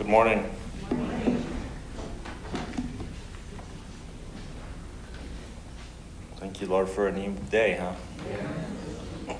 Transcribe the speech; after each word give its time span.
Good 0.00 0.08
morning. 0.08 0.50
Thank 6.36 6.62
you, 6.62 6.68
Lord, 6.68 6.88
for 6.88 7.08
a 7.08 7.12
new 7.12 7.34
day, 7.50 7.78
huh? 7.78 9.36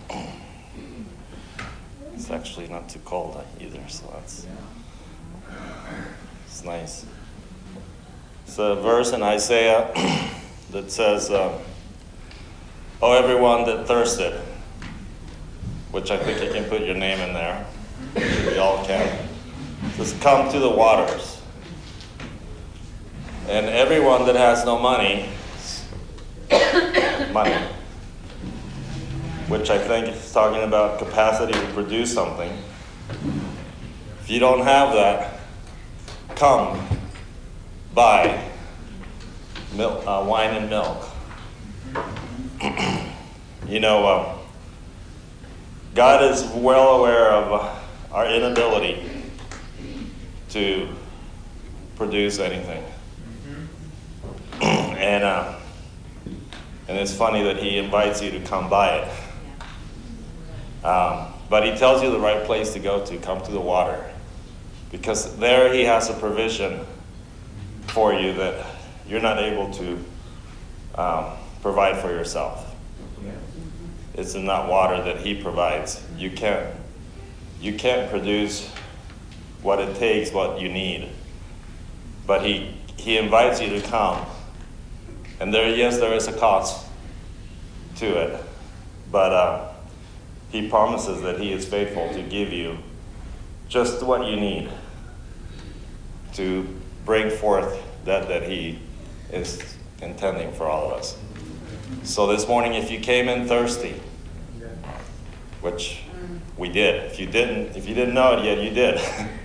It's 2.13 2.31
actually 2.31 2.69
not 2.69 2.91
too 2.91 2.99
cold 3.07 3.43
either, 3.59 3.81
so 3.89 4.13
that's 4.13 4.47
it's 6.45 6.63
nice. 6.63 7.07
It's 8.45 8.59
a 8.59 8.75
verse 8.75 9.13
in 9.13 9.23
Isaiah 9.23 9.91
that 10.73 10.93
says, 10.93 11.31
uh, 11.31 11.59
"Oh, 13.01 13.15
everyone 13.15 13.65
that 13.65 13.87
thirsted," 13.89 14.39
which 15.91 16.11
I 16.11 16.19
think 16.19 16.43
you 16.45 16.53
can 16.53 16.69
put 16.69 16.83
your 16.83 16.97
name 16.97 17.19
in 17.21 17.33
there. 17.33 17.65
We 18.15 18.59
all 18.59 18.85
can. 18.85 19.20
Says, 20.01 20.15
"Come 20.23 20.51
to 20.51 20.59
the 20.59 20.71
waters." 20.71 21.43
And 23.51 23.67
everyone 23.67 24.25
that 24.25 24.35
has 24.35 24.65
no 24.65 24.79
money, 24.79 25.29
money, 27.33 27.55
which 29.49 29.69
I 29.69 29.77
think 29.77 30.09
is 30.09 30.33
talking 30.33 30.63
about 30.63 31.01
capacity 31.01 31.53
to 31.53 31.67
produce 31.75 32.15
something. 32.15 32.51
If 34.23 34.31
you 34.31 34.39
don't 34.39 34.61
have 34.63 34.95
that, 34.95 35.39
come 36.35 36.81
buy 37.93 38.43
milk, 39.75 40.03
uh, 40.07 40.25
wine 40.27 40.55
and 40.55 40.71
milk. 40.71 41.11
you 43.69 43.81
know, 43.81 44.07
uh, 44.07 44.39
God 45.95 46.25
is 46.25 46.43
well 46.55 46.97
aware 46.97 47.33
of 47.33 47.77
our 48.13 48.27
inability 48.27 49.10
to 50.51 50.89
produce 51.97 52.39
anything. 52.39 52.85
and, 54.61 55.25
uh, 55.25 55.59
and 56.89 56.99
it's 56.99 57.15
funny 57.15 57.43
that 57.43 57.59
He 57.59 57.79
invites 57.79 58.23
you 58.23 58.31
to 58.33 58.41
come 58.41 58.69
by 58.69 58.97
it. 58.99 60.85
Um, 60.85 61.33
but 61.49 61.65
He 61.65 61.77
tells 61.77 62.03
you 62.03 62.11
the 62.11 62.19
right 62.19 62.45
place 62.45 62.73
to 62.73 62.79
go 62.79 63.05
to 63.05 63.19
come 63.19 63.43
to 63.43 63.51
the 63.51 63.61
water. 63.61 64.05
Because 64.91 65.37
there 65.37 65.73
He 65.73 65.85
has 65.85 66.11
a 66.11 66.15
provision 66.15 66.85
for 67.89 68.13
you 68.13 68.33
that 68.35 68.67
you're 69.07 69.21
not 69.21 69.39
able 69.39 69.71
to 69.75 70.05
um, 70.95 71.27
provide 71.63 71.99
for 71.99 72.11
yourself. 72.11 72.67
It's 74.15 74.35
in 74.35 74.47
that 74.47 74.69
water 74.69 75.03
that 75.03 75.19
He 75.19 75.41
provides. 75.41 76.05
You 76.17 76.31
can't, 76.31 76.75
you 77.61 77.75
can't 77.75 78.11
produce 78.11 78.71
what 79.63 79.79
it 79.79 79.97
takes, 79.97 80.33
what 80.33 80.61
you 80.61 80.69
need. 80.69 81.09
But 82.27 82.45
He, 82.45 82.75
he 82.97 83.19
invites 83.19 83.61
you 83.61 83.69
to 83.71 83.81
come. 83.89 84.25
And 85.39 85.53
there, 85.53 85.75
yes, 85.75 85.99
there 85.99 86.13
is 86.13 86.29
a 86.29 86.33
cost 86.33 86.87
to 87.97 88.07
it. 88.07 88.45
But 89.11 89.33
uh, 89.33 89.69
He 90.51 90.69
promises 90.69 91.23
that 91.23 91.41
He 91.41 91.53
is 91.53 91.67
faithful 91.67 92.13
to 92.13 92.23
give 92.23 92.53
you 92.53 92.79
just 93.69 94.03
what 94.03 94.27
you 94.27 94.37
need 94.37 94.69
to 96.35 96.67
bring 97.05 97.31
forth 97.31 97.81
that 98.05 98.29
that 98.29 98.45
He 98.45 98.79
is 99.33 99.77
intending 100.03 100.53
for 100.53 100.67
all 100.67 100.91
of 100.91 100.99
us. 100.99 101.17
So 102.05 102.27
this 102.27 102.49
morning, 102.49 102.75
if 102.75 102.91
you 102.91 103.01
came 103.01 103.29
in 103.29 103.47
thirsty, 103.47 104.01
which 105.61 106.03
we 106.57 106.69
did, 106.69 107.11
if 107.11 107.19
you 107.19 107.27
didn't, 107.27 107.77
if 107.77 107.89
you 107.89 107.95
didn't 107.95 108.15
know 108.15 108.39
it 108.39 108.45
yet, 108.45 108.63
you 108.63 108.71
did. 108.71 109.01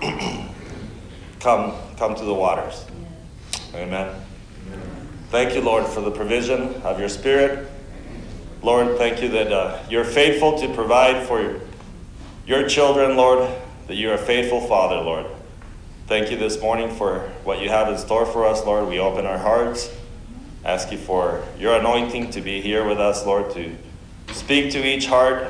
come, 1.40 1.74
come 1.96 2.14
to 2.14 2.24
the 2.24 2.34
waters. 2.34 2.84
Amen. 3.74 4.14
Thank 5.30 5.54
you, 5.54 5.60
Lord, 5.60 5.86
for 5.86 6.00
the 6.00 6.10
provision 6.10 6.74
of 6.82 6.98
your 6.98 7.08
Spirit. 7.08 7.70
Lord, 8.62 8.98
thank 8.98 9.22
you 9.22 9.28
that 9.30 9.52
uh, 9.52 9.78
you're 9.88 10.04
faithful 10.04 10.58
to 10.58 10.72
provide 10.74 11.26
for 11.26 11.60
your 12.46 12.68
children, 12.68 13.16
Lord, 13.16 13.48
that 13.86 13.94
you're 13.96 14.14
a 14.14 14.18
faithful 14.18 14.60
Father, 14.60 14.96
Lord. 14.96 15.26
Thank 16.06 16.30
you 16.30 16.36
this 16.36 16.60
morning 16.60 16.94
for 16.96 17.20
what 17.44 17.60
you 17.60 17.68
have 17.68 17.88
in 17.88 17.96
store 17.96 18.26
for 18.26 18.44
us, 18.44 18.66
Lord. 18.66 18.88
We 18.88 18.98
open 18.98 19.24
our 19.24 19.38
hearts, 19.38 19.94
ask 20.64 20.90
you 20.90 20.98
for 20.98 21.44
your 21.58 21.76
anointing 21.78 22.30
to 22.32 22.40
be 22.40 22.60
here 22.60 22.84
with 22.84 22.98
us, 22.98 23.24
Lord, 23.24 23.52
to 23.52 23.76
speak 24.32 24.72
to 24.72 24.84
each 24.84 25.06
heart, 25.06 25.46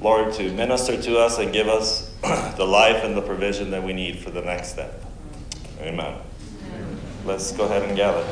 Lord, 0.00 0.34
to 0.34 0.52
minister 0.52 1.00
to 1.00 1.18
us 1.18 1.38
and 1.38 1.52
give 1.52 1.68
us 1.68 2.09
the 2.56 2.66
life 2.66 3.04
and 3.04 3.16
the 3.16 3.22
provision 3.22 3.70
that 3.70 3.82
we 3.82 3.92
need 3.92 4.18
for 4.18 4.30
the 4.30 4.42
next 4.42 4.72
step. 4.72 5.04
Amen. 5.80 6.18
Let's 7.24 7.52
go 7.52 7.64
ahead 7.64 7.82
and 7.82 7.96
gather. 7.96 8.26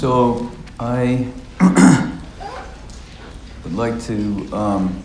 So 0.00 0.50
I 0.78 1.28
would 3.62 3.74
like 3.74 4.02
to 4.04 4.48
um, 4.50 5.04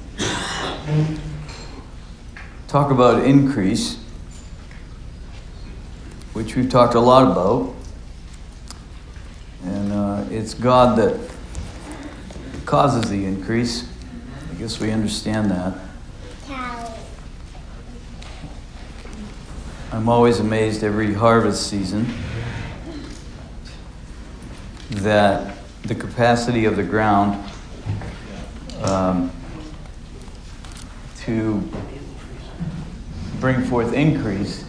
talk 2.70 2.92
about 2.92 3.26
increase, 3.26 3.98
which 6.32 6.56
we've 6.56 6.70
talked 6.70 6.96
a 6.96 7.00
lot 7.02 7.30
about. 7.30 7.76
And 9.66 9.92
uh, 9.92 10.24
it's 10.32 10.54
God 10.54 10.98
that 10.98 11.20
causes 12.66 13.10
the 13.10 13.26
increase. 13.26 13.90
I 14.50 14.54
guess 14.54 14.80
we 14.80 14.92
understand 14.92 15.52
that. 15.52 15.78
I'm 19.92 20.08
always 20.08 20.40
amazed 20.40 20.86
every 20.86 21.14
harvest 21.14 21.70
season 21.70 22.08
that 25.06 25.56
the 25.84 25.94
capacity 25.94 26.66
of 26.66 26.76
the 26.76 26.84
ground 26.84 27.52
um, 28.82 29.32
to 31.18 31.64
bring 33.40 33.62
forth 33.66 33.94
increase 33.94 34.66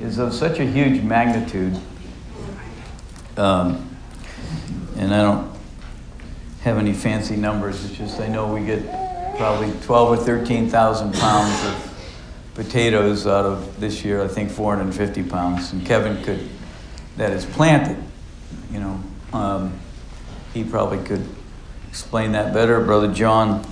is 0.00 0.16
of 0.16 0.32
such 0.32 0.58
a 0.58 0.64
huge 0.64 1.02
magnitude. 1.02 1.78
Um, 3.36 3.94
and 4.96 5.14
I 5.14 5.20
don't 5.20 5.54
have 6.62 6.78
any 6.78 6.94
fancy 6.94 7.36
numbers. 7.36 7.84
It's 7.84 7.94
just 7.94 8.20
I 8.20 8.28
know 8.28 8.54
we 8.54 8.64
get 8.64 8.88
probably 9.36 9.70
12 9.82 10.18
or 10.18 10.22
13,000 10.22 11.12
pounds 11.12 11.66
of 11.66 11.90
potatoes 12.54 13.26
out 13.26 13.44
of 13.44 13.80
this 13.80 14.02
year, 14.02 14.22
I 14.22 14.28
think 14.28 14.50
450 14.50 15.24
pounds. 15.24 15.74
And 15.74 15.84
Kevin 15.84 16.24
could, 16.24 16.48
that 17.18 17.32
is 17.32 17.44
planted, 17.44 18.02
you 18.72 18.80
know, 18.80 19.02
um, 19.34 19.78
he 20.52 20.62
probably 20.62 21.04
could 21.04 21.28
explain 21.88 22.32
that 22.32 22.54
better. 22.54 22.80
Brother 22.80 23.12
John 23.12 23.66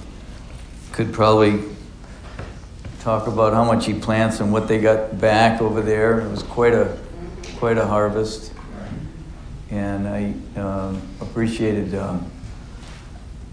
could 0.92 1.12
probably 1.12 1.62
talk 3.00 3.26
about 3.26 3.52
how 3.52 3.64
much 3.64 3.86
he 3.86 3.94
plants 3.94 4.40
and 4.40 4.52
what 4.52 4.68
they 4.68 4.80
got 4.80 5.20
back 5.20 5.62
over 5.62 5.80
there. 5.80 6.20
It 6.20 6.30
was 6.30 6.42
quite 6.42 6.74
a, 6.74 6.98
quite 7.56 7.78
a 7.78 7.86
harvest. 7.86 8.52
And 9.70 10.06
I 10.06 10.34
uh, 10.60 10.94
appreciated 11.20 11.94
um, 11.94 12.30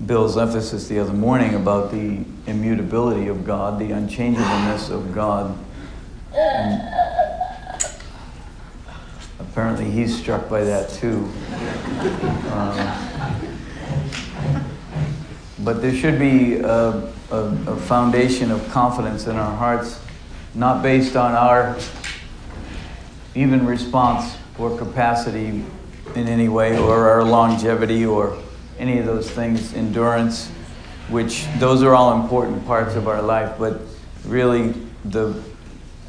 Bill's 0.05 0.37
emphasis 0.37 0.87
the 0.87 0.99
other 0.99 1.13
morning 1.13 1.55
about 1.55 1.91
the 1.91 2.25
immutability 2.47 3.27
of 3.27 3.45
God, 3.45 3.79
the 3.79 3.91
unchangeableness 3.91 4.89
of 4.89 5.13
God. 5.13 5.57
And 6.33 7.28
apparently, 9.59 9.91
he's 9.91 10.17
struck 10.17 10.47
by 10.47 10.63
that 10.63 10.89
too. 10.89 11.29
Um, 12.53 12.77
but 15.59 15.81
there 15.81 15.93
should 15.93 16.17
be 16.17 16.55
a, 16.55 17.11
a, 17.29 17.35
a, 17.67 17.75
foundation 17.75 18.51
of 18.51 18.65
confidence 18.69 19.27
in 19.27 19.35
our 19.35 19.53
hearts, 19.57 19.99
not 20.55 20.81
based 20.81 21.17
on 21.17 21.33
our 21.33 21.77
even 23.35 23.65
response 23.65 24.37
or 24.57 24.77
capacity 24.77 25.65
in 26.15 26.27
any 26.29 26.47
way, 26.47 26.77
or 26.77 27.09
our 27.09 27.25
longevity, 27.25 28.05
or 28.05 28.41
any 28.77 28.97
of 28.97 29.05
those 29.05 29.29
things, 29.29 29.73
endurance, 29.73 30.47
which 31.09 31.45
those 31.57 31.83
are 31.83 31.93
all 31.93 32.21
important 32.21 32.65
parts 32.65 32.95
of 32.95 33.09
our 33.09 33.21
life, 33.21 33.57
but 33.59 33.81
really 34.23 34.73
the 35.03 35.33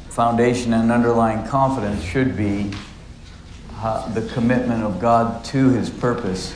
foundation 0.07 0.73
and 0.73 0.89
underlying 0.89 1.45
confidence 1.47 2.01
should 2.01 2.37
be 2.37 2.71
the 4.13 4.29
commitment 4.33 4.83
of 4.83 4.99
God 4.99 5.43
to 5.45 5.69
his 5.69 5.89
purpose 5.89 6.55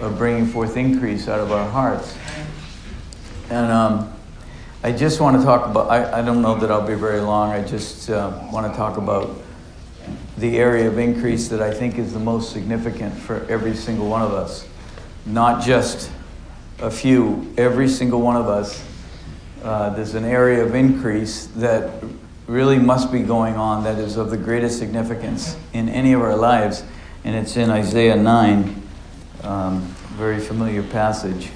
of 0.00 0.18
bringing 0.18 0.46
forth 0.46 0.76
increase 0.76 1.28
out 1.28 1.40
of 1.40 1.52
our 1.52 1.68
hearts. 1.68 2.16
And 3.50 3.70
um, 3.70 4.12
I 4.82 4.92
just 4.92 5.20
want 5.20 5.36
to 5.36 5.42
talk 5.44 5.68
about, 5.68 5.90
I, 5.90 6.20
I 6.20 6.22
don't 6.22 6.42
know 6.42 6.58
that 6.58 6.70
I'll 6.70 6.86
be 6.86 6.94
very 6.94 7.20
long, 7.20 7.50
I 7.50 7.62
just 7.62 8.08
uh, 8.10 8.48
want 8.52 8.70
to 8.70 8.76
talk 8.76 8.96
about 8.96 9.30
the 10.38 10.58
area 10.58 10.88
of 10.88 10.98
increase 10.98 11.48
that 11.48 11.60
I 11.60 11.72
think 11.72 11.98
is 11.98 12.12
the 12.12 12.20
most 12.20 12.52
significant 12.52 13.14
for 13.14 13.44
every 13.48 13.74
single 13.74 14.08
one 14.08 14.22
of 14.22 14.32
us 14.32 14.66
not 15.26 15.62
just 15.62 16.10
a 16.78 16.90
few, 16.90 17.52
every 17.56 17.88
single 17.88 18.20
one 18.20 18.36
of 18.36 18.48
us. 18.48 18.84
Uh, 19.62 19.90
there's 19.90 20.14
an 20.14 20.24
area 20.24 20.64
of 20.64 20.74
increase 20.74 21.46
that 21.56 22.02
really 22.50 22.80
must 22.80 23.12
be 23.12 23.22
going 23.22 23.54
on 23.54 23.84
that 23.84 23.96
is 23.98 24.16
of 24.16 24.30
the 24.30 24.36
greatest 24.36 24.76
significance 24.76 25.56
in 25.72 25.88
any 25.88 26.12
of 26.12 26.20
our 26.20 26.34
lives, 26.34 26.82
and 27.22 27.36
it's 27.36 27.56
in 27.56 27.70
Isaiah 27.70 28.16
9, 28.16 28.82
um, 29.44 29.80
very 30.16 30.40
familiar 30.40 30.82
passage. 30.82 31.50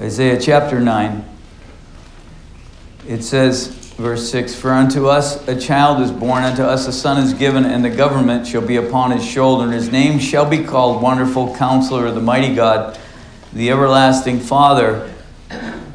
Isaiah 0.00 0.40
chapter 0.40 0.78
9, 0.78 1.28
it 3.08 3.24
says, 3.24 3.74
Verse 3.96 4.30
6 4.30 4.54
For 4.54 4.70
unto 4.70 5.08
us 5.08 5.48
a 5.48 5.60
child 5.60 6.00
is 6.00 6.12
born, 6.12 6.44
unto 6.44 6.62
us 6.62 6.86
a 6.86 6.92
son 6.92 7.20
is 7.20 7.34
given, 7.34 7.64
and 7.64 7.84
the 7.84 7.90
government 7.90 8.46
shall 8.46 8.64
be 8.64 8.76
upon 8.76 9.10
his 9.10 9.26
shoulder, 9.26 9.64
and 9.64 9.72
his 9.72 9.90
name 9.90 10.20
shall 10.20 10.48
be 10.48 10.62
called 10.62 11.02
Wonderful 11.02 11.56
Counselor, 11.56 12.06
of 12.06 12.14
the 12.14 12.20
Mighty 12.20 12.54
God, 12.54 12.96
the 13.52 13.72
Everlasting 13.72 14.38
Father. 14.38 15.12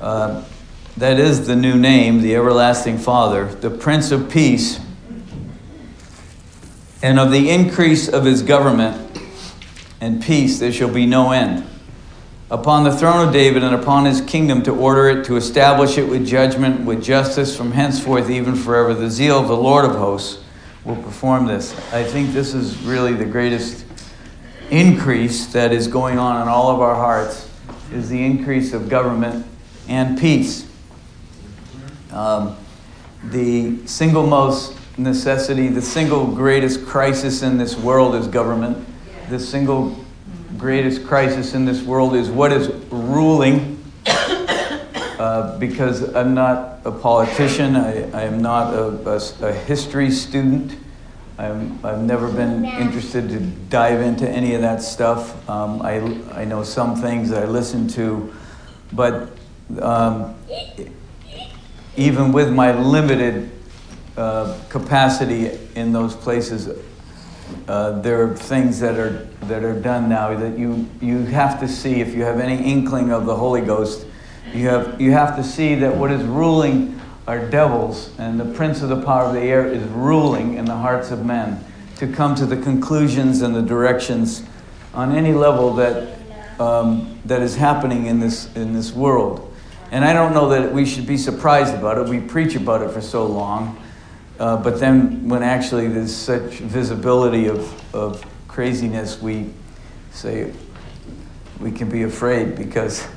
That 0.03 1.19
is 1.19 1.47
the 1.47 1.55
new 1.55 1.75
name, 1.75 2.21
the 2.21 2.35
Everlasting 2.35 2.97
Father, 2.97 3.45
the 3.45 3.69
Prince 3.69 4.11
of 4.11 4.29
Peace. 4.29 4.79
And 7.01 7.19
of 7.19 7.31
the 7.31 7.49
increase 7.49 8.09
of 8.09 8.25
his 8.25 8.41
government 8.43 9.17
and 10.01 10.21
peace 10.21 10.59
there 10.59 10.71
shall 10.71 10.93
be 10.93 11.05
no 11.05 11.31
end 11.31 11.65
upon 12.51 12.83
the 12.83 12.95
throne 12.95 13.25
of 13.27 13.33
David 13.33 13.63
and 13.63 13.73
upon 13.73 14.05
his 14.05 14.21
kingdom 14.21 14.61
to 14.63 14.71
order 14.75 15.09
it, 15.09 15.25
to 15.25 15.37
establish 15.37 15.97
it 15.97 16.07
with 16.07 16.27
judgment, 16.27 16.85
with 16.85 17.01
justice 17.03 17.55
from 17.57 17.71
henceforth, 17.71 18.29
even 18.29 18.55
forever. 18.55 18.93
The 18.93 19.09
zeal 19.09 19.39
of 19.39 19.47
the 19.47 19.57
Lord 19.57 19.85
of 19.85 19.91
hosts 19.91 20.43
will 20.83 21.01
perform 21.01 21.47
this. 21.47 21.73
I 21.93 22.03
think 22.03 22.33
this 22.33 22.53
is 22.53 22.77
really 22.83 23.13
the 23.13 23.25
greatest 23.25 23.85
increase 24.69 25.47
that 25.47 25.71
is 25.71 25.87
going 25.87 26.19
on 26.19 26.41
in 26.41 26.49
all 26.49 26.69
of 26.71 26.81
our 26.81 26.95
hearts 26.95 27.49
is 27.91 28.09
the 28.09 28.23
increase 28.23 28.73
of 28.73 28.89
government 28.89 29.45
and 29.87 30.19
peace. 30.19 30.67
Um, 32.11 32.55
the 33.25 33.85
single 33.87 34.27
most 34.27 34.77
necessity, 34.97 35.67
the 35.67 35.81
single 35.81 36.27
greatest 36.27 36.85
crisis 36.85 37.41
in 37.41 37.57
this 37.57 37.75
world 37.75 38.15
is 38.15 38.27
government. 38.27 38.85
The 39.29 39.39
single 39.39 39.97
greatest 40.57 41.05
crisis 41.05 41.53
in 41.53 41.65
this 41.65 41.81
world 41.81 42.15
is 42.15 42.29
what 42.29 42.51
is 42.51 42.69
ruling. 42.91 43.83
Uh, 45.19 45.57
because 45.57 46.13
I'm 46.15 46.33
not 46.33 46.79
a 46.83 46.91
politician, 46.91 47.77
I, 47.77 48.09
I 48.11 48.23
am 48.23 48.41
not 48.41 48.73
a, 48.73 49.09
a, 49.09 49.47
a 49.47 49.53
history 49.53 50.11
student. 50.11 50.75
I'm, 51.37 51.79
I've 51.85 52.01
never 52.01 52.29
been 52.29 52.65
interested 52.65 53.29
to 53.29 53.39
dive 53.39 54.01
into 54.01 54.29
any 54.29 54.53
of 54.53 54.61
that 54.61 54.81
stuff. 54.81 55.49
Um, 55.49 55.81
I, 55.81 55.99
I 56.33 56.43
know 56.43 56.63
some 56.63 56.95
things 56.95 57.31
I 57.31 57.45
listen 57.45 57.87
to, 57.89 58.33
but 58.91 59.29
um, 59.81 60.35
even 61.95 62.31
with 62.31 62.51
my 62.51 62.71
limited 62.71 63.51
uh, 64.17 64.59
capacity 64.69 65.57
in 65.75 65.91
those 65.91 66.15
places, 66.15 66.69
uh, 67.67 67.99
there 68.01 68.23
are 68.23 68.35
things 68.35 68.79
that 68.79 68.97
are 68.97 69.27
that 69.43 69.63
are 69.63 69.79
done 69.79 70.09
now 70.09 70.35
that 70.35 70.57
you 70.57 70.89
you 71.01 71.23
have 71.25 71.59
to 71.59 71.67
see 71.67 72.01
if 72.01 72.15
you 72.15 72.23
have 72.23 72.39
any 72.39 72.63
inkling 72.71 73.11
of 73.11 73.25
the 73.25 73.35
Holy 73.35 73.61
Ghost, 73.61 74.05
you 74.53 74.67
have 74.67 74.99
you 74.99 75.11
have 75.11 75.35
to 75.35 75.43
see 75.43 75.75
that 75.75 75.95
what 75.95 76.11
is 76.11 76.23
ruling 76.23 76.99
are 77.27 77.47
devils, 77.49 78.11
and 78.17 78.39
the 78.39 78.45
prince 78.53 78.81
of 78.81 78.89
the 78.89 79.01
power 79.01 79.23
of 79.25 79.33
the 79.33 79.41
air 79.41 79.65
is 79.65 79.83
ruling 79.89 80.55
in 80.55 80.65
the 80.65 80.75
hearts 80.75 81.09
of 81.11 81.25
men 81.25 81.63
to 81.97 82.07
come 82.07 82.35
to 82.35 82.45
the 82.45 82.57
conclusions 82.57 83.41
and 83.41 83.55
the 83.55 83.61
directions 83.61 84.43
on 84.93 85.15
any 85.15 85.33
level 85.33 85.73
that 85.73 86.17
um, 86.59 87.19
that 87.25 87.41
is 87.41 87.55
happening 87.55 88.07
in 88.07 88.19
this 88.19 88.53
in 88.55 88.73
this 88.73 88.91
world. 88.91 89.52
And 89.93 90.03
I 90.03 90.11
don't 90.11 90.33
know 90.33 90.49
that 90.49 90.73
we 90.73 90.87
should 90.87 91.05
be 91.05 91.17
surprised 91.17 91.75
about 91.75 91.99
it. 91.99 92.09
We 92.09 92.19
preach 92.19 92.55
about 92.55 92.81
it 92.81 92.89
for 92.89 92.99
so 92.99 93.27
long. 93.27 93.79
Uh, 94.39 94.57
but 94.57 94.79
then 94.79 95.29
when 95.29 95.43
actually 95.43 95.87
there's 95.87 96.11
such 96.11 96.53
visibility 96.53 97.45
of, 97.47 97.95
of 97.95 98.25
craziness, 98.47 99.21
we 99.21 99.51
say 100.11 100.51
we 101.59 101.71
can 101.71 101.89
be 101.89 102.01
afraid 102.01 102.55
because 102.55 103.07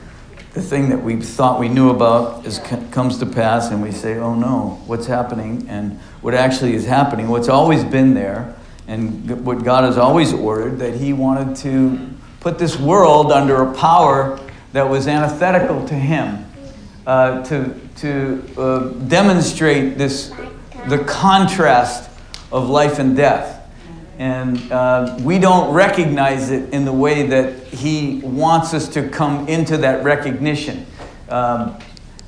the 0.52 0.60
thing 0.60 0.90
that 0.90 1.02
we 1.02 1.16
thought 1.16 1.58
we 1.58 1.70
knew 1.70 1.88
about 1.88 2.44
is, 2.44 2.58
comes 2.90 3.16
to 3.20 3.26
pass 3.26 3.70
and 3.70 3.82
we 3.82 3.90
say, 3.90 4.18
oh 4.18 4.34
no, 4.34 4.78
what's 4.84 5.06
happening? 5.06 5.66
And 5.70 5.98
what 6.20 6.34
actually 6.34 6.74
is 6.74 6.84
happening, 6.84 7.28
what's 7.28 7.48
always 7.48 7.84
been 7.84 8.12
there, 8.12 8.54
and 8.86 9.46
what 9.46 9.64
God 9.64 9.84
has 9.84 9.96
always 9.96 10.34
ordered, 10.34 10.78
that 10.80 10.92
He 10.96 11.14
wanted 11.14 11.56
to 11.56 12.10
put 12.40 12.58
this 12.58 12.78
world 12.78 13.32
under 13.32 13.62
a 13.62 13.74
power 13.74 14.38
that 14.74 14.90
was 14.90 15.08
antithetical 15.08 15.86
to 15.88 15.94
Him, 15.94 16.45
uh, 17.06 17.42
to, 17.44 17.74
to 17.96 18.44
uh, 18.58 18.88
demonstrate 19.06 19.96
this 19.96 20.32
the 20.88 20.98
contrast 21.04 22.10
of 22.52 22.68
life 22.68 22.98
and 22.98 23.16
death. 23.16 23.54
And 24.18 24.72
uh, 24.72 25.18
we 25.20 25.38
don't 25.38 25.74
recognize 25.74 26.50
it 26.50 26.72
in 26.72 26.84
the 26.84 26.92
way 26.92 27.26
that 27.26 27.64
He 27.64 28.20
wants 28.20 28.72
us 28.72 28.88
to 28.90 29.08
come 29.08 29.48
into 29.48 29.76
that 29.78 30.04
recognition. 30.04 30.86
Um, 31.28 31.78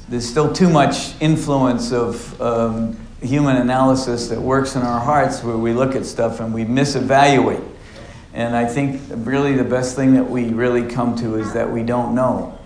there's 0.09 0.29
still 0.29 0.53
too 0.53 0.69
much 0.69 1.21
influence 1.21 1.93
of 1.93 2.41
um, 2.41 2.97
human 3.23 3.57
analysis 3.57 4.29
that 4.29 4.41
works 4.41 4.75
in 4.77 4.83
our 4.83 5.01
hearts 5.01 5.43
where 5.43 5.57
we 5.57 5.73
look 5.73 5.95
at 5.95 6.05
stuff 6.05 6.41
and 6.41 6.53
we 6.53 6.65
misevaluate. 6.65 7.65
And 8.35 8.55
I 8.55 8.67
think 8.67 9.01
really 9.11 9.55
the 9.55 9.65
best 9.65 9.97
thing 9.97 10.15
that 10.15 10.29
we 10.29 10.51
really 10.51 10.89
come 10.89 11.17
to 11.17 11.37
is 11.37 11.53
that 11.55 11.71
we 11.71 11.83
don't 11.83 12.15
know. 12.15 12.59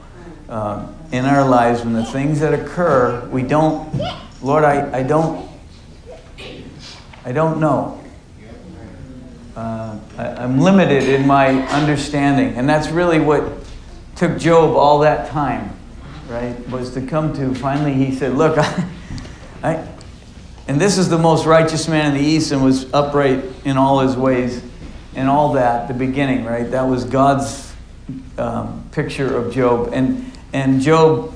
Um, 0.48 0.94
in 1.12 1.26
our 1.26 1.46
lives, 1.46 1.84
when 1.84 1.92
the 1.92 2.04
things 2.04 2.40
that 2.40 2.54
occur, 2.54 3.28
we 3.28 3.42
don't, 3.42 3.94
Lord, 4.42 4.64
I, 4.64 5.00
I 5.00 5.02
don't, 5.02 5.48
I 7.24 7.32
don't 7.32 7.60
know. 7.60 8.02
Uh, 9.54 9.98
I, 10.16 10.26
I'm 10.28 10.58
limited 10.58 11.04
in 11.04 11.26
my 11.26 11.50
understanding. 11.68 12.56
And 12.56 12.66
that's 12.66 12.88
really 12.88 13.20
what 13.20 13.52
took 14.16 14.38
Job 14.38 14.74
all 14.74 15.00
that 15.00 15.28
time, 15.28 15.76
right? 16.28 16.56
Was 16.70 16.94
to 16.94 17.02
come 17.02 17.34
to 17.34 17.54
finally, 17.54 17.92
he 17.92 18.14
said, 18.14 18.34
Look, 18.34 18.56
I, 18.58 18.86
I 19.62 19.88
and 20.66 20.80
this 20.80 20.96
is 20.96 21.10
the 21.10 21.18
most 21.18 21.44
righteous 21.44 21.86
man 21.88 22.14
in 22.14 22.22
the 22.22 22.26
East 22.26 22.50
and 22.52 22.64
was 22.64 22.90
upright 22.94 23.44
in 23.66 23.76
all 23.76 24.00
his 24.00 24.16
ways 24.16 24.62
and 25.14 25.28
all 25.28 25.52
that, 25.52 25.88
the 25.88 25.94
beginning, 25.94 26.46
right? 26.46 26.70
That 26.70 26.82
was 26.82 27.04
God's 27.04 27.74
um, 28.38 28.88
picture 28.92 29.36
of 29.36 29.52
Job. 29.52 29.90
And, 29.92 30.31
and 30.52 30.80
Job 30.80 31.32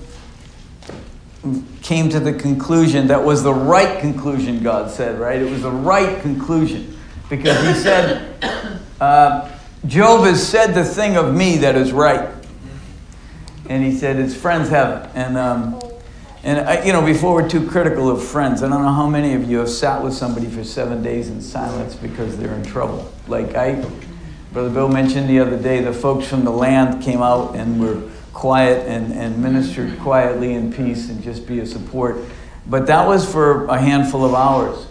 came 1.83 2.09
to 2.11 2.19
the 2.19 2.33
conclusion 2.33 3.07
that 3.07 3.23
was 3.23 3.43
the 3.43 3.55
right 3.55 4.01
conclusion, 4.01 4.63
God 4.63 4.91
said, 4.91 5.19
right? 5.19 5.41
It 5.41 5.51
was 5.51 5.63
the 5.63 5.71
right 5.71 6.21
conclusion. 6.21 6.99
Because 7.31 7.65
he 7.67 7.75
said, 7.75 8.43
uh, 9.01 9.51
Job 9.87 10.25
has 10.25 10.47
said 10.47 10.75
the 10.75 10.85
thing 10.85 11.17
of 11.17 11.35
me 11.35 11.59
that 11.59 11.77
is 11.77 11.93
right. 11.93 12.29
And 13.69 13.85
he 13.85 13.97
said, 13.97 14.17
his 14.17 14.37
friends 14.37 14.69
haven't. 14.69 15.11
And, 15.15 15.37
um, 15.37 15.81
and 16.43 16.69
I, 16.69 16.85
you 16.85 16.93
know, 16.93 17.05
before 17.05 17.35
we're 17.35 17.49
too 17.49 17.69
critical 17.69 18.09
of 18.09 18.23
friends, 18.23 18.63
I 18.63 18.69
don't 18.69 18.83
know 18.83 18.93
how 18.93 19.09
many 19.09 19.35
of 19.35 19.51
you 19.51 19.59
have 19.59 19.69
sat 19.71 20.03
with 20.03 20.15
somebody 20.15 20.47
for 20.47 20.63
seven 20.63 21.03
days 21.03 21.29
in 21.29 21.41
silence 21.41 21.95
because 21.95 22.37
they're 22.37 22.55
in 22.55 22.65
trouble. 22.65 23.13
Like 23.27 23.55
I, 23.55 23.85
Brother 24.53 24.71
Bill 24.71 24.89
mentioned 24.89 25.29
the 25.29 25.41
other 25.41 25.61
day, 25.61 25.81
the 25.81 25.93
folks 25.93 26.27
from 26.27 26.45
the 26.45 26.53
land 26.53 27.03
came 27.03 27.23
out 27.23 27.57
and 27.57 27.81
were 27.81 28.11
quiet 28.37 28.87
and, 28.87 29.15
and 29.15 29.43
ministered 29.43 29.89
mm-hmm. 29.89 30.03
quietly 30.03 30.53
in 30.53 30.71
peace 30.71 31.09
and 31.09 31.23
just 31.23 31.47
be 31.47 31.61
a 31.61 31.67
support. 31.67 32.19
But 32.67 32.87
that 32.87 33.07
was 33.07 33.31
for 33.31 33.65
a 33.67 33.81
handful 33.81 34.27
of 34.27 34.35
hours. 34.35 34.87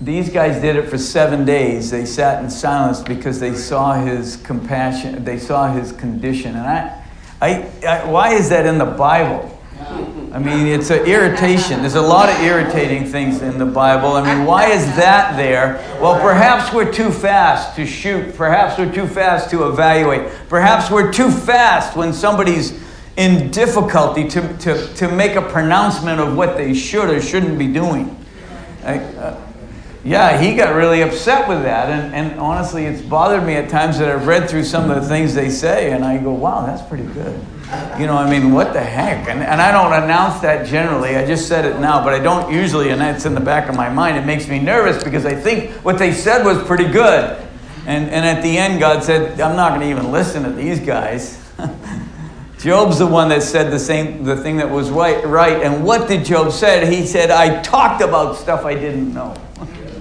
These 0.00 0.28
guys 0.28 0.60
did 0.60 0.74
it 0.74 0.88
for 0.88 0.98
seven 0.98 1.44
days. 1.44 1.92
They 1.92 2.04
sat 2.04 2.42
in 2.42 2.50
silence 2.50 3.00
because 3.02 3.38
they 3.38 3.54
saw 3.54 3.94
his 3.94 4.36
compassion, 4.36 5.24
they 5.24 5.38
saw 5.38 5.72
his 5.72 5.92
condition. 5.92 6.56
And 6.56 6.66
I, 6.66 7.04
I, 7.40 7.70
I 7.86 8.10
why 8.10 8.34
is 8.34 8.48
that 8.48 8.66
in 8.66 8.78
the 8.78 8.84
Bible? 8.84 9.56
I 10.38 10.40
mean, 10.40 10.68
it's 10.68 10.90
an 10.90 11.04
irritation. 11.04 11.80
There's 11.80 11.96
a 11.96 12.00
lot 12.00 12.28
of 12.28 12.40
irritating 12.40 13.04
things 13.06 13.42
in 13.42 13.58
the 13.58 13.66
Bible. 13.66 14.12
I 14.12 14.22
mean, 14.22 14.46
why 14.46 14.70
is 14.70 14.86
that 14.94 15.36
there? 15.36 15.84
Well, 16.00 16.20
perhaps 16.20 16.72
we're 16.72 16.92
too 16.92 17.10
fast 17.10 17.74
to 17.74 17.84
shoot. 17.84 18.36
Perhaps 18.36 18.78
we're 18.78 18.94
too 18.94 19.08
fast 19.08 19.50
to 19.50 19.66
evaluate. 19.68 20.30
Perhaps 20.48 20.92
we're 20.92 21.12
too 21.12 21.32
fast 21.32 21.96
when 21.96 22.12
somebody's 22.12 22.80
in 23.16 23.50
difficulty 23.50 24.28
to, 24.28 24.56
to, 24.58 24.94
to 24.94 25.10
make 25.10 25.34
a 25.34 25.42
pronouncement 25.42 26.20
of 26.20 26.36
what 26.36 26.56
they 26.56 26.72
should 26.72 27.10
or 27.10 27.20
shouldn't 27.20 27.58
be 27.58 27.66
doing. 27.66 28.16
I, 28.84 28.98
uh, 28.98 29.44
yeah, 30.04 30.40
he 30.40 30.54
got 30.54 30.76
really 30.76 31.02
upset 31.02 31.48
with 31.48 31.64
that. 31.64 31.88
And, 31.90 32.14
and 32.14 32.38
honestly, 32.38 32.86
it's 32.86 33.02
bothered 33.02 33.42
me 33.42 33.54
at 33.54 33.68
times 33.68 33.98
that 33.98 34.08
I've 34.08 34.28
read 34.28 34.48
through 34.48 34.62
some 34.62 34.88
of 34.88 35.02
the 35.02 35.08
things 35.08 35.34
they 35.34 35.50
say, 35.50 35.90
and 35.90 36.04
I 36.04 36.16
go, 36.18 36.30
wow, 36.30 36.64
that's 36.64 36.88
pretty 36.88 37.12
good. 37.12 37.44
You 37.98 38.06
know, 38.06 38.16
I 38.16 38.30
mean, 38.30 38.52
what 38.52 38.72
the 38.72 38.80
heck? 38.80 39.28
And, 39.28 39.42
and 39.42 39.60
I 39.60 39.72
don't 39.72 39.92
announce 39.92 40.40
that 40.40 40.66
generally. 40.66 41.16
I 41.16 41.26
just 41.26 41.48
said 41.48 41.66
it 41.66 41.78
now, 41.78 42.02
but 42.02 42.14
I 42.14 42.18
don't 42.18 42.50
usually, 42.50 42.88
and 42.90 43.00
that's 43.00 43.26
in 43.26 43.34
the 43.34 43.40
back 43.40 43.68
of 43.68 43.76
my 43.76 43.90
mind. 43.90 44.16
It 44.16 44.24
makes 44.24 44.48
me 44.48 44.58
nervous 44.58 45.04
because 45.04 45.26
I 45.26 45.34
think 45.34 45.72
what 45.84 45.98
they 45.98 46.12
said 46.12 46.46
was 46.46 46.62
pretty 46.62 46.86
good. 46.88 47.36
And, 47.86 48.08
and 48.08 48.24
at 48.24 48.42
the 48.42 48.56
end, 48.56 48.80
God 48.80 49.04
said, 49.04 49.38
I'm 49.38 49.54
not 49.54 49.70
going 49.70 49.82
to 49.82 49.90
even 49.90 50.10
listen 50.10 50.44
to 50.44 50.50
these 50.50 50.80
guys. 50.80 51.44
Job's 52.58 53.00
the 53.00 53.06
one 53.06 53.28
that 53.28 53.42
said 53.42 53.70
the 53.70 53.78
same, 53.78 54.24
the 54.24 54.36
thing 54.36 54.56
that 54.56 54.70
was 54.70 54.88
right, 54.88 55.22
right. 55.26 55.62
And 55.62 55.84
what 55.84 56.08
did 56.08 56.24
Job 56.24 56.52
said? 56.52 56.90
He 56.90 57.06
said, 57.06 57.30
I 57.30 57.60
talked 57.60 58.00
about 58.00 58.36
stuff 58.36 58.64
I 58.64 58.74
didn't 58.74 59.12
know. 59.12 59.36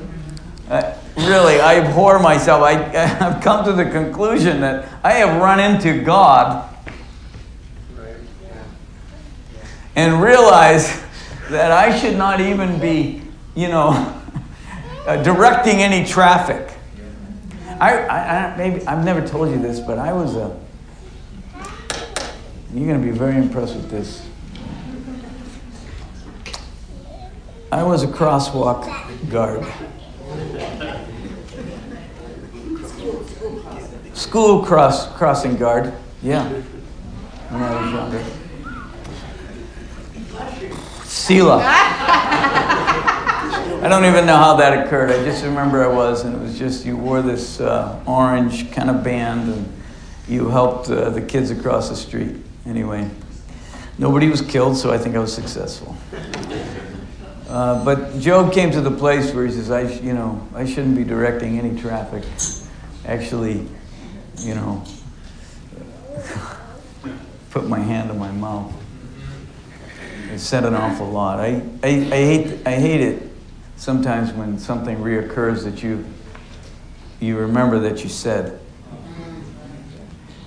uh, 0.70 0.94
really, 1.18 1.60
I 1.60 1.82
abhor 1.82 2.20
myself. 2.20 2.64
I, 2.64 2.76
I've 3.20 3.44
come 3.44 3.66
to 3.66 3.74
the 3.74 3.90
conclusion 3.90 4.62
that 4.62 4.88
I 5.04 5.14
have 5.14 5.42
run 5.42 5.60
into 5.60 6.02
God 6.02 6.77
and 9.98 10.22
realize 10.22 11.04
that 11.50 11.72
I 11.72 11.98
should 11.98 12.16
not 12.16 12.40
even 12.40 12.80
be, 12.80 13.24
you 13.56 13.68
know, 13.68 13.90
uh, 15.08 15.22
directing 15.24 15.82
any 15.82 16.06
traffic. 16.08 16.72
I, 17.80 17.98
I, 17.98 18.54
I, 18.54 18.58
maybe 18.58 18.86
I've 18.86 19.04
never 19.04 19.28
told 19.28 19.50
you 19.50 19.60
this, 19.60 19.80
but 19.80 19.98
I 19.98 20.14
was 20.14 20.36
a. 20.36 20.58
You're 22.74 22.88
going 22.88 23.02
to 23.02 23.12
be 23.12 23.18
very 23.18 23.38
impressed 23.38 23.76
with 23.76 23.90
this. 23.90 24.24
I 27.72 27.82
was 27.82 28.04
a 28.04 28.08
crosswalk 28.08 28.86
guard. 29.32 29.66
School 34.14 34.64
cross 34.64 35.08
crossing 35.18 35.58
guard, 35.58 35.94
yeah. 36.22 36.62
Selah. 41.04 41.62
I 43.80 43.88
don't 43.90 44.06
even 44.06 44.26
know 44.26 44.38
how 44.38 44.56
that 44.58 44.86
occurred. 44.86 45.12
I 45.12 45.24
just 45.24 45.44
remember 45.44 45.84
I 45.84 45.88
was, 45.88 46.26
and 46.26 46.36
it 46.36 46.42
was 46.42 46.58
just 46.58 46.86
you 46.86 46.98
wore 46.98 47.22
this 47.22 47.60
uh, 47.60 48.04
orange 48.06 48.72
kind 48.72 48.90
of 48.90 49.04
band, 49.04 49.54
and 49.54 49.74
you 50.28 50.50
helped 50.50 50.90
uh, 50.90 51.10
the 51.10 51.22
kids 51.22 51.52
across 51.52 51.90
the 51.90 51.96
street. 51.96 52.36
Anyway, 52.66 53.10
nobody 53.98 54.28
was 54.28 54.42
killed, 54.42 54.78
so 54.78 54.92
I 54.92 54.98
think 54.98 55.16
I 55.16 55.20
was 55.20 55.34
successful. 55.34 55.96
Uh, 57.48 57.84
but 57.86 58.20
Job 58.20 58.52
came 58.52 58.72
to 58.72 58.82
the 58.82 58.92
place 58.92 59.34
where 59.34 59.46
he 59.46 59.52
says, 59.52 59.72
"I, 59.72 59.82
you 59.82 60.14
know, 60.14 60.46
I 60.54 60.66
shouldn't 60.66 60.98
be 60.98 61.04
directing 61.04 61.58
any 61.60 61.80
traffic. 61.80 62.24
Actually, 63.06 63.68
you 64.40 64.56
know, 64.56 64.84
put 67.52 67.70
my 67.70 67.80
hand 67.80 68.10
in 68.10 68.18
my 68.18 68.32
mouth." 68.32 68.74
It 70.30 70.40
said 70.40 70.66
an 70.66 70.76
awful 70.76 71.10
lot. 71.10 71.40
I, 71.40 71.62
I, 71.82 71.88
I, 71.88 71.90
hate, 71.90 72.68
I 72.68 72.74
hate 72.74 73.02
it 73.02 73.32
sometimes 73.78 74.34
when 74.34 74.60
something 74.60 74.98
reoccurs 74.98 75.64
that 75.64 75.82
you, 75.82 76.06
you 77.20 77.38
remember 77.38 77.80
that 77.80 78.04
you 78.04 78.10
said. 78.10 78.60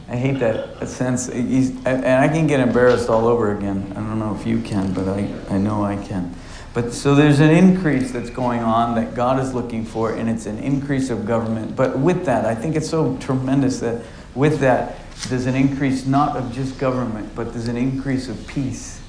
I 0.09 0.17
hate 0.17 0.39
that 0.41 0.87
sense. 0.87 1.29
And 1.29 1.87
I 1.87 2.29
can 2.29 2.47
get 2.47 2.61
embarrassed 2.61 3.09
all 3.09 3.27
over 3.27 3.57
again. 3.57 3.93
I 3.93 4.01
don't 4.01 4.19
know 4.19 4.37
if 4.39 4.47
you 4.47 4.61
can, 4.61 4.93
but 4.93 5.09
I, 5.09 5.33
I 5.49 5.57
know 5.57 5.83
I 5.83 5.97
can. 5.97 6.35
But 6.75 6.93
so 6.93 7.15
there's 7.15 7.41
an 7.41 7.51
increase 7.51 8.11
that's 8.11 8.31
going 8.31 8.61
on 8.61 8.95
that 8.97 9.15
God 9.15 9.41
is 9.41 9.55
looking 9.55 9.85
for, 9.85 10.13
and 10.15 10.29
it's 10.29 10.47
an 10.47 10.59
increase 10.59 11.11
of 11.11 11.27
government. 11.27 11.75
But 11.75 11.99
with 11.99 12.27
that, 12.27 12.45
I 12.45 12.55
think 12.55 12.77
it's 12.77 12.89
so 12.89 13.17
tremendous 13.17 13.81
that 13.81 14.05
with 14.35 14.61
that, 14.61 14.99
there's 15.29 15.47
an 15.47 15.55
increase 15.55 16.07
not 16.07 16.37
of 16.37 16.53
just 16.53 16.79
government, 16.79 17.35
but 17.35 17.53
there's 17.53 17.69
an 17.69 17.77
increase 17.77 18.29
of 18.29 18.47
peace 18.47 19.00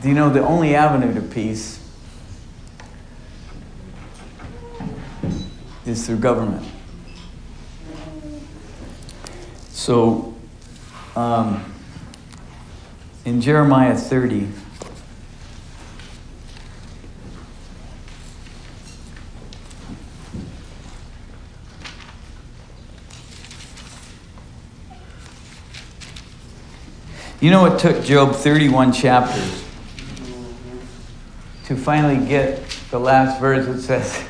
do 0.00 0.08
you 0.08 0.14
know 0.14 0.30
the 0.30 0.44
only 0.44 0.74
avenue 0.76 1.12
to 1.12 1.20
peace 1.20 1.84
is 5.84 6.06
through 6.06 6.18
government? 6.18 6.64
So, 9.70 10.36
um, 11.16 11.64
in 13.24 13.40
Jeremiah 13.40 13.96
30, 13.96 14.48
You 27.40 27.52
know, 27.52 27.66
it 27.66 27.78
took 27.78 28.02
Job 28.02 28.34
31 28.34 28.92
chapters 28.92 29.67
to 31.68 31.76
finally 31.76 32.26
get 32.26 32.66
the 32.90 32.98
last 32.98 33.38
verse 33.40 33.66
that 33.66 33.80
says, 33.82 34.26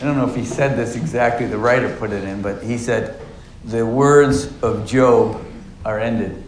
I 0.00 0.04
don't 0.04 0.16
know 0.16 0.26
if 0.26 0.34
he 0.34 0.46
said 0.46 0.78
this 0.78 0.96
exactly, 0.96 1.46
the 1.46 1.58
writer 1.58 1.94
put 1.96 2.10
it 2.10 2.24
in, 2.24 2.40
but 2.40 2.62
he 2.62 2.78
said, 2.78 3.20
The 3.66 3.84
words 3.84 4.50
of 4.62 4.86
Job 4.86 5.44
are 5.84 6.00
ended. 6.00 6.42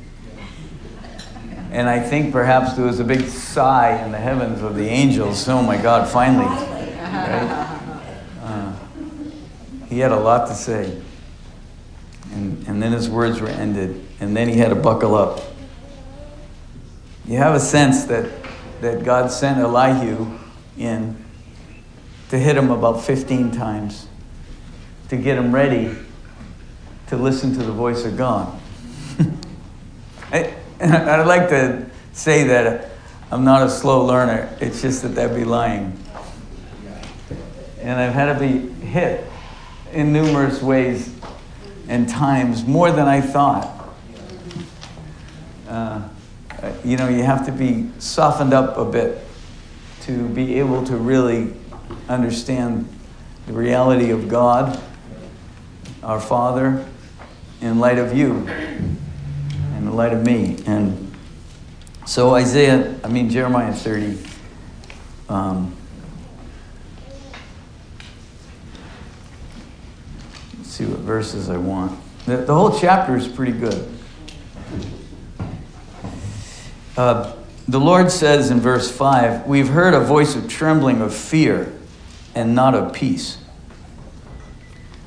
And 1.70 1.86
I 1.86 2.00
think 2.00 2.32
perhaps 2.32 2.72
there 2.72 2.86
was 2.86 2.98
a 2.98 3.04
big 3.04 3.26
sigh 3.28 4.02
in 4.02 4.10
the 4.10 4.18
heavens 4.18 4.62
of 4.62 4.74
the 4.74 4.86
angels. 4.86 5.46
Oh 5.48 5.62
my 5.62 5.76
God, 5.76 6.08
finally. 6.08 6.46
Right? 6.46 7.78
Uh, 8.40 8.72
he 9.90 9.98
had 9.98 10.12
a 10.12 10.18
lot 10.18 10.48
to 10.48 10.54
say. 10.54 10.98
And, 12.32 12.66
and 12.66 12.82
then 12.82 12.92
his 12.92 13.10
words 13.10 13.38
were 13.42 13.48
ended. 13.48 14.02
And 14.18 14.34
then 14.34 14.48
he 14.48 14.56
had 14.56 14.70
to 14.70 14.74
buckle 14.74 15.14
up. 15.14 15.42
You 17.26 17.36
have 17.36 17.54
a 17.54 17.60
sense 17.60 18.04
that, 18.04 18.41
that 18.82 19.04
God 19.04 19.30
sent 19.30 19.58
Elihu 19.58 20.38
in 20.76 21.16
to 22.30 22.38
hit 22.38 22.56
him 22.56 22.70
about 22.70 23.02
15 23.02 23.52
times 23.52 24.08
to 25.08 25.16
get 25.16 25.38
him 25.38 25.54
ready 25.54 25.94
to 27.06 27.16
listen 27.16 27.52
to 27.54 27.62
the 27.62 27.72
voice 27.72 28.04
of 28.04 28.16
God. 28.16 28.60
I, 30.32 30.54
I'd 30.80 31.26
like 31.26 31.48
to 31.50 31.86
say 32.12 32.44
that 32.44 32.90
I'm 33.30 33.44
not 33.44 33.66
a 33.66 33.70
slow 33.70 34.04
learner, 34.04 34.54
it's 34.60 34.82
just 34.82 35.02
that 35.02 35.14
that'd 35.14 35.36
be 35.36 35.44
lying. 35.44 35.96
And 37.80 38.00
I've 38.00 38.12
had 38.12 38.36
to 38.36 38.40
be 38.40 38.68
hit 38.84 39.24
in 39.92 40.12
numerous 40.12 40.60
ways 40.60 41.14
and 41.88 42.08
times, 42.08 42.64
more 42.64 42.90
than 42.90 43.06
I 43.06 43.20
thought. 43.20 43.94
Uh, 45.68 46.08
you 46.84 46.96
know, 46.96 47.08
you 47.08 47.22
have 47.22 47.46
to 47.46 47.52
be 47.52 47.90
softened 47.98 48.52
up 48.52 48.76
a 48.76 48.84
bit 48.84 49.18
to 50.02 50.28
be 50.28 50.58
able 50.58 50.84
to 50.84 50.96
really 50.96 51.54
understand 52.08 52.88
the 53.46 53.52
reality 53.52 54.10
of 54.10 54.28
God, 54.28 54.80
our 56.02 56.20
Father, 56.20 56.84
in 57.60 57.78
light 57.78 57.98
of 57.98 58.16
you, 58.16 58.46
in 59.76 59.84
the 59.84 59.92
light 59.92 60.12
of 60.12 60.24
me. 60.24 60.58
And 60.66 61.12
so 62.06 62.34
Isaiah, 62.34 62.98
I 63.04 63.08
mean 63.08 63.30
Jeremiah 63.30 63.72
30. 63.72 64.18
Um, 65.28 65.74
see 70.62 70.84
what 70.84 71.00
verses 71.00 71.48
I 71.48 71.56
want. 71.56 71.98
The, 72.26 72.38
the 72.38 72.54
whole 72.54 72.78
chapter 72.78 73.16
is 73.16 73.28
pretty 73.28 73.52
good. 73.52 73.91
Uh, 77.02 77.34
the 77.66 77.80
Lord 77.80 78.12
says 78.12 78.52
in 78.52 78.60
verse 78.60 78.88
5 78.88 79.48
We've 79.48 79.66
heard 79.66 79.92
a 79.92 79.98
voice 79.98 80.36
of 80.36 80.48
trembling, 80.48 81.00
of 81.00 81.12
fear, 81.12 81.72
and 82.32 82.54
not 82.54 82.76
of 82.76 82.92
peace. 82.92 83.38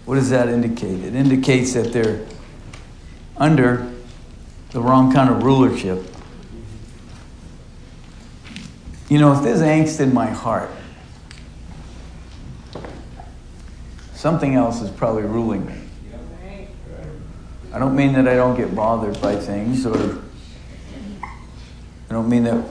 What 0.03 0.15
does 0.15 0.29
that 0.29 0.49
indicate? 0.49 1.01
It 1.05 1.15
indicates 1.15 1.73
that 1.73 1.93
they're 1.93 2.25
under 3.37 3.89
the 4.71 4.81
wrong 4.81 5.13
kind 5.13 5.29
of 5.29 5.43
rulership. 5.43 6.05
You 9.07 9.19
know, 9.19 9.31
if 9.31 9.41
there's 9.41 9.61
angst 9.61 10.01
in 10.01 10.13
my 10.13 10.27
heart, 10.27 10.71
something 14.15 14.53
else 14.53 14.81
is 14.81 14.89
probably 14.89 15.23
ruling 15.23 15.65
me. 15.65 15.75
I 17.71 17.79
don't 17.79 17.95
mean 17.95 18.11
that 18.13 18.27
I 18.27 18.35
don't 18.35 18.57
get 18.57 18.75
bothered 18.75 19.21
by 19.21 19.37
things 19.37 19.85
or 19.85 20.24
don't 22.15 22.29
mean 22.29 22.45
that 22.45 22.65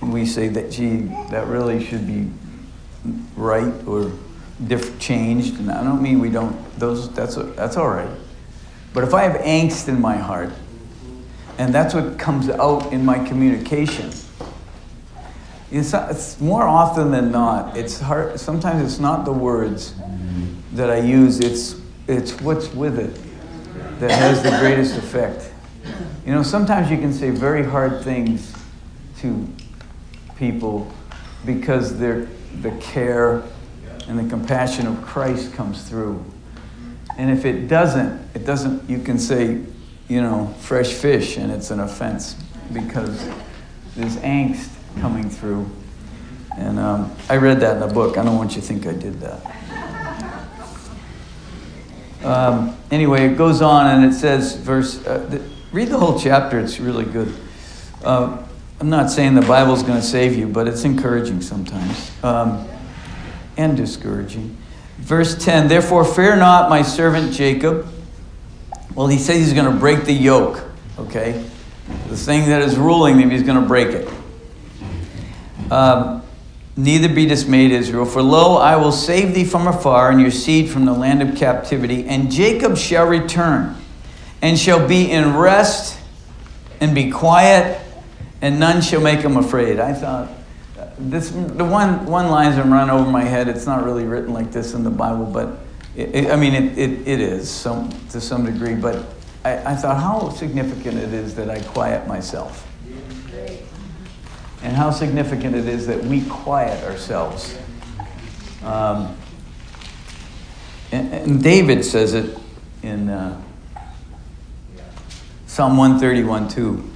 we 0.00 0.24
say 0.24 0.48
that, 0.48 0.70
gee, 0.70 1.00
that 1.28 1.46
really 1.48 1.84
should 1.84 2.06
be 2.06 2.30
right 3.36 3.74
or 3.86 4.10
diff- 4.66 4.98
changed. 4.98 5.58
And 5.58 5.70
I 5.70 5.84
don't 5.84 6.00
mean 6.00 6.18
we 6.18 6.30
don't, 6.30 6.56
those, 6.78 7.12
that's, 7.12 7.34
that's 7.34 7.76
all 7.76 7.90
right. 7.90 8.08
But 8.94 9.04
if 9.04 9.12
I 9.12 9.24
have 9.24 9.38
angst 9.42 9.88
in 9.88 10.00
my 10.00 10.16
heart, 10.16 10.50
and 11.58 11.74
that's 11.74 11.92
what 11.92 12.18
comes 12.18 12.48
out 12.48 12.90
in 12.90 13.04
my 13.04 13.22
communication, 13.28 14.10
it's, 15.70 15.92
not, 15.92 16.10
it's 16.10 16.40
more 16.40 16.62
often 16.62 17.10
than 17.10 17.30
not, 17.30 17.76
it's 17.76 18.00
hard, 18.00 18.40
sometimes 18.40 18.82
it's 18.82 18.98
not 18.98 19.26
the 19.26 19.32
words 19.32 19.94
that 20.72 20.88
I 20.88 21.00
use, 21.00 21.38
it's, 21.38 21.78
it's 22.08 22.40
what's 22.40 22.72
with 22.72 22.98
it 22.98 23.14
that 24.00 24.10
has 24.10 24.42
the 24.42 24.56
greatest 24.58 24.96
effect. 24.96 25.52
You 26.24 26.32
know, 26.32 26.42
sometimes 26.42 26.90
you 26.90 26.96
can 26.96 27.12
say 27.12 27.28
very 27.28 27.62
hard 27.62 28.02
things 28.02 28.56
to 29.20 29.48
people 30.36 30.90
because 31.44 31.98
the 31.98 32.26
care 32.80 33.42
and 34.08 34.18
the 34.18 34.28
compassion 34.28 34.86
of 34.86 35.00
Christ 35.02 35.54
comes 35.54 35.88
through. 35.88 36.24
And 37.16 37.30
if 37.30 37.44
it 37.44 37.68
doesn't, 37.68 38.20
it 38.34 38.44
doesn't, 38.44 38.88
you 38.88 39.00
can 39.00 39.18
say, 39.18 39.60
you 40.08 40.20
know, 40.20 40.54
fresh 40.60 40.92
fish 40.92 41.36
and 41.36 41.52
it's 41.52 41.70
an 41.70 41.80
offense 41.80 42.34
because 42.72 43.28
there's 43.94 44.16
angst 44.16 44.70
coming 45.00 45.28
through. 45.28 45.70
And 46.56 46.78
um, 46.78 47.14
I 47.28 47.36
read 47.36 47.60
that 47.60 47.76
in 47.76 47.82
a 47.82 47.92
book. 47.92 48.18
I 48.18 48.24
don't 48.24 48.36
want 48.36 48.56
you 48.56 48.60
to 48.60 48.66
think 48.66 48.86
I 48.86 48.92
did 48.92 49.20
that. 49.20 49.56
Um, 52.24 52.76
anyway, 52.90 53.26
it 53.26 53.38
goes 53.38 53.62
on 53.62 53.86
and 53.86 54.04
it 54.04 54.14
says, 54.14 54.56
verse, 54.56 55.04
uh, 55.06 55.26
the, 55.30 55.42
read 55.72 55.88
the 55.88 55.98
whole 55.98 56.18
chapter, 56.18 56.58
it's 56.58 56.78
really 56.78 57.04
good. 57.04 57.34
Uh, 58.04 58.42
I'm 58.80 58.88
not 58.88 59.10
saying 59.10 59.34
the 59.34 59.42
Bible's 59.42 59.82
going 59.82 60.00
to 60.00 60.06
save 60.06 60.36
you, 60.36 60.46
but 60.48 60.66
it's 60.66 60.84
encouraging 60.84 61.42
sometimes 61.42 62.10
um, 62.24 62.66
and 63.56 63.76
discouraging. 63.76 64.56
Verse 64.98 65.42
10 65.42 65.68
Therefore, 65.68 66.04
fear 66.04 66.34
not 66.34 66.70
my 66.70 66.82
servant 66.82 67.32
Jacob. 67.32 67.86
Well, 68.94 69.06
he 69.06 69.18
says 69.18 69.36
he's 69.36 69.52
going 69.52 69.70
to 69.70 69.78
break 69.78 70.04
the 70.04 70.12
yoke, 70.12 70.64
okay? 70.98 71.32
The 72.08 72.16
thing 72.16 72.48
that 72.48 72.62
is 72.62 72.76
ruling 72.76 73.18
him, 73.18 73.30
he's 73.30 73.42
going 73.42 73.60
to 73.60 73.66
break 73.66 73.88
it. 73.88 74.08
Um, 75.70 76.20
Neither 76.76 77.08
be 77.08 77.26
dismayed, 77.26 77.72
Israel, 77.72 78.06
for 78.06 78.22
lo, 78.22 78.56
I 78.56 78.76
will 78.76 78.92
save 78.92 79.34
thee 79.34 79.44
from 79.44 79.66
afar, 79.66 80.10
and 80.10 80.20
your 80.20 80.30
seed 80.30 80.70
from 80.70 80.84
the 80.86 80.92
land 80.92 81.20
of 81.20 81.36
captivity, 81.36 82.06
and 82.06 82.30
Jacob 82.30 82.76
shall 82.76 83.06
return, 83.06 83.76
and 84.40 84.58
shall 84.58 84.88
be 84.88 85.10
in 85.10 85.36
rest, 85.36 85.98
and 86.80 86.94
be 86.94 87.10
quiet, 87.10 87.79
and 88.42 88.58
none 88.58 88.80
shall 88.82 89.00
make 89.00 89.20
him 89.20 89.36
afraid. 89.36 89.78
I 89.78 89.92
thought 89.92 90.30
this 90.98 91.30
the 91.30 91.64
one 91.64 92.04
one 92.06 92.28
lines 92.28 92.56
that 92.56 92.66
run 92.66 92.90
over 92.90 93.10
my 93.10 93.24
head. 93.24 93.48
It's 93.48 93.66
not 93.66 93.84
really 93.84 94.04
written 94.04 94.32
like 94.32 94.52
this 94.52 94.74
in 94.74 94.84
the 94.84 94.90
Bible, 94.90 95.24
but 95.24 95.58
it, 95.96 96.14
it, 96.14 96.30
I 96.30 96.36
mean 96.36 96.54
it, 96.54 96.78
it, 96.78 97.08
it 97.08 97.20
is 97.20 97.50
some 97.50 97.90
to 98.10 98.20
some 98.20 98.44
degree. 98.44 98.74
But 98.74 99.04
I, 99.44 99.72
I 99.72 99.74
thought 99.74 100.00
how 100.00 100.30
significant 100.30 100.98
it 100.98 101.12
is 101.12 101.34
that 101.36 101.50
I 101.50 101.60
quiet 101.60 102.06
myself, 102.06 102.66
and 104.62 104.76
how 104.76 104.90
significant 104.90 105.54
it 105.54 105.66
is 105.66 105.86
that 105.86 106.02
we 106.04 106.22
quiet 106.26 106.84
ourselves. 106.84 107.56
Um, 108.62 109.16
and, 110.92 111.14
and, 111.14 111.42
David 111.42 111.82
says 111.82 112.12
it 112.12 112.36
in 112.82 113.08
uh, 113.08 113.40
Psalm 115.46 115.78
131 115.78 116.48
2. 116.48 116.89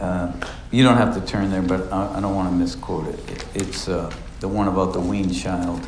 Uh, 0.00 0.32
you 0.70 0.84
don't 0.84 0.96
have 0.96 1.14
to 1.14 1.20
turn 1.26 1.50
there, 1.50 1.62
but 1.62 1.92
I, 1.92 2.18
I 2.18 2.20
don't 2.20 2.34
want 2.34 2.50
to 2.50 2.54
misquote 2.54 3.08
it. 3.08 3.46
It's 3.54 3.88
uh, 3.88 4.14
the 4.40 4.48
one 4.48 4.68
about 4.68 4.92
the 4.92 5.00
weaned 5.00 5.34
child. 5.34 5.80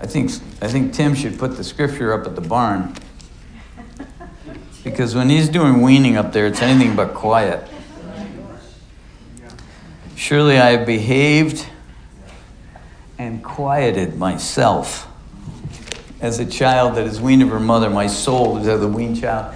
I 0.00 0.06
think, 0.06 0.30
I 0.60 0.68
think 0.68 0.92
Tim 0.92 1.14
should 1.14 1.38
put 1.38 1.56
the 1.56 1.64
scripture 1.64 2.12
up 2.12 2.26
at 2.26 2.34
the 2.34 2.40
barn. 2.40 2.94
Because 4.82 5.14
when 5.14 5.30
he's 5.30 5.48
doing 5.48 5.80
weaning 5.80 6.16
up 6.16 6.32
there, 6.32 6.46
it's 6.46 6.60
anything 6.60 6.94
but 6.94 7.14
quiet. 7.14 7.66
Surely 10.14 10.58
I 10.58 10.70
have 10.70 10.86
behaved 10.86 11.66
and 13.18 13.42
quieted 13.42 14.16
myself 14.16 15.08
as 16.24 16.38
a 16.38 16.46
child 16.46 16.94
that 16.94 17.06
is 17.06 17.20
weaned 17.20 17.42
of 17.42 17.50
her 17.50 17.60
mother, 17.60 17.90
my 17.90 18.06
soul 18.06 18.56
is 18.56 18.66
as 18.66 18.80
a 18.80 18.88
weaned 18.88 19.20
child. 19.20 19.54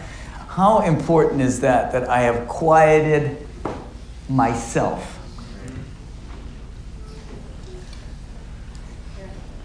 How 0.48 0.81
important 0.81 1.40
is 1.40 1.61
that, 1.61 1.92
that 1.92 2.11
I 2.11 2.20
have 2.20 2.46
quieted 2.46 3.48
myself? 4.28 5.18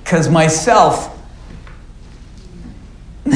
Because 0.02 0.30
myself 0.30 1.13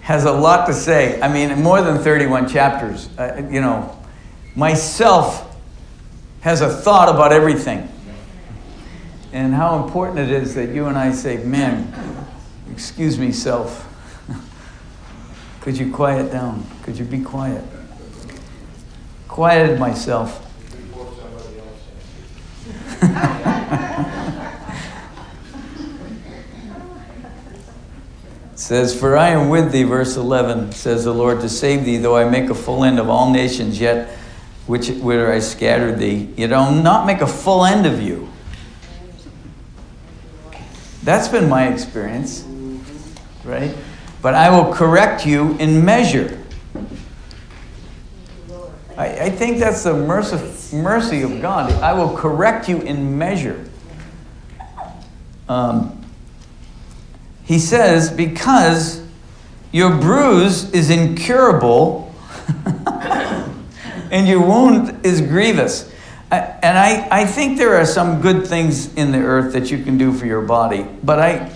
has 0.00 0.24
a 0.24 0.32
lot 0.32 0.66
to 0.68 0.72
say. 0.72 1.20
I 1.20 1.30
mean, 1.30 1.62
more 1.62 1.82
than 1.82 1.98
31 1.98 2.48
chapters. 2.48 3.10
Uh, 3.18 3.46
you 3.50 3.60
know, 3.60 3.94
myself 4.56 5.54
has 6.40 6.62
a 6.62 6.70
thought 6.70 7.10
about 7.10 7.32
everything. 7.32 7.86
And 9.34 9.52
how 9.52 9.84
important 9.84 10.20
it 10.20 10.30
is 10.30 10.54
that 10.54 10.70
you 10.70 10.86
and 10.86 10.96
I 10.96 11.12
say, 11.12 11.36
man, 11.44 12.13
Excuse 12.74 13.18
me, 13.20 13.30
self. 13.30 13.86
Could 15.60 15.78
you 15.78 15.92
quiet 15.92 16.32
down? 16.32 16.66
Could 16.82 16.98
you 16.98 17.04
be 17.04 17.20
quiet? 17.20 17.62
Quieted 19.28 19.78
myself. 19.78 20.40
says, 28.56 28.98
For 28.98 29.16
I 29.16 29.28
am 29.28 29.50
with 29.50 29.70
thee, 29.70 29.84
verse 29.84 30.16
11, 30.16 30.72
says 30.72 31.04
the 31.04 31.14
Lord, 31.14 31.40
to 31.42 31.48
save 31.48 31.84
thee, 31.84 31.98
though 31.98 32.16
I 32.16 32.28
make 32.28 32.50
a 32.50 32.56
full 32.56 32.82
end 32.82 32.98
of 32.98 33.08
all 33.08 33.30
nations, 33.30 33.78
yet 33.78 34.08
which 34.66 34.90
where 34.90 35.32
I 35.32 35.38
scattered 35.38 36.00
thee, 36.00 36.28
yet 36.36 36.52
I'll 36.52 36.74
not 36.74 37.06
make 37.06 37.20
a 37.20 37.28
full 37.28 37.64
end 37.64 37.86
of 37.86 38.02
you. 38.02 38.28
That's 41.04 41.28
been 41.28 41.48
my 41.48 41.68
experience, 41.68 42.44
right? 43.44 43.74
But 44.22 44.34
I 44.34 44.50
will 44.50 44.72
correct 44.72 45.26
you 45.26 45.56
in 45.58 45.84
measure. 45.84 46.40
I, 48.96 49.24
I 49.24 49.30
think 49.30 49.58
that's 49.58 49.82
the 49.82 49.94
mercy, 49.94 50.76
mercy 50.76 51.22
of 51.22 51.42
God. 51.42 51.72
I 51.72 51.92
will 51.92 52.16
correct 52.16 52.68
you 52.68 52.80
in 52.80 53.18
measure. 53.18 53.64
Um, 55.48 56.00
he 57.44 57.58
says, 57.58 58.10
because 58.10 59.04
your 59.72 59.90
bruise 59.90 60.70
is 60.72 60.88
incurable 60.88 62.14
and 62.86 64.26
your 64.26 64.40
wound 64.40 65.04
is 65.04 65.20
grievous. 65.20 65.92
And 66.30 66.78
I, 66.78 67.06
I 67.10 67.26
think 67.26 67.58
there 67.58 67.76
are 67.76 67.84
some 67.84 68.20
good 68.20 68.46
things 68.46 68.92
in 68.94 69.12
the 69.12 69.18
earth 69.18 69.52
that 69.52 69.70
you 69.70 69.84
can 69.84 69.98
do 69.98 70.12
for 70.12 70.26
your 70.26 70.40
body, 70.40 70.86
but 71.02 71.18
I, 71.18 71.53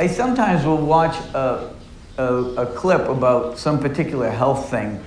I 0.00 0.06
sometimes 0.06 0.64
will 0.64 0.76
watch 0.76 1.16
a, 1.34 1.74
a, 2.18 2.24
a 2.24 2.66
clip 2.66 3.08
about 3.08 3.58
some 3.58 3.80
particular 3.80 4.30
health 4.30 4.70
thing. 4.70 5.04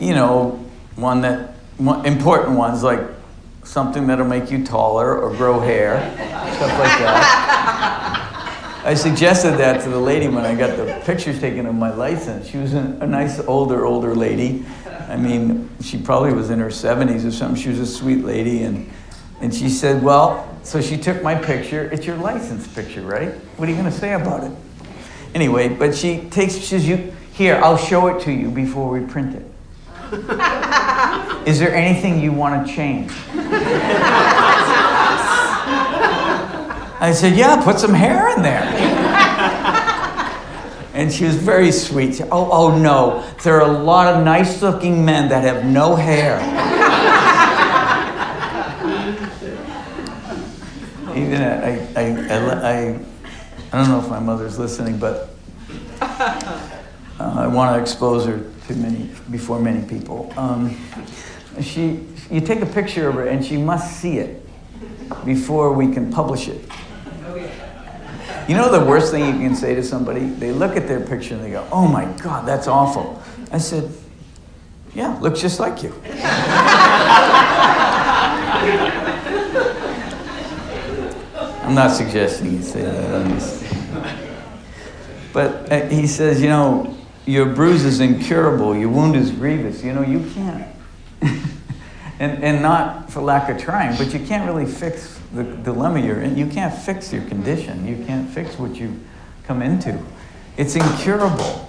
You 0.00 0.14
know, 0.14 0.64
one 0.96 1.20
that, 1.20 1.56
important 1.78 2.56
ones 2.56 2.82
like 2.82 3.00
something 3.62 4.06
that'll 4.06 4.24
make 4.26 4.50
you 4.50 4.64
taller 4.64 5.20
or 5.20 5.36
grow 5.36 5.60
hair, 5.60 5.98
stuff 6.56 6.78
like 6.78 6.98
that. 7.00 8.82
I 8.86 8.94
suggested 8.94 9.58
that 9.58 9.82
to 9.82 9.90
the 9.90 9.98
lady 9.98 10.28
when 10.28 10.46
I 10.46 10.54
got 10.54 10.78
the 10.78 11.02
pictures 11.04 11.40
taken 11.40 11.66
of 11.66 11.74
my 11.74 11.92
license. 11.92 12.48
She 12.48 12.56
was 12.56 12.72
a, 12.72 12.96
a 13.00 13.06
nice 13.06 13.38
older, 13.40 13.84
older 13.84 14.14
lady. 14.14 14.64
I 15.08 15.16
mean, 15.16 15.68
she 15.82 15.98
probably 15.98 16.32
was 16.32 16.48
in 16.48 16.58
her 16.58 16.68
70s 16.68 17.26
or 17.26 17.32
something. 17.32 17.60
She 17.60 17.68
was 17.68 17.80
a 17.80 17.86
sweet 17.86 18.24
lady. 18.24 18.62
And, 18.62 18.90
and 19.44 19.54
she 19.54 19.68
said, 19.68 20.02
Well, 20.02 20.48
so 20.62 20.80
she 20.80 20.96
took 20.96 21.22
my 21.22 21.34
picture. 21.34 21.90
It's 21.92 22.06
your 22.06 22.16
license 22.16 22.66
picture, 22.66 23.02
right? 23.02 23.34
What 23.58 23.68
are 23.68 23.70
you 23.70 23.76
going 23.76 23.92
to 23.92 23.96
say 23.96 24.14
about 24.14 24.42
it? 24.42 24.50
Anyway, 25.34 25.68
but 25.68 25.94
she 25.94 26.22
takes, 26.30 26.54
she 26.54 26.62
says, 26.62 26.88
you, 26.88 27.12
Here, 27.34 27.60
I'll 27.62 27.76
show 27.76 28.06
it 28.06 28.22
to 28.22 28.32
you 28.32 28.50
before 28.50 28.88
we 28.88 29.04
print 29.04 29.34
it. 29.34 29.44
Is 31.46 31.58
there 31.58 31.74
anything 31.74 32.22
you 32.22 32.32
want 32.32 32.66
to 32.66 32.72
change? 32.74 33.12
I 37.00 37.12
said, 37.14 37.36
Yeah, 37.36 37.62
put 37.62 37.78
some 37.78 37.92
hair 37.92 38.34
in 38.34 38.40
there. 38.40 38.62
and 40.94 41.12
she 41.12 41.26
was 41.26 41.36
very 41.36 41.70
sweet. 41.70 42.18
Oh, 42.32 42.48
oh 42.50 42.78
no, 42.78 43.30
there 43.42 43.60
are 43.60 43.68
a 43.68 43.78
lot 43.78 44.14
of 44.14 44.24
nice 44.24 44.62
looking 44.62 45.04
men 45.04 45.28
that 45.28 45.44
have 45.44 45.66
no 45.66 45.96
hair. 45.96 46.40
Even 51.16 51.42
I, 51.96 52.00
I, 52.00 53.00
I, 53.72 53.78
don't 53.78 53.88
know 53.88 54.00
if 54.00 54.08
my 54.08 54.18
mother's 54.18 54.58
listening, 54.58 54.98
but 54.98 55.30
uh, 56.00 56.60
I 57.18 57.46
want 57.46 57.76
to 57.76 57.80
expose 57.80 58.26
her 58.26 58.42
to 58.66 58.74
many 58.74 59.10
before 59.30 59.60
many 59.60 59.86
people. 59.86 60.32
Um, 60.36 60.76
she, 61.60 62.06
you 62.30 62.40
take 62.40 62.62
a 62.62 62.66
picture 62.66 63.08
of 63.08 63.14
her, 63.14 63.28
and 63.28 63.44
she 63.44 63.56
must 63.56 64.00
see 64.00 64.18
it 64.18 64.44
before 65.24 65.72
we 65.72 65.92
can 65.92 66.10
publish 66.10 66.48
it. 66.48 66.64
You 68.48 68.56
know 68.56 68.70
the 68.70 68.84
worst 68.84 69.10
thing 69.10 69.24
you 69.24 69.46
can 69.46 69.54
say 69.54 69.74
to 69.74 69.82
somebody? 69.82 70.26
They 70.26 70.52
look 70.52 70.76
at 70.76 70.86
their 70.86 71.00
picture 71.00 71.34
and 71.34 71.42
they 71.42 71.50
go, 71.50 71.66
oh 71.72 71.88
my 71.88 72.04
God, 72.22 72.46
that's 72.46 72.66
awful. 72.66 73.22
I 73.50 73.58
said, 73.58 73.90
yeah, 74.94 75.18
looks 75.20 75.40
just 75.40 75.60
like 75.60 75.82
you. 75.82 75.94
I'm 81.64 81.74
not 81.74 81.92
suggesting 81.92 82.52
you 82.52 82.62
say 82.62 82.82
that. 82.82 84.20
But 85.32 85.72
uh, 85.72 85.86
he 85.88 86.06
says, 86.06 86.40
you 86.40 86.48
know, 86.48 86.96
your 87.26 87.46
bruise 87.46 87.84
is 87.84 87.98
incurable, 87.98 88.76
your 88.76 88.88
wound 88.88 89.16
is 89.16 89.32
grievous. 89.32 89.82
You 89.82 89.92
know, 89.92 90.02
you 90.02 90.30
can't. 90.32 90.64
and, 92.20 92.44
and 92.44 92.62
not 92.62 93.10
for 93.10 93.20
lack 93.20 93.48
of 93.48 93.58
trying, 93.58 93.96
but 93.98 94.14
you 94.14 94.24
can't 94.24 94.46
really 94.48 94.70
fix 94.70 95.18
the 95.32 95.42
dilemma 95.42 96.00
you're 96.00 96.22
in. 96.22 96.36
You 96.36 96.46
can't 96.46 96.72
fix 96.72 97.12
your 97.12 97.24
condition. 97.24 97.84
You 97.84 98.04
can't 98.06 98.30
fix 98.30 98.56
what 98.58 98.76
you've 98.76 98.96
come 99.44 99.60
into. 99.60 99.98
It's 100.56 100.76
incurable. 100.76 101.68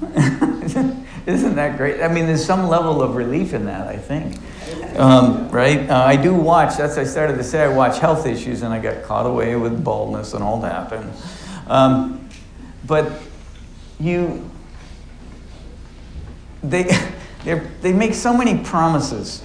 Isn't 1.28 1.56
that 1.56 1.76
great? 1.76 2.00
I 2.00 2.08
mean, 2.08 2.24
there's 2.24 2.42
some 2.42 2.68
level 2.68 3.02
of 3.02 3.14
relief 3.14 3.52
in 3.52 3.66
that, 3.66 3.86
I 3.86 3.98
think. 3.98 4.38
Um, 4.98 5.50
right? 5.50 5.88
Uh, 5.88 6.02
I 6.02 6.16
do 6.16 6.32
watch, 6.32 6.78
that's 6.78 6.96
I 6.96 7.04
started 7.04 7.36
to 7.36 7.44
say, 7.44 7.62
I 7.62 7.68
watch 7.68 7.98
health 7.98 8.24
issues 8.24 8.62
and 8.62 8.72
I 8.72 8.78
got 8.80 9.02
caught 9.02 9.26
away 9.26 9.54
with 9.54 9.84
baldness 9.84 10.32
and 10.32 10.42
all 10.42 10.58
that. 10.62 10.90
And, 10.90 11.12
um, 11.66 12.28
but 12.86 13.12
you, 14.00 14.50
they, 16.62 16.84
they 17.82 17.92
make 17.92 18.14
so 18.14 18.34
many 18.34 18.64
promises 18.64 19.44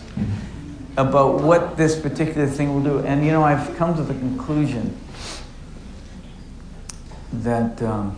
about 0.96 1.42
what 1.42 1.76
this 1.76 2.00
particular 2.00 2.48
thing 2.48 2.74
will 2.74 3.02
do. 3.02 3.06
And 3.06 3.26
you 3.26 3.34
know, 3.34 3.44
I've 3.44 3.76
come 3.76 3.94
to 3.98 4.04
the 4.04 4.14
conclusion 4.14 4.98
that 7.34 7.82
um, 7.82 8.18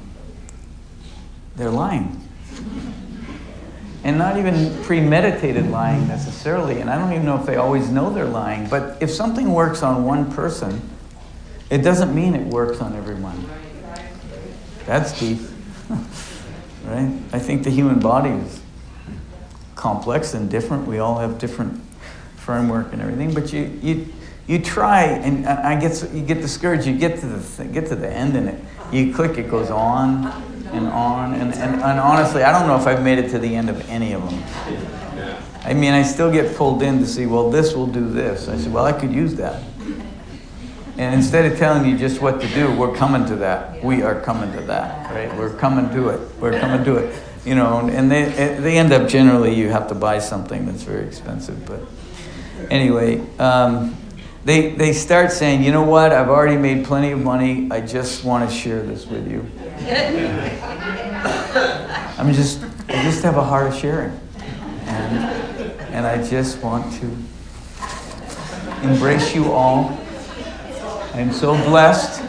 they're 1.55 1.71
lying. 1.71 2.21
And 4.05 4.19
not 4.19 4.37
even 4.37 4.83
premeditated 4.83 5.71
lying 5.71 6.07
necessarily. 6.07 6.79
And 6.79 6.91
I 6.91 6.97
don't 6.97 7.11
even 7.11 7.25
know 7.25 7.39
if 7.39 7.47
they 7.47 7.55
always 7.55 7.89
know 7.89 8.13
they're 8.13 8.25
lying. 8.25 8.69
But 8.69 9.01
if 9.01 9.09
something 9.09 9.51
works 9.51 9.81
on 9.81 10.05
one 10.05 10.31
person, 10.31 10.79
it 11.71 11.79
doesn't 11.79 12.13
mean 12.13 12.35
it 12.35 12.45
works 12.45 12.81
on 12.81 12.95
everyone. 12.95 13.49
That's 14.85 15.19
deep. 15.19 15.39
right? 16.85 17.11
I 17.33 17.39
think 17.39 17.63
the 17.63 17.71
human 17.71 17.99
body 17.99 18.29
is 18.29 18.61
complex 19.73 20.35
and 20.35 20.51
different. 20.51 20.85
We 20.85 20.99
all 20.99 21.17
have 21.17 21.39
different 21.39 21.81
framework 22.35 22.93
and 22.93 23.01
everything, 23.01 23.33
but 23.33 23.51
you, 23.51 23.79
you, 23.81 24.13
you 24.45 24.59
try, 24.59 25.05
and 25.05 25.47
I 25.47 25.79
get, 25.79 26.13
you 26.13 26.21
get 26.21 26.41
discouraged, 26.41 26.85
you 26.85 26.95
get 26.95 27.19
to, 27.21 27.25
the, 27.25 27.65
get 27.65 27.87
to 27.87 27.95
the 27.95 28.07
end 28.07 28.37
and 28.37 28.49
it, 28.49 28.63
you 28.91 29.15
click, 29.15 29.39
it 29.39 29.49
goes 29.49 29.71
on 29.71 30.54
and 30.71 30.87
on, 30.87 31.33
and, 31.33 31.53
and, 31.53 31.75
and 31.75 31.99
honestly, 31.99 32.43
I 32.43 32.51
don't 32.51 32.67
know 32.67 32.75
if 32.75 32.87
I've 32.87 33.03
made 33.03 33.19
it 33.19 33.29
to 33.31 33.39
the 33.39 33.55
end 33.55 33.69
of 33.69 33.89
any 33.89 34.13
of 34.13 34.21
them. 34.29 34.43
I 35.63 35.73
mean, 35.73 35.93
I 35.93 36.03
still 36.03 36.31
get 36.31 36.55
pulled 36.55 36.83
in 36.83 36.99
to 36.99 37.07
see, 37.07 37.25
well, 37.25 37.49
this 37.49 37.73
will 37.73 37.87
do 37.87 38.07
this. 38.07 38.47
I 38.47 38.57
said, 38.57 38.71
well, 38.71 38.85
I 38.85 38.93
could 38.93 39.11
use 39.11 39.33
that. 39.35 39.63
And 40.97 41.13
instead 41.13 41.51
of 41.51 41.57
telling 41.57 41.89
you 41.89 41.97
just 41.97 42.21
what 42.21 42.39
to 42.39 42.47
do, 42.49 42.71
we're 42.75 42.95
coming 42.95 43.25
to 43.25 43.35
that. 43.37 43.83
We 43.83 44.01
are 44.03 44.21
coming 44.21 44.51
to 44.53 44.61
that, 44.61 45.11
right? 45.11 45.35
We're 45.37 45.55
coming 45.57 45.89
to 45.89 46.09
it. 46.09 46.21
We're 46.39 46.59
coming 46.59 46.85
to 46.85 46.97
it. 46.97 47.19
You 47.45 47.55
know, 47.55 47.79
and 47.79 48.09
they, 48.09 48.25
they 48.59 48.77
end 48.77 48.93
up 48.93 49.07
generally, 49.07 49.53
you 49.53 49.69
have 49.69 49.87
to 49.89 49.95
buy 49.95 50.19
something 50.19 50.65
that's 50.65 50.83
very 50.83 51.05
expensive, 51.05 51.65
but 51.65 51.79
anyway, 52.71 53.21
um, 53.37 53.95
they, 54.45 54.71
they 54.71 54.93
start 54.93 55.31
saying, 55.31 55.63
you 55.63 55.71
know 55.71 55.83
what, 55.83 56.11
I've 56.11 56.29
already 56.29 56.57
made 56.57 56.85
plenty 56.85 57.11
of 57.11 57.19
money. 57.19 57.67
I 57.71 57.81
just 57.81 58.23
want 58.23 58.49
to 58.49 58.55
share 58.55 58.81
this 58.81 59.05
with 59.05 59.29
you. 59.29 59.49
I'm 62.17 62.33
just, 62.33 62.63
I 62.87 63.03
just 63.03 63.23
have 63.23 63.37
a 63.37 63.43
heart 63.43 63.67
of 63.67 63.75
sharing. 63.75 64.17
And, 64.85 65.17
and 65.93 66.05
I 66.05 66.25
just 66.27 66.61
want 66.61 66.93
to 67.01 67.05
embrace 68.87 69.35
you 69.35 69.51
all. 69.51 69.97
I'm 71.13 71.31
so 71.31 71.55
blessed 71.65 72.23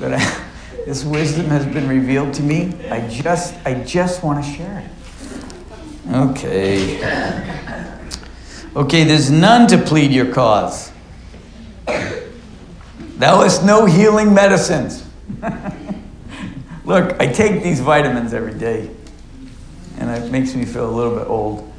that 0.00 0.14
I, 0.14 0.44
this 0.84 1.04
wisdom 1.04 1.46
has 1.46 1.66
been 1.66 1.88
revealed 1.88 2.32
to 2.34 2.42
me. 2.42 2.72
I 2.90 3.06
just, 3.08 3.54
I 3.66 3.74
just 3.84 4.22
want 4.22 4.44
to 4.44 4.50
share 4.50 4.78
it. 4.78 4.90
Okay. 6.14 6.98
Okay, 8.74 9.04
there's 9.04 9.30
none 9.30 9.66
to 9.68 9.78
plead 9.78 10.12
your 10.12 10.32
cause. 10.32 10.92
Thou 11.86 13.42
hast 13.42 13.64
no 13.64 13.84
healing 13.84 14.32
medicines. 14.32 15.04
Look, 16.88 17.20
I 17.20 17.26
take 17.26 17.62
these 17.62 17.80
vitamins 17.80 18.32
every 18.32 18.54
day, 18.54 18.88
and 19.98 20.08
it 20.08 20.32
makes 20.32 20.54
me 20.54 20.64
feel 20.64 20.88
a 20.88 20.90
little 20.90 21.18
bit 21.18 21.28
old. 21.28 21.70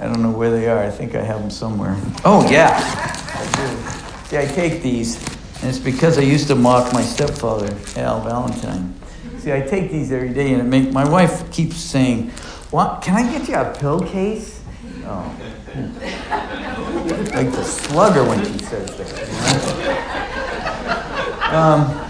I 0.00 0.06
don't 0.06 0.20
know 0.22 0.32
where 0.32 0.50
they 0.50 0.68
are. 0.68 0.82
I 0.82 0.90
think 0.90 1.14
I 1.14 1.22
have 1.22 1.40
them 1.40 1.50
somewhere. 1.50 1.96
Oh, 2.24 2.44
yeah, 2.50 2.70
I 2.74 3.44
do. 3.56 4.28
See, 4.28 4.38
I 4.38 4.46
take 4.46 4.82
these, 4.82 5.22
and 5.60 5.68
it's 5.68 5.78
because 5.78 6.18
I 6.18 6.22
used 6.22 6.48
to 6.48 6.56
mock 6.56 6.92
my 6.92 7.02
stepfather, 7.02 7.72
Al 7.94 8.22
Valentine. 8.22 8.92
See, 9.38 9.52
I 9.52 9.60
take 9.60 9.92
these 9.92 10.10
every 10.10 10.34
day, 10.34 10.52
and 10.52 10.60
it 10.60 10.64
make 10.64 10.92
my 10.92 11.08
wife 11.08 11.48
keeps 11.52 11.76
saying, 11.76 12.30
"What? 12.72 13.02
Can 13.02 13.14
I 13.14 13.30
get 13.30 13.48
you 13.48 13.54
a 13.54 13.72
pill 13.72 14.00
case?" 14.00 14.64
Oh 15.04 15.32
like 17.34 17.52
the 17.52 17.62
slugger 17.62 18.24
when 18.24 18.44
she 18.44 18.58
says 18.64 18.96
that. 18.96 19.10
Um, 21.52 22.09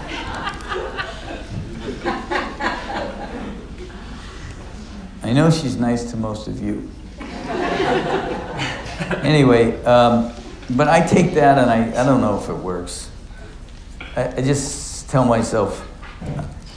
I 5.23 5.33
know 5.33 5.51
she's 5.51 5.77
nice 5.77 6.09
to 6.11 6.17
most 6.17 6.47
of 6.47 6.61
you. 6.61 6.89
anyway, 9.23 9.83
um, 9.83 10.33
but 10.71 10.87
I 10.87 11.05
take 11.05 11.33
that 11.35 11.57
and 11.57 11.69
I, 11.69 12.01
I 12.01 12.05
don't 12.05 12.21
know 12.21 12.39
if 12.39 12.49
it 12.49 12.55
works. 12.55 13.09
I, 14.15 14.29
I 14.29 14.41
just 14.41 15.09
tell 15.09 15.25
myself, 15.25 15.87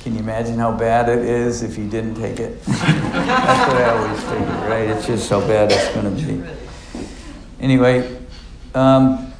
can 0.02 0.14
you 0.14 0.20
imagine 0.20 0.58
how 0.58 0.72
bad 0.72 1.08
it 1.08 1.24
is 1.24 1.62
if 1.62 1.78
you 1.78 1.88
didn't 1.88 2.16
take 2.16 2.38
it? 2.38 2.62
That's 2.66 3.72
what 3.72 3.80
I 3.80 3.90
always 3.90 4.22
figure, 4.24 4.68
right? 4.68 4.90
It's 4.90 5.06
just 5.06 5.30
how 5.30 5.40
bad 5.40 5.72
it's 5.72 5.94
going 5.94 6.14
to 6.14 6.22
be. 6.22 6.42
Anyway, 7.60 8.18
um, 8.74 9.32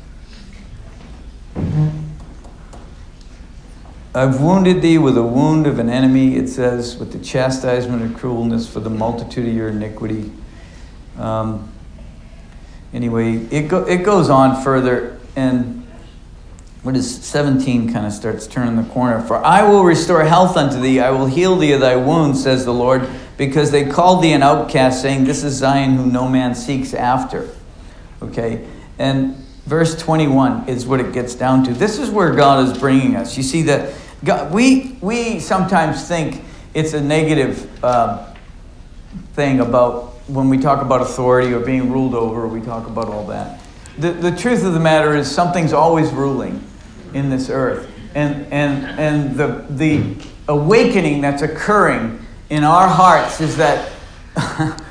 I've 4.16 4.40
wounded 4.40 4.80
thee 4.80 4.96
with 4.96 5.18
a 5.18 5.24
wound 5.24 5.66
of 5.66 5.80
an 5.80 5.90
enemy, 5.90 6.36
it 6.36 6.46
says, 6.46 6.96
with 6.96 7.10
the 7.10 7.18
chastisement 7.18 8.00
of 8.00 8.20
cruelness 8.20 8.72
for 8.72 8.78
the 8.78 8.88
multitude 8.88 9.48
of 9.48 9.52
your 9.52 9.70
iniquity. 9.70 10.30
Um, 11.18 11.72
anyway, 12.92 13.38
it, 13.50 13.66
go, 13.66 13.84
it 13.84 14.04
goes 14.04 14.30
on 14.30 14.62
further, 14.62 15.18
and 15.34 15.84
what 16.84 16.94
is 16.94 17.24
17 17.24 17.92
kind 17.92 18.06
of 18.06 18.12
starts 18.12 18.46
turning 18.46 18.76
the 18.76 18.88
corner. 18.92 19.20
For 19.20 19.44
I 19.44 19.64
will 19.68 19.82
restore 19.82 20.22
health 20.22 20.56
unto 20.56 20.80
thee, 20.80 21.00
I 21.00 21.10
will 21.10 21.26
heal 21.26 21.56
thee 21.56 21.72
of 21.72 21.80
thy 21.80 21.96
wounds, 21.96 22.40
says 22.40 22.64
the 22.64 22.72
Lord, 22.72 23.08
because 23.36 23.72
they 23.72 23.84
called 23.84 24.22
thee 24.22 24.32
an 24.32 24.44
outcast, 24.44 25.02
saying, 25.02 25.24
This 25.24 25.42
is 25.42 25.54
Zion 25.54 25.96
whom 25.96 26.12
no 26.12 26.28
man 26.28 26.54
seeks 26.54 26.94
after. 26.94 27.50
Okay? 28.22 28.64
And 28.96 29.34
verse 29.66 30.00
21 30.00 30.68
is 30.68 30.86
what 30.86 31.00
it 31.00 31.12
gets 31.12 31.34
down 31.34 31.64
to. 31.64 31.74
This 31.74 31.98
is 31.98 32.10
where 32.10 32.32
God 32.32 32.68
is 32.68 32.78
bringing 32.78 33.16
us. 33.16 33.36
You 33.36 33.42
see 33.42 33.62
that 33.62 33.92
God, 34.24 34.52
we, 34.52 34.96
we 35.02 35.38
sometimes 35.38 36.08
think 36.08 36.42
it's 36.72 36.94
a 36.94 37.00
negative 37.00 37.84
uh, 37.84 38.32
thing 39.34 39.60
about 39.60 40.14
when 40.28 40.48
we 40.48 40.56
talk 40.56 40.82
about 40.82 41.02
authority 41.02 41.52
or 41.52 41.60
being 41.60 41.92
ruled 41.92 42.14
over, 42.14 42.48
we 42.48 42.62
talk 42.62 42.86
about 42.86 43.08
all 43.08 43.26
that. 43.26 43.60
The, 43.98 44.12
the 44.12 44.34
truth 44.34 44.64
of 44.64 44.72
the 44.72 44.80
matter 44.80 45.14
is 45.14 45.30
something's 45.30 45.74
always 45.74 46.10
ruling 46.10 46.64
in 47.12 47.28
this 47.28 47.50
earth. 47.50 47.90
And, 48.14 48.46
and, 48.50 48.98
and 48.98 49.36
the, 49.36 49.66
the 49.68 50.16
awakening 50.48 51.20
that's 51.20 51.42
occurring 51.42 52.24
in 52.48 52.64
our 52.64 52.88
hearts 52.88 53.42
is 53.42 53.58
that 53.58 53.92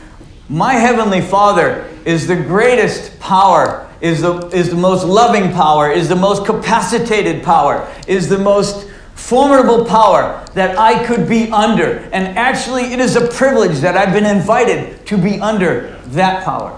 my 0.50 0.74
Heavenly 0.74 1.22
Father 1.22 1.90
is 2.06 2.28
the 2.28 2.36
greatest 2.36 3.20
power, 3.20 3.90
is 4.00 4.22
the, 4.22 4.48
is 4.50 4.70
the 4.70 4.76
most 4.76 5.06
loving 5.06 5.52
power, 5.52 5.90
is 5.90 6.08
the 6.08 6.16
most 6.16 6.46
capacitated 6.46 7.44
power, 7.44 7.92
is 8.08 8.30
the 8.30 8.38
most 8.38 8.88
formidable 9.24 9.86
power 9.86 10.46
that 10.54 10.78
I 10.78 11.06
could 11.06 11.30
be 11.30 11.50
under. 11.50 12.00
And 12.12 12.38
actually, 12.38 12.92
it 12.92 13.00
is 13.00 13.16
a 13.16 13.30
privilege 13.30 13.80
that 13.80 13.96
I've 13.96 14.14
been 14.14 14.26
invited 14.26 15.06
to 15.08 15.18
be 15.18 15.40
under 15.40 15.98
that 16.08 16.44
power. 16.44 16.78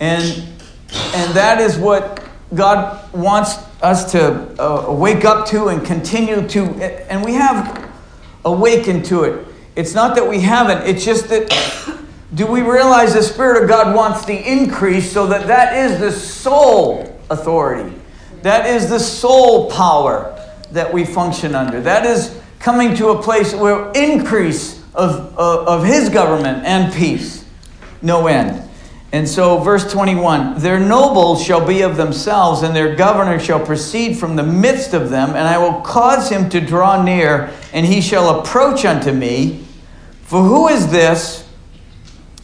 And, 0.00 0.24
and 1.14 1.34
that 1.34 1.60
is 1.60 1.76
what 1.76 2.24
God 2.54 3.12
wants 3.12 3.56
us 3.82 4.10
to 4.12 4.58
uh, 4.58 4.90
wake 4.90 5.26
up 5.26 5.46
to 5.48 5.68
and 5.68 5.84
continue 5.84 6.48
to. 6.48 6.62
And 7.10 7.22
we 7.22 7.34
have 7.34 7.90
awakened 8.46 9.04
to 9.06 9.24
it. 9.24 9.46
It's 9.76 9.94
not 9.94 10.16
that 10.16 10.26
we 10.26 10.40
haven't, 10.40 10.88
it's 10.88 11.04
just 11.04 11.28
that 11.28 11.50
do 12.34 12.46
we 12.46 12.62
realize 12.62 13.12
the 13.12 13.22
Spirit 13.22 13.62
of 13.62 13.68
God 13.68 13.94
wants 13.94 14.24
the 14.24 14.36
increase 14.50 15.12
so 15.12 15.26
that 15.26 15.46
that 15.48 15.76
is 15.76 16.00
the 16.00 16.12
sole 16.12 17.20
authority? 17.28 17.94
That 18.40 18.66
is 18.66 18.88
the 18.88 18.98
sole 18.98 19.70
power 19.70 20.39
that 20.72 20.92
we 20.92 21.04
function 21.04 21.54
under. 21.54 21.80
That 21.80 22.06
is 22.06 22.40
coming 22.58 22.94
to 22.96 23.08
a 23.08 23.22
place 23.22 23.54
where 23.54 23.90
increase 23.92 24.80
of, 24.94 25.36
of, 25.38 25.68
of 25.68 25.84
his 25.84 26.08
government 26.08 26.64
and 26.64 26.92
peace, 26.92 27.44
no 28.02 28.26
end. 28.26 28.68
And 29.12 29.28
so, 29.28 29.58
verse 29.58 29.90
21 29.90 30.60
Their 30.60 30.78
nobles 30.78 31.42
shall 31.42 31.66
be 31.66 31.82
of 31.82 31.96
themselves, 31.96 32.62
and 32.62 32.74
their 32.74 32.94
governor 32.94 33.40
shall 33.40 33.64
proceed 33.64 34.16
from 34.16 34.36
the 34.36 34.42
midst 34.42 34.94
of 34.94 35.10
them, 35.10 35.30
and 35.30 35.38
I 35.38 35.58
will 35.58 35.80
cause 35.80 36.28
him 36.30 36.48
to 36.50 36.60
draw 36.60 37.02
near, 37.02 37.50
and 37.72 37.84
he 37.84 38.00
shall 38.00 38.40
approach 38.40 38.84
unto 38.84 39.12
me. 39.12 39.64
For 40.22 40.42
who 40.42 40.68
is 40.68 40.92
this 40.92 41.48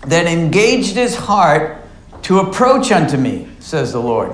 that 0.07 0.27
engaged 0.27 0.97
his 0.97 1.14
heart 1.14 1.85
to 2.22 2.41
approach 2.41 2.91
unto 2.91 3.16
me, 3.16 3.49
says 3.61 3.93
the 3.93 4.03
Lord? 4.03 4.33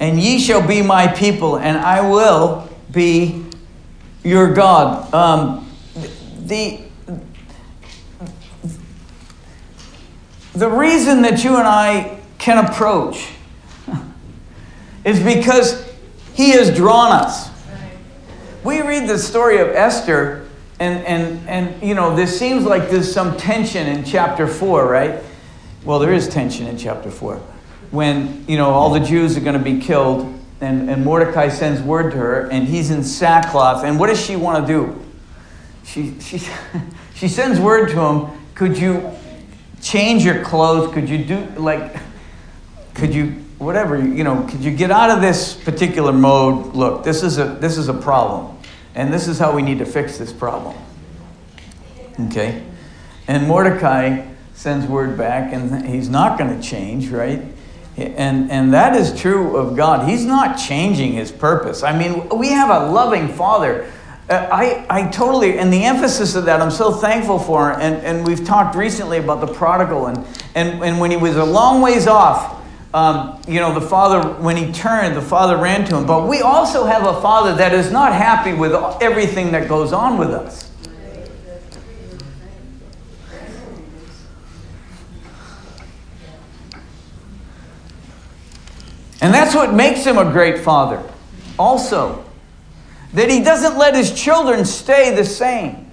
And 0.00 0.20
ye 0.20 0.38
shall 0.38 0.66
be 0.66 0.82
my 0.82 1.08
people, 1.08 1.56
and 1.56 1.78
I 1.78 2.06
will 2.06 2.69
be 2.92 3.44
your 4.24 4.52
God. 4.52 5.12
Um, 5.14 5.70
the, 6.44 6.80
the 10.52 10.68
reason 10.68 11.22
that 11.22 11.44
you 11.44 11.56
and 11.56 11.66
I 11.66 12.20
can 12.38 12.64
approach 12.64 13.30
is 15.04 15.22
because 15.22 15.88
He 16.34 16.50
has 16.50 16.74
drawn 16.74 17.12
us. 17.12 17.50
We 18.64 18.82
read 18.82 19.08
the 19.08 19.18
story 19.18 19.58
of 19.58 19.68
Esther, 19.68 20.46
and, 20.78 21.04
and, 21.06 21.48
and 21.48 21.82
you 21.82 21.94
know, 21.94 22.14
this 22.14 22.38
seems 22.38 22.64
like 22.64 22.90
there's 22.90 23.10
some 23.10 23.36
tension 23.36 23.86
in 23.86 24.04
chapter 24.04 24.46
4, 24.46 24.86
right? 24.86 25.22
Well, 25.84 25.98
there 25.98 26.12
is 26.12 26.28
tension 26.28 26.66
in 26.66 26.76
chapter 26.76 27.10
4. 27.10 27.36
When, 27.90 28.44
you 28.46 28.58
know, 28.58 28.70
all 28.70 28.90
the 28.90 29.00
Jews 29.00 29.36
are 29.36 29.40
going 29.40 29.58
to 29.58 29.64
be 29.64 29.80
killed, 29.80 30.39
and, 30.60 30.90
and 30.90 31.04
Mordecai 31.04 31.48
sends 31.48 31.80
word 31.80 32.12
to 32.12 32.18
her, 32.18 32.50
and 32.50 32.68
he's 32.68 32.90
in 32.90 33.02
sackcloth. 33.02 33.84
And 33.84 33.98
what 33.98 34.08
does 34.08 34.20
she 34.24 34.36
want 34.36 34.66
to 34.66 34.72
do? 34.72 35.00
She, 35.84 36.18
she, 36.20 36.38
she 37.14 37.28
sends 37.28 37.58
word 37.58 37.88
to 37.90 38.00
him, 38.00 38.26
could 38.54 38.76
you 38.76 39.10
change 39.80 40.24
your 40.24 40.44
clothes? 40.44 40.92
Could 40.92 41.08
you 41.08 41.24
do, 41.24 41.46
like, 41.56 41.96
could 42.94 43.14
you, 43.14 43.42
whatever, 43.58 43.96
you 43.96 44.22
know, 44.22 44.46
could 44.50 44.60
you 44.60 44.70
get 44.70 44.90
out 44.90 45.10
of 45.10 45.22
this 45.22 45.54
particular 45.54 46.12
mode? 46.12 46.74
Look, 46.74 47.04
this 47.04 47.22
is 47.22 47.38
a, 47.38 47.46
this 47.46 47.78
is 47.78 47.88
a 47.88 47.94
problem. 47.94 48.58
And 48.94 49.12
this 49.12 49.28
is 49.28 49.38
how 49.38 49.54
we 49.54 49.62
need 49.62 49.78
to 49.78 49.86
fix 49.86 50.18
this 50.18 50.32
problem. 50.32 50.76
Okay? 52.26 52.62
And 53.26 53.46
Mordecai 53.46 54.26
sends 54.54 54.86
word 54.86 55.16
back, 55.16 55.54
and 55.54 55.86
he's 55.86 56.10
not 56.10 56.38
going 56.38 56.54
to 56.54 56.62
change, 56.62 57.08
right? 57.08 57.40
And, 58.06 58.50
and 58.50 58.72
that 58.74 58.96
is 58.96 59.18
true 59.20 59.56
of 59.56 59.76
God. 59.76 60.08
He's 60.08 60.24
not 60.24 60.56
changing 60.58 61.12
his 61.12 61.30
purpose. 61.30 61.82
I 61.82 61.96
mean, 61.96 62.28
we 62.30 62.48
have 62.48 62.70
a 62.70 62.90
loving 62.90 63.28
Father. 63.28 63.90
Uh, 64.28 64.48
I, 64.50 64.86
I 64.88 65.08
totally, 65.10 65.58
and 65.58 65.72
the 65.72 65.84
emphasis 65.84 66.34
of 66.34 66.44
that, 66.44 66.60
I'm 66.60 66.70
so 66.70 66.92
thankful 66.92 67.38
for. 67.38 67.72
And, 67.72 67.96
and 68.04 68.26
we've 68.26 68.44
talked 68.44 68.76
recently 68.76 69.18
about 69.18 69.40
the 69.40 69.52
prodigal. 69.52 70.06
And, 70.06 70.24
and, 70.54 70.82
and 70.82 71.00
when 71.00 71.10
he 71.10 71.16
was 71.16 71.36
a 71.36 71.44
long 71.44 71.80
ways 71.82 72.06
off, 72.06 72.64
um, 72.92 73.40
you 73.46 73.60
know, 73.60 73.72
the 73.78 73.86
father, 73.86 74.28
when 74.42 74.56
he 74.56 74.72
turned, 74.72 75.16
the 75.16 75.22
father 75.22 75.56
ran 75.56 75.84
to 75.86 75.96
him. 75.96 76.06
But 76.06 76.28
we 76.28 76.40
also 76.40 76.86
have 76.86 77.06
a 77.06 77.20
father 77.20 77.54
that 77.56 77.72
is 77.72 77.92
not 77.92 78.12
happy 78.12 78.52
with 78.52 78.72
everything 79.00 79.52
that 79.52 79.68
goes 79.68 79.92
on 79.92 80.18
with 80.18 80.30
us. 80.30 80.69
And 89.20 89.34
that's 89.34 89.54
what 89.54 89.74
makes 89.74 90.04
him 90.04 90.18
a 90.18 90.24
great 90.24 90.60
father, 90.60 91.02
also. 91.58 92.24
That 93.12 93.28
he 93.28 93.42
doesn't 93.42 93.76
let 93.76 93.94
his 93.94 94.12
children 94.12 94.64
stay 94.64 95.14
the 95.14 95.24
same. 95.24 95.90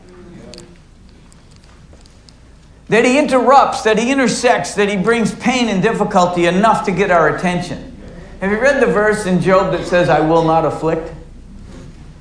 That 2.89 3.03
he 3.03 3.19
interrupts, 3.19 3.82
that 3.82 3.97
he 3.97 4.11
intersects, 4.11 4.75
that 4.75 4.88
he 4.88 4.95
brings 4.95 5.36
pain 5.36 5.67
and 5.67 5.82
difficulty 5.82 6.45
enough 6.45 6.86
to 6.86 6.91
get 6.91 7.11
our 7.11 7.36
attention. 7.36 7.97
Have 8.39 8.51
you 8.51 8.59
read 8.61 8.82
the 8.82 8.88
verse 8.88 9.25
in 9.25 9.41
Job 9.41 9.71
that 9.73 9.86
says, 9.86 10.09
I 10.09 10.21
will 10.21 10.43
not 10.43 10.63
afflict? 10.63 11.11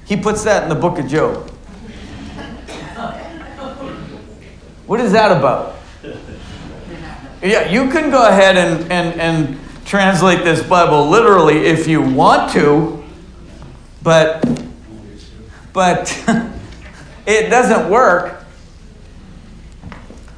He 0.07 0.17
puts 0.17 0.43
that 0.45 0.65
in 0.65 0.69
the 0.69 0.75
book 0.75 0.99
of 0.99 1.07
Job. 1.07 1.51
What 4.87 5.01
is 5.01 5.13
that 5.13 5.37
about? 5.37 5.77
Yeah, 7.43 7.69
you 7.71 7.91
can 7.91 8.11
go 8.11 8.27
ahead 8.27 8.57
and, 8.57 8.91
and, 8.91 9.21
and 9.21 9.59
translate 9.87 10.43
this 10.43 10.62
Bible 10.62 11.09
literally 11.09 11.59
if 11.59 11.87
you 11.87 12.03
want 12.03 12.53
to, 12.53 13.03
but 14.03 14.45
but 15.72 16.11
it 17.26 17.49
doesn't 17.49 17.89
work. 17.89 18.43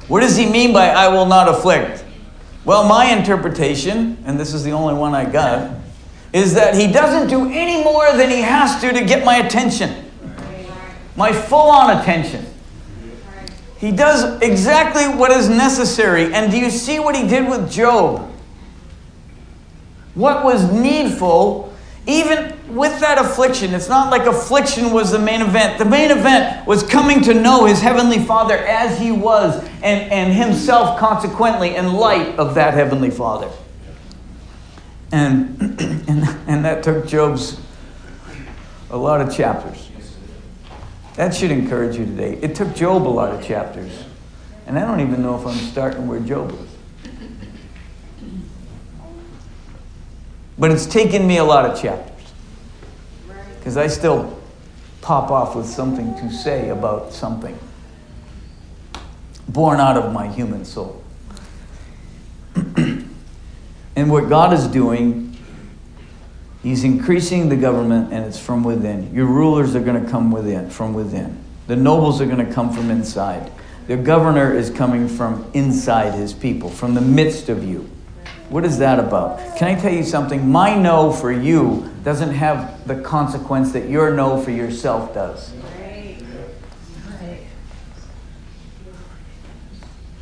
What 0.07 0.21
does 0.21 0.35
he 0.35 0.49
mean 0.49 0.71
by 0.71 0.89
I 0.89 1.07
will 1.07 1.25
not 1.25 1.49
afflict? 1.49 2.05
Well, 2.65 2.87
my 2.87 3.05
interpretation, 3.05 4.17
and 4.25 4.39
this 4.39 4.53
is 4.53 4.63
the 4.63 4.71
only 4.71 4.93
one 4.93 5.15
I 5.15 5.25
got, 5.25 5.75
is 6.33 6.53
that 6.53 6.75
he 6.75 6.91
doesn't 6.91 7.29
do 7.29 7.49
any 7.49 7.83
more 7.83 8.11
than 8.13 8.29
he 8.29 8.41
has 8.41 8.79
to 8.81 8.91
to 8.91 9.03
get 9.03 9.25
my 9.25 9.37
attention. 9.37 10.05
My 11.15 11.31
full 11.31 11.71
on 11.71 11.97
attention. 11.97 12.45
He 13.77 13.91
does 13.91 14.41
exactly 14.41 15.07
what 15.07 15.31
is 15.31 15.49
necessary. 15.49 16.33
And 16.33 16.51
do 16.51 16.57
you 16.57 16.69
see 16.69 16.99
what 16.99 17.15
he 17.15 17.27
did 17.27 17.49
with 17.49 17.71
Job? 17.71 18.28
What 20.19 20.43
was 20.43 20.69
needful 20.71 21.69
even 22.09 22.75
with 22.75 22.99
that 23.01 23.19
affliction, 23.19 23.75
it's 23.75 23.87
not 23.87 24.09
like 24.09 24.25
affliction 24.25 24.91
was 24.91 25.11
the 25.11 25.19
main 25.19 25.41
event. 25.41 25.77
The 25.77 25.85
main 25.85 26.09
event 26.09 26.65
was 26.65 26.81
coming 26.81 27.21
to 27.21 27.35
know 27.35 27.65
his 27.65 27.81
heavenly 27.81 28.17
Father 28.17 28.57
as 28.57 28.99
he 28.99 29.11
was, 29.11 29.63
and, 29.83 30.11
and 30.11 30.33
himself 30.33 30.97
consequently 30.97 31.75
in 31.75 31.93
light 31.93 32.39
of 32.39 32.55
that 32.55 32.73
heavenly 32.73 33.11
Father. 33.11 33.49
And, 35.11 35.59
and, 36.09 36.27
and 36.47 36.65
that 36.65 36.81
took 36.81 37.05
Job's 37.05 37.61
a 38.89 38.97
lot 38.97 39.21
of 39.21 39.35
chapters. 39.35 39.89
That 41.15 41.35
should 41.35 41.51
encourage 41.51 41.95
you 41.95 42.05
today. 42.05 42.39
It 42.41 42.55
took 42.55 42.73
Job 42.73 43.05
a 43.05 43.09
lot 43.09 43.35
of 43.35 43.45
chapters. 43.45 43.91
And 44.65 44.79
I 44.79 44.81
don't 44.81 45.01
even 45.01 45.21
know 45.21 45.39
if 45.39 45.45
I'm 45.45 45.57
starting 45.57 46.07
where 46.07 46.19
Job 46.21 46.51
was. 46.51 46.68
But 50.59 50.71
it's 50.71 50.85
taken 50.85 51.25
me 51.25 51.37
a 51.37 51.43
lot 51.43 51.65
of 51.65 51.81
chapters. 51.81 52.31
Because 53.57 53.77
I 53.77 53.87
still 53.87 54.37
pop 55.01 55.31
off 55.31 55.55
with 55.55 55.65
something 55.65 56.13
to 56.15 56.31
say 56.31 56.69
about 56.69 57.13
something 57.13 57.57
born 59.47 59.79
out 59.79 59.97
of 59.97 60.13
my 60.13 60.27
human 60.27 60.63
soul. 60.63 61.03
and 62.55 64.11
what 64.11 64.29
God 64.29 64.53
is 64.53 64.67
doing, 64.67 65.35
He's 66.61 66.83
increasing 66.83 67.49
the 67.49 67.55
government 67.55 68.11
and 68.11 68.25
it's 68.25 68.39
from 68.39 68.63
within. 68.63 69.13
Your 69.13 69.25
rulers 69.25 69.75
are 69.75 69.79
going 69.79 70.03
to 70.03 70.09
come 70.09 70.29
within, 70.29 70.69
from 70.69 70.93
within. 70.93 71.41
The 71.67 71.75
nobles 71.75 72.19
are 72.19 72.25
going 72.25 72.45
to 72.45 72.53
come 72.53 72.73
from 72.73 72.91
inside. 72.91 73.51
The 73.87 73.95
governor 73.95 74.53
is 74.53 74.69
coming 74.69 75.07
from 75.07 75.49
inside 75.53 76.13
his 76.13 76.33
people, 76.33 76.69
from 76.69 76.93
the 76.93 77.01
midst 77.01 77.49
of 77.49 77.63
you. 77.63 77.89
What 78.49 78.65
is 78.65 78.79
that 78.79 78.99
about? 78.99 79.57
Can 79.57 79.67
I 79.67 79.79
tell 79.79 79.93
you 79.93 80.03
something? 80.03 80.49
My 80.49 80.75
no 80.75 81.11
for 81.11 81.31
you 81.31 81.89
doesn't 82.03 82.33
have 82.33 82.87
the 82.87 82.99
consequence 83.01 83.71
that 83.73 83.89
your 83.89 84.13
no 84.15 84.41
for 84.41 84.49
yourself 84.49 85.13
does. 85.13 85.53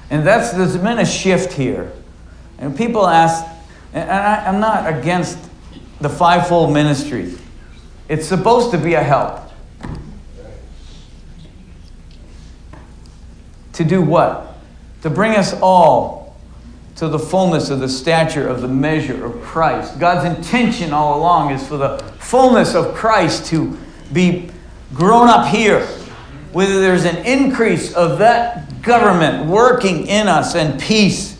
And 0.09 0.25
that's 0.25 0.51
there's 0.51 0.78
been 0.78 0.99
a 0.99 1.05
shift 1.05 1.53
here. 1.53 1.91
And 2.59 2.75
people 2.75 3.07
ask, 3.07 3.45
and 3.93 4.09
I, 4.09 4.45
I'm 4.45 4.59
not 4.59 4.88
against 4.88 5.38
the 5.99 6.09
fivefold 6.09 6.73
ministry. 6.73 7.36
It's 8.09 8.25
supposed 8.25 8.71
to 8.71 8.78
be 8.78 8.93
a 8.93 9.03
help. 9.03 9.41
To 13.73 13.84
do 13.84 14.01
what? 14.01 14.57
To 15.03 15.09
bring 15.09 15.36
us 15.36 15.53
all 15.61 16.16
to 16.98 17.08
the 17.08 17.20
fullness 17.20 17.70
of 17.70 17.80
the 17.80 17.88
stature 17.88 18.48
of 18.48 18.62
the 18.62 18.68
measure 18.68 19.26
of 19.26 19.39
Christ. 19.41 20.00
God's 20.00 20.36
intention 20.38 20.93
all 20.93 21.20
along 21.20 21.52
is 21.52 21.66
for 21.66 21.78
the 21.78 22.00
fullness 22.20 22.74
of 22.74 22.95
Christ 22.95 23.45
to 23.48 23.78
be 24.12 24.50
grown 24.93 25.30
up 25.30 25.48
here. 25.48 25.86
Whether 26.54 26.82
there's 26.82 27.06
an 27.06 27.18
increase 27.18 27.93
of 27.93 28.18
that 28.20 28.82
government 28.82 29.45
working 29.45 30.08
in 30.08 30.28
us 30.28 30.56
and 30.56 30.80
peace 30.80 31.38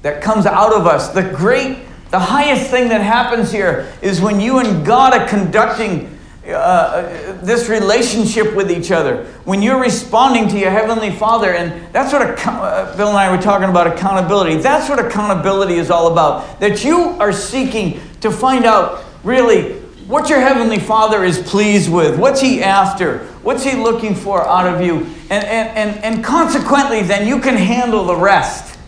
that 0.00 0.22
comes 0.22 0.46
out 0.46 0.72
of 0.72 0.86
us. 0.86 1.08
The 1.08 1.24
great, 1.24 1.78
the 2.10 2.18
highest 2.18 2.70
thing 2.70 2.88
that 2.88 3.02
happens 3.02 3.52
here 3.52 3.92
is 4.00 4.20
when 4.20 4.40
you 4.40 4.60
and 4.60 4.86
God 4.86 5.12
are 5.12 5.28
conducting 5.28 6.15
uh, 6.48 7.32
this 7.42 7.68
relationship 7.68 8.54
with 8.54 8.70
each 8.70 8.90
other, 8.90 9.24
when 9.44 9.62
you're 9.62 9.80
responding 9.80 10.48
to 10.48 10.58
your 10.58 10.70
Heavenly 10.70 11.10
Father, 11.10 11.54
and 11.54 11.92
that's 11.92 12.12
what 12.12 12.22
uh, 12.22 12.96
Bill 12.96 13.08
and 13.08 13.16
I 13.16 13.34
were 13.34 13.42
talking 13.42 13.68
about 13.68 13.86
accountability. 13.86 14.56
That's 14.56 14.88
what 14.88 15.04
accountability 15.04 15.74
is 15.74 15.90
all 15.90 16.12
about. 16.12 16.60
That 16.60 16.84
you 16.84 17.16
are 17.20 17.32
seeking 17.32 18.00
to 18.20 18.30
find 18.30 18.64
out 18.64 19.04
really 19.24 19.74
what 20.06 20.28
your 20.28 20.40
Heavenly 20.40 20.78
Father 20.78 21.24
is 21.24 21.38
pleased 21.38 21.90
with, 21.90 22.18
what's 22.18 22.40
He 22.40 22.62
after, 22.62 23.26
what's 23.42 23.64
He 23.64 23.72
looking 23.72 24.14
for 24.14 24.46
out 24.46 24.72
of 24.72 24.80
you, 24.80 24.98
and, 25.30 25.44
and, 25.44 25.68
and, 25.76 26.04
and 26.04 26.24
consequently, 26.24 27.02
then 27.02 27.26
you 27.26 27.40
can 27.40 27.56
handle 27.56 28.04
the 28.04 28.16
rest. 28.16 28.78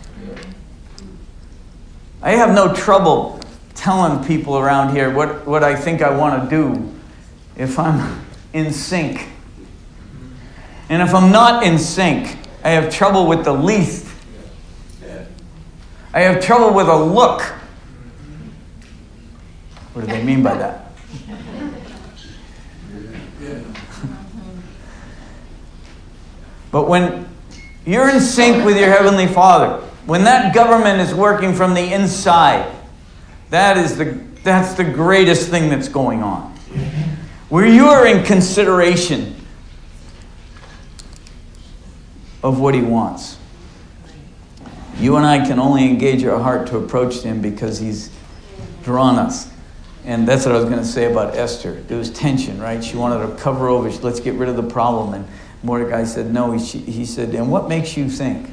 I 2.21 2.31
have 2.31 2.53
no 2.53 2.73
trouble 2.73 3.39
telling 3.75 4.25
people 4.25 4.57
around 4.57 4.93
here 4.93 5.13
what, 5.13 5.47
what 5.47 5.63
I 5.63 5.75
think 5.75 6.01
I 6.01 6.15
want 6.15 6.43
to 6.43 6.49
do 6.49 6.98
if 7.59 7.77
I'm 7.77 8.21
in 8.53 8.71
sync. 8.71 9.27
And 10.87 11.03
if 11.03 11.13
I'm 11.13 11.31
not 11.31 11.61
in 11.63 11.77
sync, 11.77 12.37
I 12.63 12.69
have 12.69 12.91
trouble 12.91 13.27
with 13.27 13.43
the 13.43 13.53
least. 13.53 14.07
I 16.13 16.21
have 16.21 16.43
trouble 16.43 16.73
with 16.73 16.87
a 16.87 16.95
look. 16.95 17.41
What 19.93 20.05
do 20.05 20.07
they 20.07 20.23
mean 20.23 20.41
by 20.41 20.55
that? 20.55 20.85
But 26.71 26.87
when 26.87 27.27
you're 27.85 28.09
in 28.09 28.21
sync 28.21 28.63
with 28.63 28.77
your 28.77 28.89
Heavenly 28.89 29.27
Father, 29.27 29.81
when 30.05 30.23
that 30.23 30.55
government 30.55 31.01
is 31.01 31.13
working 31.13 31.53
from 31.53 31.73
the 31.73 31.93
inside, 31.93 32.71
that 33.49 33.75
is 33.77 33.97
the, 33.97 34.23
that's 34.43 34.75
the 34.75 34.83
greatest 34.83 35.49
thing 35.49 35.69
that's 35.69 35.89
going 35.89 36.23
on 36.23 36.58
where 37.49 37.65
you 37.65 37.87
are 37.87 38.05
in 38.07 38.23
consideration 38.23 39.35
of 42.43 42.59
what 42.59 42.73
He 42.73 42.81
wants. 42.81 43.37
You 44.97 45.15
and 45.15 45.25
I 45.25 45.45
can 45.45 45.59
only 45.59 45.85
engage 45.89 46.23
our 46.23 46.39
heart 46.39 46.67
to 46.67 46.77
approach 46.77 47.21
Him 47.21 47.41
because 47.41 47.79
He's 47.79 48.11
drawn 48.83 49.17
us. 49.17 49.51
And 50.05 50.27
that's 50.27 50.45
what 50.45 50.55
I 50.55 50.57
was 50.57 50.65
going 50.65 50.79
to 50.79 50.85
say 50.85 51.11
about 51.11 51.35
Esther. 51.35 51.81
There 51.81 51.97
was 51.97 52.09
tension, 52.11 52.59
right? 52.59 52.83
She 52.83 52.97
wanted 52.97 53.27
to 53.27 53.35
cover 53.41 53.67
over, 53.67 53.89
let's 54.03 54.19
get 54.19 54.35
rid 54.35 54.49
of 54.49 54.55
the 54.55 54.63
problem. 54.63 55.13
And 55.13 55.27
Mordecai 55.63 56.05
said, 56.05 56.33
No. 56.33 56.51
He, 56.53 56.79
he 56.79 57.05
said, 57.05 57.33
And 57.35 57.51
what 57.51 57.67
makes 57.67 57.97
you 57.97 58.09
think 58.09 58.49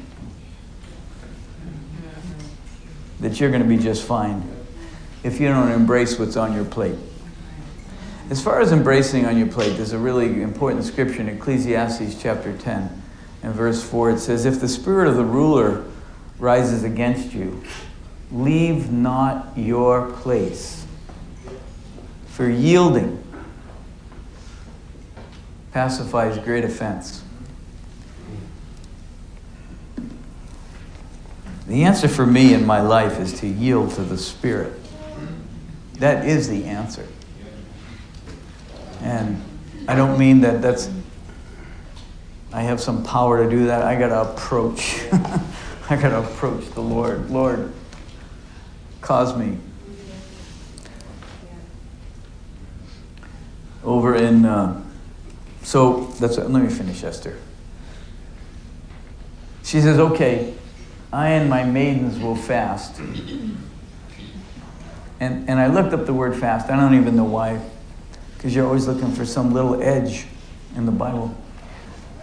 that 3.19 3.39
you're 3.39 3.49
going 3.49 3.63
to 3.63 3.67
be 3.67 3.77
just 3.77 4.03
fine 4.03 4.47
if 5.23 5.39
you 5.39 5.47
don't 5.47 5.71
embrace 5.71 6.19
what's 6.19 6.35
on 6.35 6.53
your 6.53 6.65
plate? 6.65 6.97
As 8.29 8.43
far 8.43 8.59
as 8.59 8.73
embracing 8.73 9.25
on 9.25 9.37
your 9.37 9.47
plate, 9.47 9.77
there's 9.77 9.93
a 9.93 9.97
really 9.97 10.41
important 10.41 10.83
scripture 10.83 11.21
in 11.21 11.29
Ecclesiastes 11.29 12.21
chapter 12.21 12.55
10 12.57 13.01
and 13.43 13.53
verse 13.53 13.81
4. 13.81 14.11
It 14.11 14.19
says, 14.19 14.45
If 14.45 14.59
the 14.59 14.67
spirit 14.67 15.07
of 15.07 15.15
the 15.15 15.23
ruler 15.23 15.85
rises 16.37 16.83
against 16.83 17.33
you, 17.33 17.63
leave 18.29 18.91
not 18.91 19.57
your 19.57 20.11
place. 20.11 20.85
For 22.27 22.49
yielding 22.49 23.23
pacifies 25.71 26.37
great 26.39 26.65
offense. 26.65 27.23
The 31.65 31.83
answer 31.83 32.07
for 32.07 32.25
me 32.25 32.53
in 32.53 32.65
my 32.65 32.81
life 32.81 33.19
is 33.19 33.39
to 33.39 33.47
yield 33.47 33.93
to 33.95 34.01
the 34.01 34.17
Spirit. 34.17 34.73
That 35.95 36.25
is 36.25 36.47
the 36.49 36.65
answer. 36.65 37.05
And 39.01 39.41
I 39.87 39.95
don't 39.95 40.17
mean 40.17 40.41
that 40.41 40.61
that's, 40.61 40.89
I 42.51 42.61
have 42.61 42.81
some 42.81 43.03
power 43.03 43.43
to 43.43 43.49
do 43.49 43.67
that. 43.67 43.83
I 43.83 43.97
got 43.97 44.09
to 44.09 44.31
approach. 44.31 45.01
I 45.89 45.95
got 45.95 46.09
to 46.09 46.19
approach 46.19 46.69
the 46.71 46.81
Lord. 46.81 47.29
Lord, 47.29 47.71
cause 49.01 49.37
me. 49.37 49.57
Over 53.83 54.15
in, 54.15 54.45
uh, 54.45 54.83
so 55.63 56.05
that's, 56.19 56.37
let 56.37 56.49
me 56.49 56.69
finish 56.69 57.03
Esther. 57.03 57.37
She 59.63 59.79
says, 59.79 59.99
okay, 59.99 60.53
I 61.11 61.29
and 61.29 61.49
my 61.49 61.63
maidens 61.63 62.19
will 62.19 62.35
fast. 62.35 62.99
And, 62.99 63.57
and 65.49 65.59
I 65.59 65.67
looked 65.67 65.93
up 65.93 66.05
the 66.05 66.13
word 66.13 66.35
fast. 66.37 66.69
I 66.69 66.75
don't 66.75 66.95
even 66.95 67.15
know 67.15 67.23
why 67.23 67.61
because 68.37 68.55
you're 68.55 68.65
always 68.65 68.87
looking 68.87 69.11
for 69.11 69.25
some 69.25 69.51
little 69.51 69.81
edge 69.81 70.27
in 70.75 70.85
the 70.85 70.91
Bible. 70.91 71.35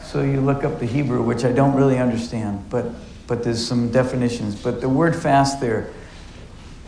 So 0.02 0.22
you 0.22 0.40
look 0.40 0.62
up 0.62 0.78
the 0.78 0.86
Hebrew, 0.86 1.22
which 1.22 1.44
I 1.44 1.50
don't 1.50 1.74
really 1.74 1.98
understand, 1.98 2.70
but, 2.70 2.86
but 3.26 3.42
there's 3.42 3.66
some 3.66 3.90
definitions. 3.90 4.54
But 4.54 4.80
the 4.80 4.88
word 4.88 5.16
fast 5.16 5.60
there, 5.60 5.90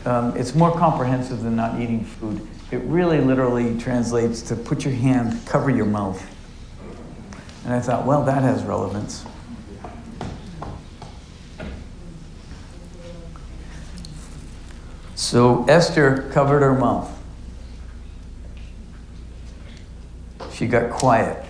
um, 0.05 0.37
it's 0.37 0.55
more 0.55 0.71
comprehensive 0.71 1.43
than 1.43 1.57
not 1.57 1.81
eating 1.81 2.05
food. 2.05 2.47
It 2.71 2.83
really 2.83 3.21
literally 3.21 3.77
translates 3.79 4.43
to 4.43 4.55
put 4.55 4.85
your 4.85 4.95
hand, 4.95 5.45
cover 5.45 5.71
your 5.71 5.87
mouth. 5.87 6.25
And 7.65 7.75
I 7.75 7.81
thought, 7.81 8.07
well, 8.07 8.23
that 8.25 8.43
has 8.43 8.63
relevance. 8.63 9.25
So 15.17 15.65
Esther 15.65 16.31
covered 16.33 16.61
her 16.61 16.75
mouth. 16.75 17.16
She 20.57 20.67
got 20.67 20.91
quiet. 20.91 21.45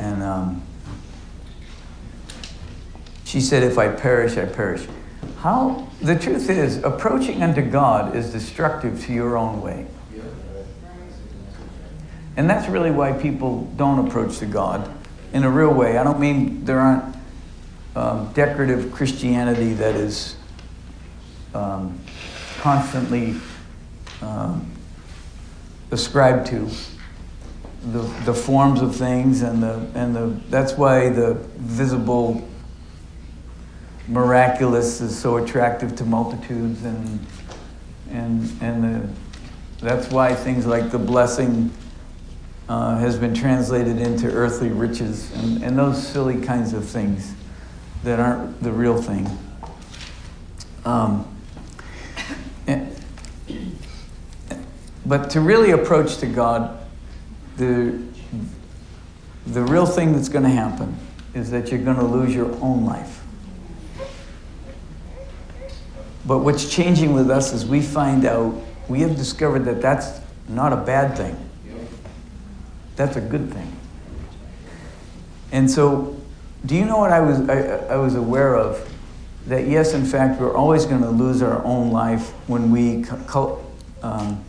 And 0.00 0.22
um, 0.22 0.62
she 3.24 3.40
said, 3.40 3.62
If 3.62 3.78
I 3.78 3.88
perish, 3.88 4.36
I 4.36 4.46
perish. 4.46 4.86
How 5.38 5.88
the 6.02 6.18
truth 6.18 6.50
is, 6.50 6.82
approaching 6.82 7.44
unto 7.44 7.62
God 7.62 8.16
is 8.16 8.32
destructive 8.32 9.04
to 9.04 9.12
your 9.12 9.36
own 9.36 9.62
way. 9.62 9.86
And 12.36 12.50
that's 12.50 12.68
really 12.68 12.90
why 12.90 13.12
people 13.12 13.70
don't 13.76 14.06
approach 14.06 14.38
to 14.38 14.46
God 14.46 14.92
in 15.32 15.44
a 15.44 15.50
real 15.50 15.72
way. 15.72 15.96
I 15.96 16.04
don't 16.04 16.20
mean 16.20 16.64
there 16.64 16.80
aren't 16.80 17.16
um, 17.94 18.32
decorative 18.34 18.92
Christianity 18.92 19.74
that 19.74 19.94
is 19.94 20.36
um, 21.54 21.98
constantly 22.58 23.36
um, 24.20 24.75
ascribed 25.90 26.46
to 26.48 26.68
the, 27.92 28.02
the 28.24 28.34
forms 28.34 28.80
of 28.80 28.96
things 28.96 29.42
and 29.42 29.62
the 29.62 29.74
and 29.94 30.14
the 30.14 30.26
that's 30.50 30.72
why 30.72 31.08
the 31.08 31.34
visible 31.56 32.46
miraculous 34.08 35.00
is 35.00 35.16
so 35.16 35.36
attractive 35.36 35.94
to 35.96 36.04
multitudes 36.04 36.84
and 36.84 37.24
and 38.10 38.50
and 38.60 38.84
the, 38.84 39.08
that's 39.80 40.10
why 40.10 40.34
things 40.34 40.66
like 40.66 40.90
the 40.90 40.98
blessing 40.98 41.70
uh, 42.68 42.98
has 42.98 43.16
been 43.16 43.34
translated 43.34 43.98
into 43.98 44.26
earthly 44.26 44.70
riches 44.70 45.32
and, 45.34 45.62
and 45.62 45.78
those 45.78 46.04
silly 46.04 46.40
kinds 46.40 46.72
of 46.72 46.84
things 46.84 47.34
that 48.02 48.18
aren't 48.18 48.60
the 48.62 48.72
real 48.72 49.00
thing. 49.00 49.28
Um, 50.84 51.35
but 55.06 55.30
to 55.30 55.40
really 55.40 55.70
approach 55.70 56.16
to 56.18 56.26
God, 56.26 56.78
the, 57.56 58.02
the 59.46 59.62
real 59.62 59.86
thing 59.86 60.12
that's 60.12 60.28
going 60.28 60.44
to 60.44 60.50
happen 60.50 60.96
is 61.32 61.50
that 61.52 61.70
you're 61.70 61.80
going 61.80 61.96
to 61.96 62.04
lose 62.04 62.34
your 62.34 62.50
own 62.60 62.84
life. 62.84 63.22
But 66.26 66.38
what's 66.38 66.68
changing 66.68 67.12
with 67.12 67.30
us 67.30 67.52
is 67.52 67.64
we 67.64 67.80
find 67.80 68.24
out, 68.24 68.52
we 68.88 69.00
have 69.02 69.16
discovered 69.16 69.60
that 69.66 69.80
that's 69.80 70.20
not 70.48 70.72
a 70.72 70.76
bad 70.76 71.16
thing. 71.16 71.36
That's 72.96 73.16
a 73.16 73.20
good 73.20 73.52
thing. 73.52 73.72
And 75.52 75.70
so, 75.70 76.16
do 76.64 76.74
you 76.74 76.84
know 76.84 76.98
what 76.98 77.12
I 77.12 77.20
was, 77.20 77.48
I, 77.48 77.94
I 77.94 77.96
was 77.96 78.16
aware 78.16 78.56
of? 78.56 78.92
That 79.46 79.68
yes, 79.68 79.94
in 79.94 80.04
fact, 80.04 80.40
we're 80.40 80.56
always 80.56 80.86
going 80.86 81.02
to 81.02 81.10
lose 81.10 81.42
our 81.42 81.64
own 81.64 81.92
life 81.92 82.30
when 82.48 82.72
we 82.72 83.04
um, 84.02 84.44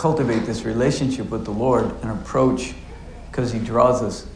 cultivate 0.00 0.46
this 0.46 0.64
relationship 0.64 1.28
with 1.28 1.44
the 1.44 1.50
Lord 1.50 1.84
and 2.00 2.10
approach 2.10 2.72
because 3.30 3.52
He 3.52 3.58
draws 3.58 4.02
us. 4.02 4.26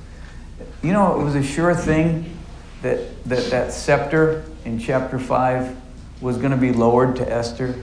You 0.82 0.92
know, 0.92 1.18
it 1.18 1.24
was 1.24 1.34
a 1.34 1.42
sure 1.42 1.74
thing 1.74 2.36
that 2.82 3.24
that, 3.24 3.50
that 3.50 3.72
scepter 3.72 4.44
in 4.66 4.78
chapter 4.78 5.18
5 5.18 5.74
was 6.20 6.36
going 6.36 6.50
to 6.50 6.58
be 6.58 6.70
lowered 6.70 7.16
to 7.16 7.32
Esther. 7.32 7.82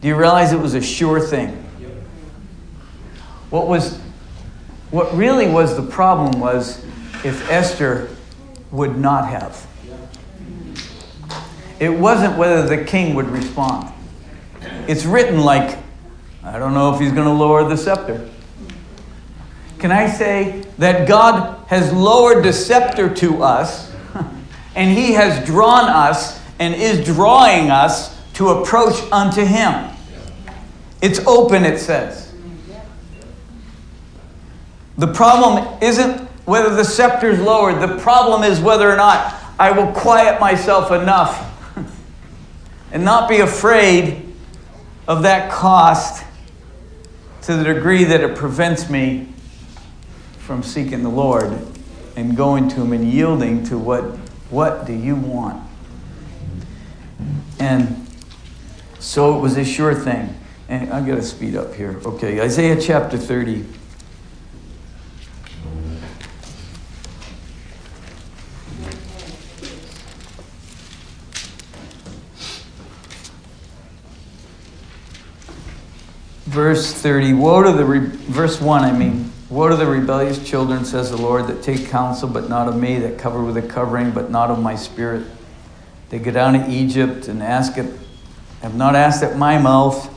Do 0.00 0.08
you 0.08 0.16
realize 0.16 0.52
it 0.52 0.58
was 0.58 0.74
a 0.74 0.82
sure 0.82 1.20
thing? 1.20 1.50
What 3.50 3.68
was 3.68 4.00
what 4.90 5.14
really 5.14 5.48
was 5.48 5.76
the 5.76 5.84
problem 5.84 6.40
was 6.40 6.84
if 7.24 7.48
Esther 7.48 8.08
would 8.72 8.98
not 8.98 9.28
have. 9.28 9.64
It 11.78 11.90
wasn't 11.90 12.36
whether 12.36 12.66
the 12.66 12.84
king 12.84 13.14
would 13.14 13.28
respond. 13.28 13.92
It's 14.88 15.04
written 15.04 15.40
like, 15.40 15.78
I 16.42 16.58
don't 16.58 16.74
know 16.74 16.92
if 16.94 17.00
he's 17.00 17.12
going 17.12 17.26
to 17.26 17.32
lower 17.32 17.68
the 17.68 17.76
scepter. 17.76 18.28
Can 19.78 19.90
I 19.90 20.08
say 20.08 20.64
that 20.78 21.08
God 21.08 21.66
has 21.68 21.92
lowered 21.92 22.44
the 22.44 22.52
scepter 22.52 23.12
to 23.14 23.42
us, 23.42 23.92
and 24.76 24.96
he 24.96 25.12
has 25.12 25.44
drawn 25.46 25.88
us 25.88 26.40
and 26.58 26.74
is 26.74 27.04
drawing 27.04 27.70
us 27.70 28.16
to 28.34 28.50
approach 28.50 28.94
unto 29.10 29.44
him? 29.44 29.90
It's 31.00 31.18
open, 31.26 31.64
it 31.64 31.78
says. 31.78 32.32
The 34.98 35.08
problem 35.08 35.82
isn't 35.82 36.20
whether 36.44 36.74
the 36.74 36.84
scepter 36.84 37.30
is 37.30 37.40
lowered, 37.40 37.80
the 37.80 37.98
problem 37.98 38.42
is 38.42 38.60
whether 38.60 38.90
or 38.90 38.96
not 38.96 39.34
I 39.58 39.70
will 39.70 39.92
quiet 39.92 40.40
myself 40.40 40.92
enough 40.92 41.76
and 42.92 43.04
not 43.04 43.28
be 43.28 43.40
afraid 43.40 44.31
of 45.06 45.22
that 45.22 45.50
cost 45.50 46.24
to 47.42 47.56
the 47.56 47.64
degree 47.64 48.04
that 48.04 48.20
it 48.20 48.36
prevents 48.36 48.88
me 48.88 49.28
from 50.38 50.62
seeking 50.62 51.02
the 51.02 51.08
Lord 51.08 51.58
and 52.16 52.36
going 52.36 52.68
to 52.70 52.82
Him 52.82 52.92
and 52.92 53.10
yielding 53.10 53.64
to 53.64 53.78
what, 53.78 54.02
what 54.50 54.86
do 54.86 54.92
you 54.92 55.16
want? 55.16 55.62
And 57.58 58.06
so 58.98 59.36
it 59.36 59.40
was 59.40 59.56
a 59.56 59.64
sure 59.64 59.94
thing. 59.94 60.34
And 60.68 60.92
I've 60.92 61.06
got 61.06 61.16
to 61.16 61.22
speed 61.22 61.56
up 61.56 61.74
here. 61.74 62.00
Okay, 62.04 62.40
Isaiah 62.40 62.80
chapter 62.80 63.18
30. 63.18 63.64
Verse 76.52 76.92
30 76.92 77.32
woe 77.32 77.62
to 77.62 77.72
the 77.72 77.84
re- 77.84 77.98
verse 77.98 78.60
1 78.60 78.84
i 78.84 78.92
mean 78.92 79.32
woe 79.48 79.70
to 79.70 79.76
the 79.76 79.86
rebellious 79.86 80.46
children 80.46 80.84
says 80.84 81.10
the 81.10 81.16
lord 81.16 81.46
that 81.46 81.62
take 81.62 81.88
counsel 81.88 82.28
but 82.28 82.46
not 82.50 82.68
of 82.68 82.76
me 82.76 82.98
that 82.98 83.18
cover 83.18 83.42
with 83.42 83.56
a 83.56 83.62
covering 83.62 84.10
but 84.10 84.30
not 84.30 84.50
of 84.50 84.58
my 84.62 84.76
spirit. 84.76 85.26
They 86.10 86.18
go 86.18 86.30
down 86.30 86.52
to 86.52 86.70
egypt 86.70 87.26
and 87.28 87.42
ask 87.42 87.78
it 87.78 87.90
have 88.60 88.74
not 88.74 88.94
asked 88.94 89.22
at 89.22 89.38
my 89.38 89.58
mouth. 89.58 90.10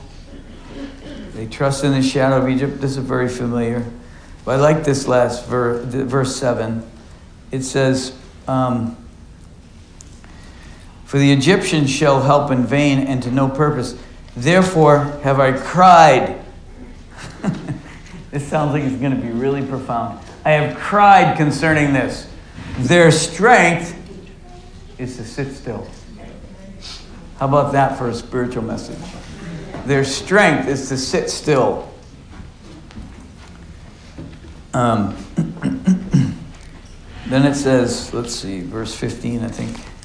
They 1.32 1.46
trust 1.46 1.84
in 1.84 1.92
the 1.92 2.02
shadow 2.02 2.36
of 2.36 2.50
egypt. 2.50 2.82
This 2.82 2.98
is 2.98 2.98
very 2.98 3.30
familiar. 3.30 3.90
But 4.44 4.60
i 4.60 4.60
like 4.60 4.84
this 4.84 5.08
last 5.08 5.46
verse 5.46 5.86
verse 5.86 6.36
7 6.36 6.86
it 7.50 7.62
says 7.62 8.14
um, 8.46 8.94
for 11.06 11.18
the 11.18 11.32
egyptians 11.32 11.90
shall 11.90 12.20
help 12.20 12.50
in 12.50 12.66
vain 12.66 12.98
and 12.98 13.22
to 13.22 13.30
no 13.30 13.48
purpose 13.48 13.98
Therefore 14.36 14.98
have 15.22 15.40
I 15.40 15.52
cried. 15.52 16.38
this 18.30 18.46
sounds 18.46 18.72
like 18.72 18.82
it's 18.82 19.00
going 19.00 19.16
to 19.16 19.20
be 19.20 19.32
really 19.32 19.64
profound. 19.66 20.20
I 20.44 20.50
have 20.50 20.76
cried 20.76 21.38
concerning 21.38 21.94
this. 21.94 22.30
Their 22.80 23.10
strength 23.10 23.96
is 24.98 25.16
to 25.16 25.24
sit 25.24 25.54
still. 25.54 25.86
How 27.38 27.48
about 27.48 27.72
that 27.72 27.98
for 27.98 28.10
a 28.10 28.14
spiritual 28.14 28.62
message? 28.62 28.98
Their 29.86 30.04
strength 30.04 30.68
is 30.68 30.88
to 30.90 30.98
sit 30.98 31.30
still. 31.30 31.90
Um, 34.74 35.16
then 37.26 37.46
it 37.46 37.54
says, 37.54 38.12
let's 38.12 38.34
see, 38.34 38.60
verse 38.60 38.94
15, 38.94 39.42
I 39.42 39.48
think. 39.48 39.95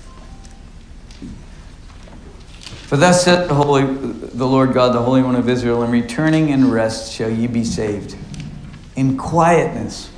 For 2.91 2.97
thus 2.97 3.23
said 3.23 3.47
the 3.47 3.53
Holy, 3.53 3.85
the 3.85 4.45
Lord 4.45 4.73
God, 4.73 4.93
the 4.93 5.01
Holy 5.01 5.23
One 5.23 5.37
of 5.37 5.47
Israel, 5.47 5.81
in 5.83 5.91
returning 5.91 6.49
in 6.49 6.69
rest 6.69 7.13
shall 7.13 7.29
ye 7.29 7.47
be 7.47 7.63
saved. 7.63 8.17
In 8.97 9.15
quietness 9.15 10.09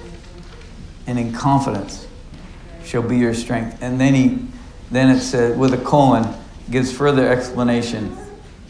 and 1.06 1.20
in 1.20 1.34
confidence 1.34 2.08
shall 2.84 3.04
be 3.04 3.18
your 3.18 3.36
strength. 3.36 3.78
And 3.80 4.02
then 4.02 4.16
he, 4.16 4.48
then 4.90 5.16
it 5.16 5.20
said 5.20 5.56
with 5.56 5.76
a 5.76 5.78
colon, 5.78 6.28
gives 6.72 6.92
further 6.92 7.30
explanation. 7.30 8.18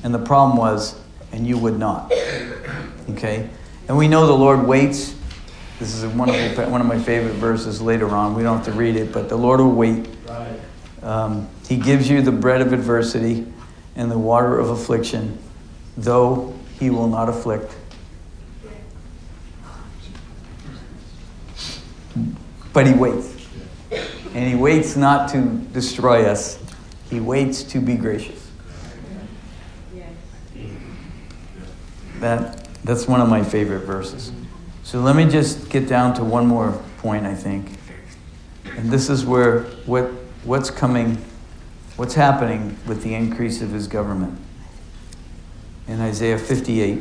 And 0.04 0.14
the 0.14 0.20
problem 0.20 0.58
was, 0.58 1.00
and 1.32 1.48
you 1.48 1.58
would 1.58 1.80
not. 1.80 2.12
Okay, 3.12 3.50
and 3.88 3.98
we 3.98 4.10
know 4.10 4.28
the 4.28 4.34
Lord 4.34 4.68
waits. 4.68 5.16
This 5.80 5.94
is 5.94 6.04
a 6.04 6.10
wonderful, 6.10 6.70
one 6.70 6.82
of 6.82 6.88
my 6.88 7.00
favorite 7.00 7.36
verses 7.36 7.82
later 7.82 8.10
on. 8.10 8.36
We 8.36 8.44
don't 8.44 8.58
have 8.58 8.66
to 8.66 8.74
read 8.74 8.98
it, 8.98 9.14
but 9.14 9.30
the 9.30 9.38
Lord 9.38 9.62
will 9.62 9.72
wait. 9.72 10.10
Um, 11.02 11.48
he 11.70 11.78
gives 11.78 12.10
you 12.10 12.22
the 12.22 12.34
bread 12.34 12.60
of 12.60 12.74
adversity 12.74 13.48
and 13.96 14.10
the 14.10 14.18
water 14.18 14.60
of 14.60 14.70
affliction, 14.70 15.38
though 15.98 16.54
he 16.80 16.90
will 16.90 17.08
not 17.08 17.30
afflict. 17.30 17.76
But 22.72 22.88
he 22.88 22.94
waits. 22.94 23.48
And 24.34 24.50
he 24.50 24.56
waits 24.56 24.96
not 24.96 25.30
to 25.30 25.42
destroy 25.74 26.26
us, 26.26 26.60
he 27.10 27.20
waits 27.20 27.62
to 27.64 27.80
be 27.80 27.96
gracious. 27.96 28.40
That, 32.20 32.68
that's 32.84 33.08
one 33.08 33.22
of 33.22 33.30
my 33.30 33.44
favorite 33.44 33.82
verses. 33.82 34.32
So 34.84 35.02
let 35.02 35.16
me 35.16 35.30
just 35.30 35.70
get 35.70 35.88
down 35.88 36.14
to 36.16 36.24
one 36.24 36.48
more 36.48 36.82
point, 37.00 37.26
I 37.26 37.36
think. 37.36 37.78
And 38.78 38.90
this 38.90 39.10
is 39.10 39.26
where 39.26 39.64
what, 39.86 40.06
what's 40.44 40.72
coming 40.72 41.24
what's 41.96 42.16
happening 42.16 42.78
with 42.88 43.04
the 43.04 43.14
increase 43.14 43.62
of 43.62 43.70
his 43.70 43.88
government. 43.88 44.40
In 45.88 46.00
Isaiah 46.00 46.38
58, 46.38 47.00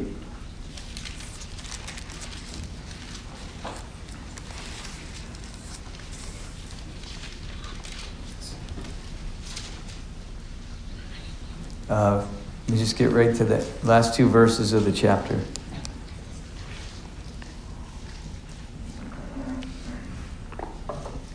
Uh, 11.93 12.27
let 12.69 12.73
me 12.73 12.79
just 12.79 12.97
get 12.97 13.11
right 13.11 13.37
to 13.37 13.45
the 13.45 13.63
last 13.83 14.15
two 14.15 14.27
verses 14.27 14.73
of 14.73 14.87
the 14.87 14.93
chapter. 14.93 15.39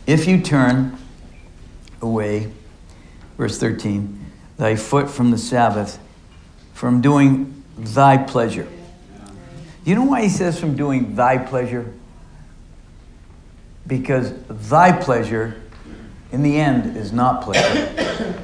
If 0.07 0.27
you 0.27 0.41
turn 0.41 0.97
verse 3.47 3.59
13, 3.59 4.25
thy 4.57 4.75
foot 4.75 5.09
from 5.09 5.31
the 5.31 5.37
Sabbath, 5.37 5.99
from 6.73 6.99
doing 6.99 7.63
thy 7.77 8.17
pleasure. 8.17 8.67
You 9.85 9.95
know 9.95 10.03
why 10.03 10.23
he 10.23 10.27
says 10.27 10.59
from 10.59 10.75
doing 10.75 11.15
thy 11.15 11.37
pleasure? 11.37 11.93
Because 13.87 14.33
thy 14.49 14.91
pleasure, 14.91 15.61
in 16.33 16.43
the 16.43 16.57
end, 16.59 16.97
is 16.97 17.13
not 17.13 17.41
pleasure. 17.41 18.35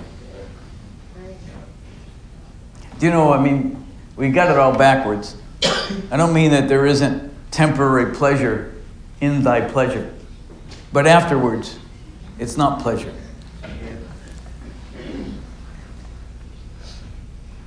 Do 2.98 3.06
you 3.06 3.12
know, 3.12 3.34
I 3.34 3.44
mean, 3.44 3.86
we 4.16 4.30
got 4.30 4.50
it 4.50 4.58
all 4.58 4.78
backwards. 4.78 5.36
I 6.12 6.16
don't 6.16 6.34
mean 6.34 6.52
that 6.52 6.70
there 6.70 6.86
isn't 6.86 7.30
temporary 7.52 8.16
pleasure 8.16 8.74
in 9.20 9.44
thy 9.44 9.60
pleasure, 9.70 10.14
but 10.94 11.08
afterwards, 11.08 11.78
it's 12.40 12.56
not 12.56 12.82
pleasure. 12.82 13.14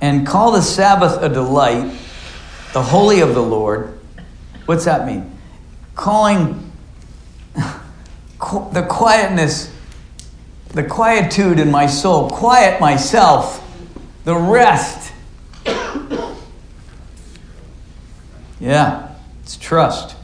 And 0.07 0.25
call 0.25 0.53
the 0.53 0.61
Sabbath 0.61 1.21
a 1.21 1.27
delight, 1.27 1.93
the 2.71 2.81
holy 2.81 3.19
of 3.19 3.35
the 3.35 3.43
Lord. 3.43 3.99
What's 4.65 4.85
that 4.85 5.05
mean? 5.05 5.37
Calling 5.95 6.71
the 7.53 8.87
quietness, 8.89 9.69
the 10.69 10.85
quietude 10.85 11.59
in 11.59 11.69
my 11.69 11.87
soul, 11.87 12.29
quiet 12.29 12.79
myself, 12.79 13.61
the 14.23 14.33
rest. 14.33 15.11
Yeah, 18.61 19.13
it's 19.43 19.57
trust. 19.57 20.15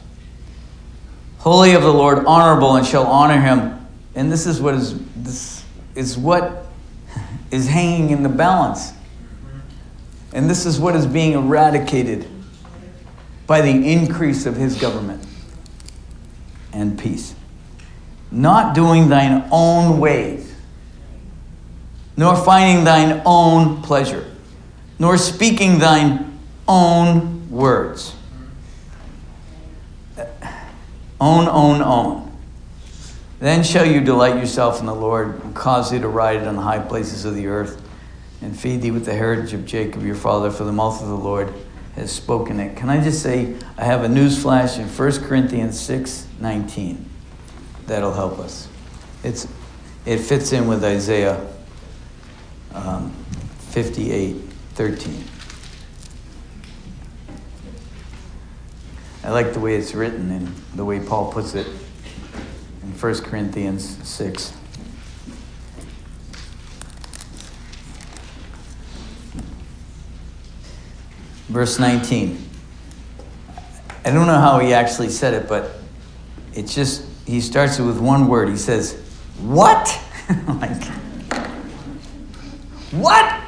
Holy 1.39 1.73
of 1.73 1.81
the 1.81 1.93
Lord, 1.93 2.23
honorable, 2.25 2.77
and 2.77 2.87
shall 2.87 3.05
honor 3.05 3.41
him. 3.41 3.85
And 4.15 4.31
this 4.31 4.47
is 4.47 4.61
what 4.61 4.75
is 4.75 4.97
this 5.15 5.65
is 5.93 6.17
what 6.17 6.67
is 7.51 7.67
hanging 7.67 8.11
in 8.11 8.23
the 8.23 8.29
balance. 8.29 8.92
And 10.33 10.49
this 10.49 10.65
is 10.65 10.79
what 10.79 10.95
is 10.95 11.05
being 11.05 11.33
eradicated 11.33 12.27
by 13.45 13.61
the 13.61 13.69
increase 13.69 14.47
of 14.47 14.55
his 14.55 14.79
government 14.81 15.25
and 16.73 16.97
peace. 16.97 17.35
Not 18.31 18.73
doing 18.73 19.09
thine 19.09 19.47
own 19.51 19.99
ways, 19.99 20.55
nor 22.17 22.35
finding 22.35 22.83
thine 22.83 23.21
own 23.25 23.83
pleasure, 23.83 24.35
nor 24.97 25.19
speaking 25.19 25.77
thine 25.77 26.39
own 26.67 27.51
words. 27.51 28.15
Own, 31.21 31.47
own, 31.47 31.81
own. 31.83 32.35
Then 33.39 33.63
shall 33.63 33.85
you 33.85 34.01
delight 34.01 34.37
yourself 34.37 34.79
in 34.79 34.87
the 34.87 34.95
Lord 34.95 35.43
and 35.43 35.53
cause 35.53 35.91
thee 35.91 35.99
to 35.99 36.07
ride 36.07 36.47
on 36.47 36.55
the 36.55 36.61
high 36.61 36.79
places 36.79 37.23
of 37.23 37.35
the 37.35 37.47
earth 37.47 37.82
and 38.43 38.59
feed 38.59 38.81
thee 38.81 38.91
with 38.91 39.05
the 39.05 39.13
heritage 39.13 39.53
of 39.53 39.65
Jacob 39.65 40.03
your 40.03 40.15
father, 40.15 40.51
for 40.51 40.65
the 40.65 40.71
mouth 40.71 41.01
of 41.01 41.07
the 41.07 41.17
Lord 41.17 41.53
has 41.95 42.11
spoken 42.11 42.59
it. 42.59 42.75
Can 42.75 42.89
I 42.89 43.01
just 43.01 43.21
say, 43.21 43.55
I 43.77 43.85
have 43.85 44.03
a 44.03 44.09
news 44.09 44.41
flash 44.41 44.77
in 44.77 44.87
1 44.87 45.23
Corinthians 45.23 45.79
6 45.79 46.27
19 46.39 47.09
that'll 47.85 48.13
help 48.13 48.39
us. 48.39 48.67
It's, 49.23 49.47
it 50.05 50.17
fits 50.17 50.51
in 50.51 50.67
with 50.67 50.83
Isaiah 50.83 51.47
um, 52.73 53.11
58 53.69 54.35
13. 54.73 55.23
I 59.23 59.29
like 59.29 59.53
the 59.53 59.59
way 59.59 59.75
it's 59.75 59.93
written 59.93 60.31
and 60.31 60.53
the 60.75 60.83
way 60.83 60.99
Paul 60.99 61.31
puts 61.31 61.53
it 61.53 61.67
in 62.81 62.91
1 62.99 63.15
Corinthians 63.21 64.05
6. 64.05 64.53
Verse 71.53 71.77
19. 71.77 72.49
I 74.03 74.09
don't 74.09 74.25
know 74.25 74.39
how 74.39 74.57
he 74.57 74.73
actually 74.73 75.09
said 75.09 75.35
it, 75.35 75.47
but 75.47 75.75
it's 76.55 76.73
just, 76.73 77.05
he 77.27 77.39
starts 77.41 77.77
it 77.77 77.83
with 77.83 77.99
one 77.99 78.27
word. 78.27 78.49
He 78.49 78.57
says, 78.57 78.99
What? 79.39 79.85
like, 80.47 80.83
what? 82.89 83.43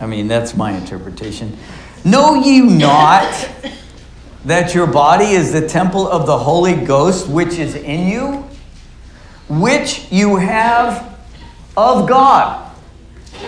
I 0.00 0.06
mean, 0.06 0.28
that's 0.28 0.56
my 0.56 0.70
interpretation. 0.70 1.58
Know 2.04 2.36
ye 2.36 2.60
not 2.60 3.50
that 4.44 4.76
your 4.76 4.86
body 4.86 5.32
is 5.32 5.52
the 5.52 5.66
temple 5.66 6.06
of 6.06 6.26
the 6.26 6.38
Holy 6.38 6.76
Ghost 6.76 7.28
which 7.28 7.58
is 7.58 7.74
in 7.74 8.06
you, 8.06 8.44
which 9.48 10.06
you 10.12 10.36
have 10.36 11.18
of 11.76 12.08
God? 12.08 12.72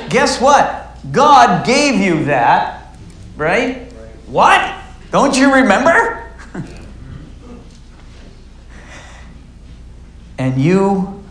Guess 0.08 0.40
what? 0.40 0.79
God 1.10 1.64
gave 1.66 2.00
you 2.00 2.24
that, 2.26 2.96
right? 3.36 3.92
What? 4.26 4.76
Don't 5.10 5.36
you 5.36 5.54
remember? 5.54 6.30
and 10.38 10.60
you 10.60 11.24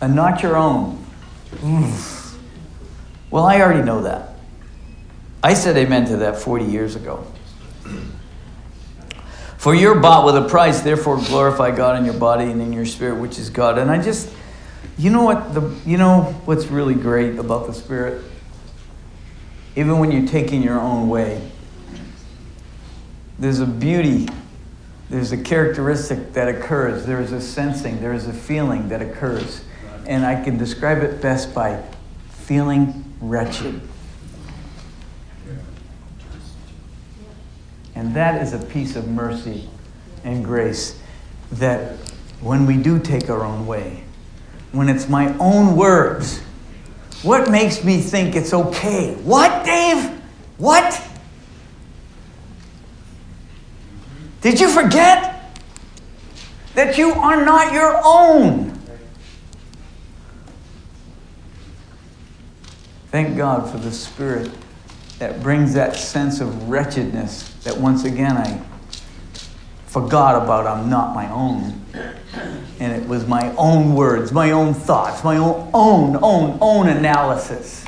are 0.00 0.08
not 0.08 0.42
your 0.42 0.56
own. 0.56 1.04
Well, 3.30 3.44
I 3.44 3.60
already 3.60 3.82
know 3.82 4.02
that. 4.02 4.34
I 5.42 5.54
said 5.54 5.76
amen 5.76 6.06
to 6.06 6.18
that 6.18 6.36
40 6.38 6.64
years 6.64 6.96
ago. 6.96 7.26
For 9.58 9.74
you're 9.74 9.98
bought 9.98 10.24
with 10.26 10.36
a 10.36 10.48
price, 10.48 10.82
therefore 10.82 11.16
glorify 11.16 11.74
God 11.74 11.98
in 11.98 12.04
your 12.04 12.14
body 12.14 12.44
and 12.44 12.62
in 12.62 12.72
your 12.72 12.86
spirit, 12.86 13.20
which 13.20 13.38
is 13.38 13.50
God. 13.50 13.78
And 13.78 13.90
I 13.90 14.00
just, 14.00 14.32
you 14.96 15.10
know 15.10 15.22
what 15.22 15.54
the, 15.54 15.74
you 15.84 15.98
know 15.98 16.22
what's 16.44 16.66
really 16.66 16.94
great 16.94 17.38
about 17.38 17.66
the 17.66 17.74
Spirit? 17.74 18.22
Even 19.76 19.98
when 19.98 20.10
you're 20.10 20.26
taking 20.26 20.62
your 20.62 20.80
own 20.80 21.08
way, 21.08 21.50
there's 23.38 23.60
a 23.60 23.66
beauty, 23.66 24.26
there's 25.10 25.32
a 25.32 25.36
characteristic 25.36 26.32
that 26.32 26.48
occurs, 26.48 27.04
there's 27.04 27.30
a 27.32 27.40
sensing, 27.40 28.00
there's 28.00 28.26
a 28.26 28.32
feeling 28.32 28.88
that 28.88 29.02
occurs. 29.02 29.62
And 30.06 30.24
I 30.24 30.42
can 30.42 30.56
describe 30.56 31.02
it 31.02 31.20
best 31.20 31.54
by 31.54 31.82
feeling 32.30 33.04
wretched. 33.20 33.82
And 37.94 38.14
that 38.14 38.40
is 38.40 38.54
a 38.54 38.58
piece 38.58 38.96
of 38.96 39.08
mercy 39.08 39.68
and 40.24 40.44
grace 40.44 40.98
that 41.52 41.96
when 42.40 42.66
we 42.66 42.76
do 42.76 42.98
take 42.98 43.28
our 43.28 43.44
own 43.44 43.66
way, 43.66 44.04
when 44.72 44.88
it's 44.88 45.08
my 45.08 45.36
own 45.38 45.76
words, 45.76 46.40
what 47.26 47.50
makes 47.50 47.82
me 47.82 47.98
think 48.00 48.36
it's 48.36 48.54
okay? 48.54 49.14
What, 49.16 49.66
Dave? 49.66 50.10
What? 50.58 51.02
Did 54.40 54.60
you 54.60 54.68
forget 54.70 55.52
that 56.76 56.96
you 56.96 57.10
are 57.10 57.44
not 57.44 57.72
your 57.72 58.00
own? 58.04 58.78
Thank 63.10 63.36
God 63.36 63.68
for 63.68 63.78
the 63.78 63.90
Spirit 63.90 64.52
that 65.18 65.42
brings 65.42 65.74
that 65.74 65.96
sense 65.96 66.40
of 66.40 66.68
wretchedness 66.68 67.54
that 67.64 67.76
once 67.76 68.04
again 68.04 68.36
I 68.36 68.62
forgot 69.86 70.40
about 70.40 70.66
I'm 70.66 70.88
not 70.88 71.12
my 71.12 71.28
own. 71.32 71.82
It 73.06 73.10
was 73.10 73.24
my 73.28 73.54
own 73.54 73.94
words, 73.94 74.32
my 74.32 74.50
own 74.50 74.74
thoughts, 74.74 75.22
my 75.22 75.36
own, 75.36 75.70
own, 75.72 76.18
own, 76.24 76.58
own 76.60 76.88
analysis. 76.88 77.84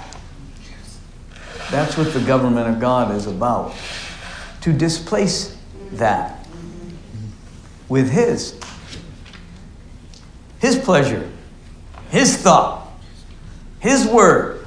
That's 1.72 1.96
what 1.98 2.12
the 2.12 2.20
government 2.20 2.68
of 2.68 2.78
God 2.78 3.12
is 3.12 3.26
about. 3.26 3.74
To 4.60 4.72
displace 4.72 5.56
that 5.94 6.46
with 7.88 8.12
His. 8.12 8.60
His 10.60 10.78
pleasure, 10.78 11.28
His 12.10 12.36
thought, 12.36 12.88
His 13.80 14.06
word. 14.06 14.64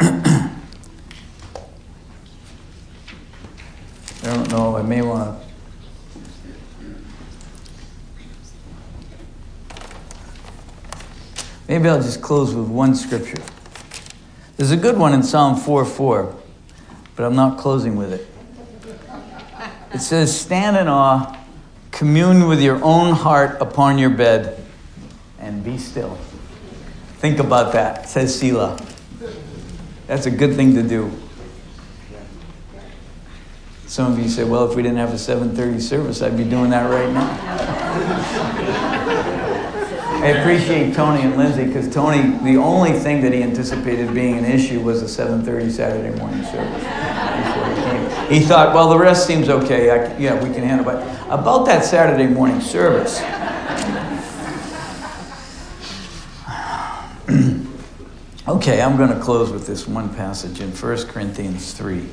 I 0.00 0.50
don't 4.22 4.50
know, 4.50 4.78
I 4.78 4.80
may 4.80 5.02
want 5.02 5.38
to. 5.38 5.49
Maybe 11.70 11.88
I'll 11.88 12.02
just 12.02 12.20
close 12.20 12.52
with 12.52 12.66
one 12.66 12.96
scripture. 12.96 13.40
There's 14.56 14.72
a 14.72 14.76
good 14.76 14.98
one 14.98 15.12
in 15.12 15.22
Psalm 15.22 15.54
4 15.56 15.84
4, 15.84 16.34
but 17.14 17.24
I'm 17.24 17.36
not 17.36 17.58
closing 17.58 17.94
with 17.94 18.12
it. 18.12 18.26
It 19.94 20.00
says, 20.00 20.36
Stand 20.36 20.76
in 20.76 20.88
awe, 20.88 21.38
commune 21.92 22.48
with 22.48 22.60
your 22.60 22.82
own 22.82 23.14
heart 23.14 23.58
upon 23.60 23.98
your 23.98 24.10
bed, 24.10 24.60
and 25.38 25.62
be 25.62 25.78
still. 25.78 26.18
Think 27.18 27.38
about 27.38 27.72
that, 27.74 28.08
says 28.08 28.36
Selah. 28.36 28.76
That's 30.08 30.26
a 30.26 30.30
good 30.32 30.56
thing 30.56 30.74
to 30.74 30.82
do. 30.82 31.08
Some 33.86 34.12
of 34.12 34.18
you 34.18 34.28
say, 34.28 34.42
well, 34.42 34.68
if 34.68 34.74
we 34.74 34.82
didn't 34.82 34.98
have 34.98 35.10
a 35.10 35.18
7:30 35.18 35.80
service, 35.80 36.20
I'd 36.20 36.36
be 36.36 36.42
doing 36.42 36.70
that 36.70 36.90
right 36.90 37.12
now. 37.12 38.86
I 40.22 40.28
appreciate 40.32 40.94
Tony 40.94 41.22
and 41.22 41.34
Lindsay 41.38 41.64
because 41.64 41.88
Tony, 41.88 42.36
the 42.44 42.58
only 42.58 42.92
thing 42.92 43.22
that 43.22 43.32
he 43.32 43.42
anticipated 43.42 44.12
being 44.12 44.36
an 44.36 44.44
issue 44.44 44.80
was 44.80 45.00
a 45.00 45.06
7:30 45.06 45.70
Saturday 45.70 46.14
morning 46.18 46.44
service. 46.44 48.28
He, 48.28 48.40
he 48.40 48.44
thought, 48.44 48.74
well, 48.74 48.90
the 48.90 48.98
rest 48.98 49.26
seems 49.26 49.48
okay. 49.48 49.88
I, 49.88 50.14
yeah, 50.18 50.34
we 50.42 50.52
can 50.54 50.62
handle 50.62 50.90
it. 50.90 50.96
About 51.30 51.64
that 51.66 51.86
Saturday 51.86 52.26
morning 52.26 52.60
service. 52.60 53.18
okay, 58.46 58.82
I'm 58.82 58.98
going 58.98 59.08
to 59.08 59.20
close 59.20 59.50
with 59.50 59.66
this 59.66 59.88
one 59.88 60.14
passage 60.14 60.60
in 60.60 60.70
1 60.70 61.06
Corinthians 61.06 61.72
3. 61.72 62.06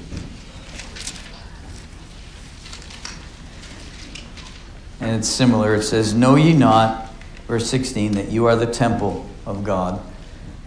And 5.02 5.18
it's 5.18 5.28
similar. 5.28 5.76
It 5.76 5.84
says, 5.84 6.14
Know 6.14 6.36
ye 6.36 6.54
not, 6.54 7.07
verse 7.48 7.70
16, 7.70 8.12
that 8.14 8.30
you 8.30 8.46
are 8.46 8.56
the 8.56 8.68
temple 8.68 9.26
of 9.46 9.64
God, 9.64 10.02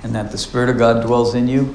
and 0.03 0.15
that 0.15 0.33
the 0.33 0.39
Spirit 0.39 0.71
of 0.71 0.79
God 0.79 1.05
dwells 1.07 1.35
in 1.35 1.47
you? 1.47 1.75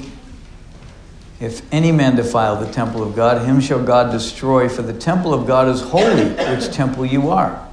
If 1.39 1.61
any 1.73 1.91
man 1.91 2.15
defile 2.15 2.55
the 2.55 2.71
temple 2.71 3.03
of 3.03 3.15
God, 3.15 3.45
him 3.45 3.59
shall 3.59 3.83
God 3.83 4.11
destroy, 4.11 4.69
for 4.69 4.81
the 4.81 4.93
temple 4.93 5.33
of 5.33 5.45
God 5.45 5.67
is 5.67 5.81
holy, 5.81 6.29
which 6.29 6.73
temple 6.73 7.05
you 7.05 7.29
are. 7.29 7.67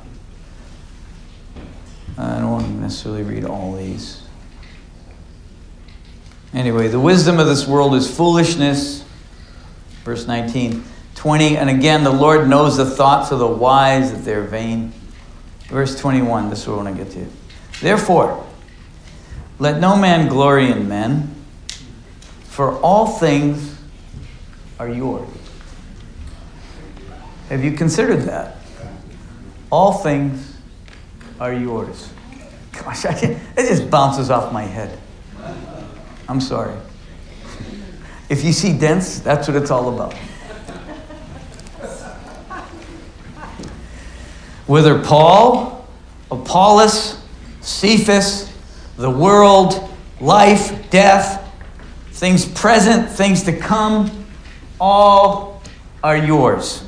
I 2.19 2.39
don't 2.41 2.51
want 2.51 2.67
to 2.67 2.73
necessarily 2.73 3.23
read 3.23 3.45
all 3.45 3.75
these. 3.75 4.23
Anyway, 6.53 6.89
the 6.89 7.01
wisdom 7.01 7.39
of 7.39 7.47
this 7.47 7.67
world 7.67 7.95
is 7.95 8.15
foolishness. 8.15 9.05
Verse 10.05 10.27
19. 10.27 10.85
20, 11.15 11.57
and 11.57 11.71
again, 11.71 12.03
the 12.03 12.11
Lord 12.11 12.49
knows 12.49 12.77
the 12.77 12.85
thoughts 12.85 13.31
of 13.31 13.39
the 13.39 13.47
wise, 13.47 14.13
that 14.13 14.25
they're 14.25 14.43
vain. 14.43 14.93
Verse 15.67 15.99
21, 15.99 16.51
this 16.51 16.63
is 16.63 16.69
what 16.69 16.75
I 16.75 16.83
want 16.83 16.97
to 16.97 17.05
get 17.05 17.13
to. 17.15 17.27
Therefore, 17.81 18.47
let 19.59 19.81
no 19.81 19.97
man 19.97 20.29
glory 20.29 20.71
in 20.71 20.89
men, 20.89 21.35
for 22.45 22.79
all 22.81 23.07
things 23.07 23.79
are 24.79 24.89
yours. 24.89 25.29
Have 27.49 27.65
you 27.65 27.73
considered 27.73 28.23
that? 28.23 28.57
All 29.71 29.93
things 29.93 30.57
are 31.41 31.53
yours. 31.53 32.13
Gosh, 32.73 33.05
I 33.07 33.15
can't, 33.15 33.39
it 33.57 33.69
just 33.69 33.91
bounces 33.91 34.31
off 34.31 34.53
my 34.53 34.63
head. 34.63 34.99
I'm 36.29 36.41
sorry. 36.41 36.75
If 38.29 38.45
you 38.45 38.53
see 38.53 38.77
dents, 38.77 39.21
that's 39.21 39.49
what 39.49 39.57
it's 39.57 39.71
all 39.71 39.95
about. 39.95 40.15
Whether 44.67 45.03
Paul, 45.03 45.87
Apollos, 46.31 47.21
Cephas, 47.61 48.53
the 48.97 49.11
world, 49.11 49.91
life, 50.21 50.91
death, 50.91 51.53
things 52.13 52.45
present, 52.45 53.09
things 53.09 53.43
to 53.45 53.57
come, 53.57 54.27
all 54.81 55.63
are 56.03 56.17
yours. 56.17 56.85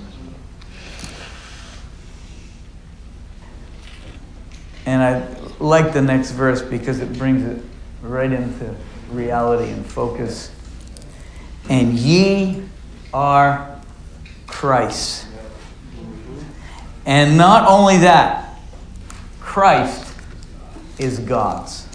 And 4.87 5.03
I 5.03 5.27
like 5.59 5.93
the 5.93 6.03
next 6.03 6.33
verse 6.33 6.61
because 6.63 7.01
it 7.01 7.17
brings 7.19 7.43
it 7.45 7.65
right 8.03 8.31
into 8.31 8.75
reality 9.11 9.71
and 9.71 9.85
focus. 9.85 10.51
And 11.69 11.95
ye 11.95 12.63
are 13.13 13.81
Christ. 14.47 15.27
And 17.07 17.37
not 17.37 17.69
only 17.69 17.99
that, 17.99 18.59
Christ 19.41 20.15
is 20.99 21.19
God's. 21.19 21.87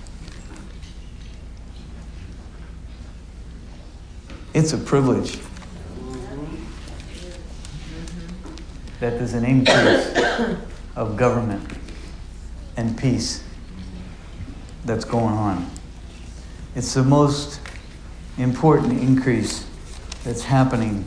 It's 4.53 4.73
a 4.73 4.77
privilege 4.77 5.39
that 8.99 9.17
there's 9.17 9.33
an 9.33 9.45
increase 9.45 10.17
of 10.95 11.15
government 11.15 11.65
and 12.75 12.97
peace 12.97 13.43
that's 14.85 15.05
going 15.05 15.33
on. 15.33 15.69
It's 16.75 16.93
the 16.93 17.03
most 17.03 17.61
important 18.37 19.01
increase 19.01 19.65
that's 20.23 20.43
happening 20.43 21.05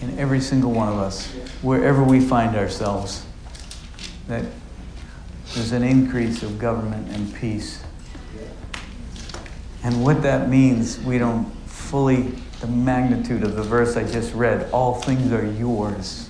in 0.00 0.18
every 0.18 0.40
single 0.40 0.72
one 0.72 0.88
of 0.88 0.98
us, 0.98 1.30
wherever 1.62 2.02
we 2.02 2.20
find 2.20 2.56
ourselves, 2.56 3.24
that 4.28 4.44
there's 5.54 5.72
an 5.72 5.82
increase 5.82 6.42
of 6.42 6.58
government 6.58 7.08
and 7.10 7.34
peace. 7.34 7.82
And 9.82 10.02
what 10.04 10.22
that 10.22 10.48
means, 10.48 10.98
we 11.00 11.18
don't 11.18 11.44
fully, 11.66 12.22
the 12.60 12.66
magnitude 12.66 13.42
of 13.42 13.54
the 13.54 13.62
verse 13.62 13.96
I 13.96 14.04
just 14.04 14.34
read, 14.34 14.68
all 14.72 14.94
things 14.94 15.32
are 15.32 15.46
yours. 15.46 16.28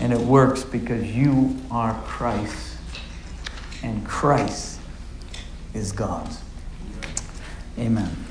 And 0.00 0.12
it 0.12 0.20
works 0.20 0.62
because 0.62 1.04
you 1.04 1.56
are 1.70 2.00
Christ, 2.04 2.76
and 3.82 4.06
Christ 4.06 4.78
is 5.74 5.90
God's. 5.90 6.40
Amen. 7.76 8.27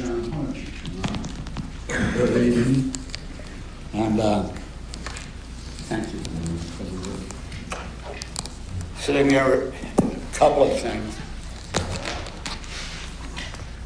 John 0.00 0.32
Hodge. 0.32 0.64
Good 2.14 2.42
evening. 2.42 2.94
And 3.92 4.18
uh, 4.18 4.44
thank 5.88 6.10
you 6.10 6.20
for 6.20 6.84
the 6.84 6.94
word. 7.06 7.82
Sitting 8.96 9.28
here, 9.28 9.74
a 9.98 10.38
couple 10.38 10.62
of 10.62 10.80
things. 10.80 11.18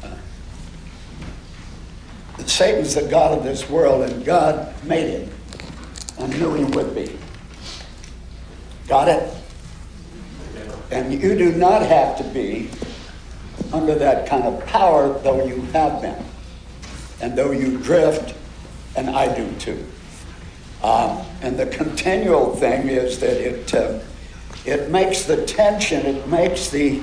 Uh, 0.03 0.15
Satan's 2.45 2.95
the 2.95 3.09
God 3.09 3.37
of 3.37 3.43
this 3.43 3.69
world, 3.69 4.09
and 4.09 4.23
God 4.23 4.73
made 4.85 5.09
him 5.09 5.29
and 6.17 6.39
knew 6.39 6.53
he 6.53 6.63
would 6.63 6.95
be. 6.95 7.11
Got 8.87 9.09
it? 9.09 9.33
And 10.91 11.11
you 11.11 11.35
do 11.37 11.51
not 11.51 11.81
have 11.81 12.17
to 12.19 12.23
be 12.23 12.69
under 13.75 13.95
that 13.95 14.27
kind 14.27 14.43
of 14.43 14.65
power, 14.67 15.19
though 15.19 15.45
you 15.45 15.61
have 15.73 16.01
been, 16.01 16.23
and 17.21 17.37
though 17.37 17.51
you 17.51 17.77
drift, 17.79 18.33
and 18.95 19.09
I 19.09 19.35
do 19.35 19.51
too. 19.55 19.85
Um, 20.81 21.25
and 21.41 21.59
the 21.59 21.65
continual 21.67 22.55
thing 22.55 22.87
is 22.87 23.19
that 23.19 23.37
it 23.37 23.73
uh, 23.73 23.99
it 24.65 24.89
makes 24.89 25.23
the 25.23 25.45
tension, 25.45 26.05
it 26.05 26.27
makes 26.27 26.69
the 26.69 27.01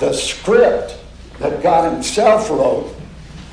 the 0.00 0.12
script 0.12 0.98
that 1.38 1.62
God 1.62 1.92
Himself 1.92 2.50
wrote 2.50 2.94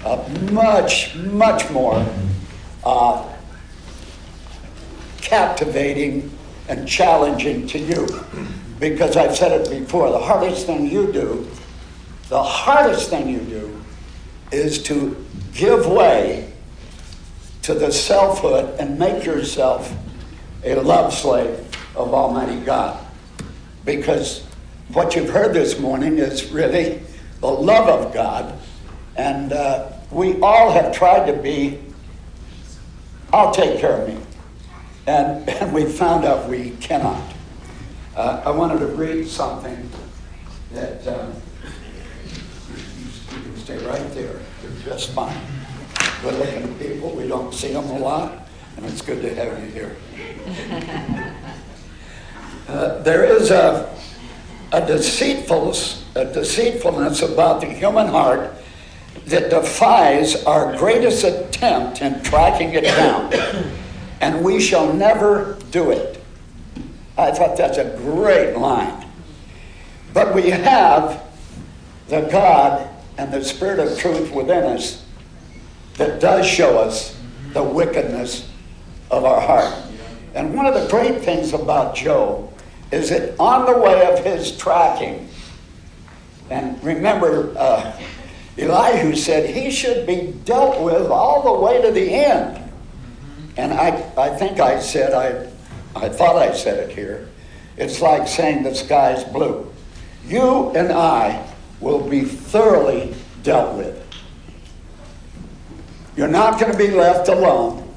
uh, 0.04 0.28
much 0.52 1.16
much 1.16 1.70
more 1.70 2.04
uh, 2.84 3.32
captivating 5.22 6.32
and 6.68 6.88
challenging 6.88 7.68
to 7.68 7.78
you. 7.78 8.08
Because 8.80 9.16
I've 9.16 9.38
said 9.38 9.52
it 9.62 9.70
before, 9.70 10.10
the 10.12 10.20
hardest 10.20 10.66
thing 10.66 10.90
you 10.90 11.12
do 11.12 11.48
the 12.30 12.42
hardest 12.42 13.10
thing 13.10 13.30
you 13.30 13.40
do 13.40 13.82
is 14.52 14.82
to 14.84 15.16
give 15.54 15.86
way 15.86 16.52
to 17.62 17.74
the 17.74 17.92
selfhood 17.92 18.80
and 18.80 18.98
make 18.98 19.26
yourself 19.26 19.94
a 20.64 20.76
love 20.76 21.14
slave 21.14 21.60
of 21.96 22.14
Almighty 22.14 22.60
God. 22.62 23.06
Because 23.86 24.44
what 24.90 25.16
you've 25.16 25.30
heard 25.30 25.54
this 25.54 25.80
morning 25.80 26.18
is 26.18 26.52
really 26.52 27.02
the 27.42 27.48
love 27.48 27.88
of 27.88 28.14
God. 28.14 28.58
And 29.16 29.54
uh, 29.54 29.92
we 30.12 30.40
all 30.42 30.72
have 30.72 30.96
tried 30.96 31.32
to 31.32 31.34
be, 31.34 31.80
I'll 33.32 33.54
take 33.54 33.80
care 33.80 34.02
of 34.02 34.08
me. 34.08 34.18
And, 35.08 35.48
and 35.62 35.74
we 35.74 35.86
found 35.86 36.26
out 36.26 36.50
we 36.50 36.72
cannot. 36.82 37.22
Uh, 38.16 38.42
I 38.46 38.50
wanted 38.50 38.80
to 38.80 38.88
read 38.88 39.28
something 39.28 39.90
that. 40.72 41.06
Uh, 41.06 41.32
stay 43.66 43.84
right 43.88 44.14
there. 44.14 44.40
You're 44.62 44.84
just 44.86 45.10
fine. 45.10 45.36
Good 46.22 46.36
looking 46.36 46.78
people. 46.78 47.10
We 47.16 47.28
don't 47.28 47.52
see 47.52 47.74
them 47.74 47.86
a 47.86 47.98
lot, 47.98 48.48
and 48.78 48.86
it's 48.86 49.02
good 49.02 49.24
to 49.24 49.34
have 49.34 49.60
you 49.64 49.72
here. 49.72 49.96
Uh, 52.68 53.00
there 53.04 53.24
is 53.24 53.52
a, 53.52 53.96
a 54.72 54.84
deceitfulness, 54.88 56.04
a 56.16 56.26
deceitfulness 56.26 57.22
about 57.22 57.62
the 57.62 57.68
human 57.68 58.08
heart 58.08 58.56
that 59.28 59.52
defies 59.52 60.44
our 60.46 60.76
greatest 60.76 61.24
attempt 61.24 62.02
in 62.02 62.24
tracking 62.24 62.74
it 62.74 62.82
down. 62.82 63.32
And 64.20 64.44
we 64.44 64.60
shall 64.60 64.92
never 64.92 65.60
do 65.70 65.92
it. 65.92 66.24
I 67.20 67.30
thought 67.30 67.56
that's 67.56 67.78
a 67.78 67.96
great 67.98 68.58
line. 68.58 69.06
But 70.12 70.34
we 70.34 70.50
have 70.50 71.24
the 72.08 72.22
God 72.22 72.95
and 73.18 73.32
the 73.32 73.44
Spirit 73.44 73.80
of 73.80 73.98
truth 73.98 74.32
within 74.32 74.64
us 74.64 75.06
that 75.96 76.20
does 76.20 76.46
show 76.46 76.78
us 76.78 77.18
the 77.54 77.64
wickedness 77.64 78.50
of 79.12 79.24
our 79.24 79.40
heart. 79.40 79.74
And 80.34 80.54
one 80.54 80.66
of 80.66 80.74
the 80.74 80.88
great 80.90 81.22
things 81.22 81.54
about 81.54 81.96
Job 81.96 82.52
is 82.92 83.10
that 83.10 83.40
on 83.40 83.66
the 83.66 83.78
way 83.78 84.06
of 84.12 84.24
his 84.24 84.58
tracking, 84.58 85.30
and 86.50 86.82
remember, 86.84 87.54
uh, 87.58 88.00
Elihu 88.58 89.16
said 89.16 89.50
he 89.50 89.72
should 89.72 90.06
be 90.06 90.34
dealt 90.46 90.82
with 90.82 91.10
all 91.10 91.42
the 91.42 91.66
way 91.66 91.82
to 91.82 91.92
the 91.92 92.14
end. 92.14 92.62
And 93.58 93.74
I, 93.74 94.12
I 94.18 94.30
think 94.30 94.60
I 94.60 94.80
said, 94.80 95.14
I, 95.14 95.50
I 95.96 96.10
thought 96.10 96.36
I 96.36 96.54
said 96.54 96.90
it 96.90 96.96
here. 96.96 97.30
It's 97.78 98.02
like 98.02 98.28
saying 98.28 98.64
the 98.64 98.76
sky's 98.76 99.24
blue. 99.24 99.72
You 100.26 100.70
and 100.72 100.92
I 100.92 101.46
will 101.86 102.00
be 102.00 102.22
thoroughly 102.22 103.14
dealt 103.44 103.78
with. 103.78 104.04
You're 106.18 106.28
not 106.28 106.60
going 106.60 106.72
to 106.72 106.78
be 106.78 106.90
left 106.90 107.28
alone, 107.30 107.88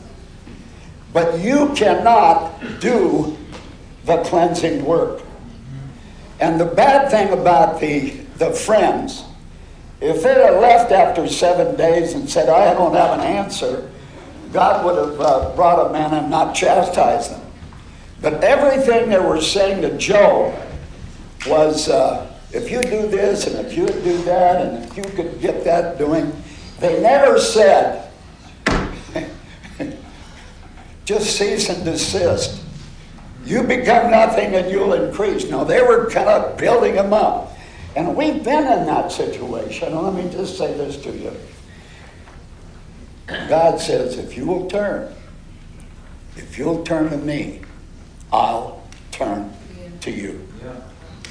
but 1.14 1.41
you 1.41 1.72
cannot 1.74 2.61
do 2.80 3.34
the 4.05 4.22
cleansing 4.24 4.84
work. 4.84 5.22
And 6.39 6.61
the 6.61 6.66
bad 6.66 7.11
thing 7.11 7.32
about 7.32 7.80
the, 7.80 8.11
the 8.36 8.51
friends, 8.51 9.24
if 10.03 10.22
they 10.22 10.34
had 10.34 10.61
left 10.61 10.93
after 10.93 11.26
seven 11.26 11.74
days 11.74 12.12
and 12.12 12.28
said, 12.28 12.51
I 12.51 12.74
don't 12.74 12.95
have 12.95 13.18
an 13.18 13.24
answer, 13.24 13.91
God 14.53 14.84
would 14.84 14.97
have 14.99 15.20
uh, 15.20 15.57
brought 15.57 15.91
them 15.91 15.97
in 15.97 16.12
and 16.12 16.30
not 16.30 16.55
chastised 16.55 17.32
them. 17.32 17.41
But 18.20 18.45
everything 18.45 19.09
they 19.09 19.18
were 19.18 19.41
saying 19.41 19.80
to 19.80 19.97
Job 19.97 20.55
was, 21.47 21.89
uh, 21.89 22.38
if 22.53 22.70
you 22.70 22.80
do 22.80 23.09
this 23.09 23.46
and 23.46 23.66
if 23.66 23.76
you 23.76 23.86
do 23.86 24.22
that 24.22 24.64
and 24.64 24.84
if 24.84 24.96
you 24.96 25.03
could 25.03 25.40
get 25.40 25.64
that 25.64 25.99
doing, 25.99 26.32
they 26.80 27.01
never 27.03 27.38
said, 27.38 28.11
just 31.05 31.36
cease 31.36 31.68
and 31.68 31.84
desist. 31.84 32.62
You 33.44 33.62
become 33.62 34.11
nothing 34.11 34.55
and 34.55 34.70
you'll 34.70 34.92
increase. 34.92 35.49
No, 35.49 35.64
they 35.64 35.82
were 35.82 36.11
kind 36.11 36.28
of 36.28 36.57
building 36.57 36.94
them 36.94 37.12
up. 37.12 37.53
And 37.96 38.14
we've 38.14 38.44
been 38.44 38.66
in 38.66 38.86
that 38.86 39.11
situation. 39.11 39.94
Let 39.94 40.14
me 40.14 40.30
just 40.30 40.57
say 40.57 40.72
this 40.74 40.96
to 41.03 41.11
you. 41.11 41.32
God 43.26 43.80
says, 43.80 44.16
if 44.18 44.36
you 44.36 44.46
will 44.46 44.68
turn, 44.68 45.12
if 46.36 46.57
you'll 46.57 46.84
turn 46.84 47.11
to 47.11 47.16
me, 47.16 47.61
I'll 48.32 48.82
turn 49.11 49.53
to 50.01 50.11
you. 50.11 50.46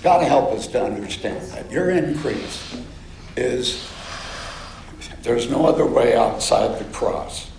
God 0.08 0.26
help 0.26 0.54
us 0.54 0.68
to 0.68 0.82
understand 0.82 1.42
that. 1.52 1.70
Your 1.70 1.90
increase 1.90 2.82
is, 3.36 3.92
there's 5.22 5.50
no 5.50 5.66
other 5.66 5.86
way 5.86 6.16
outside 6.16 6.80
the 6.80 6.86
cross. 6.94 7.52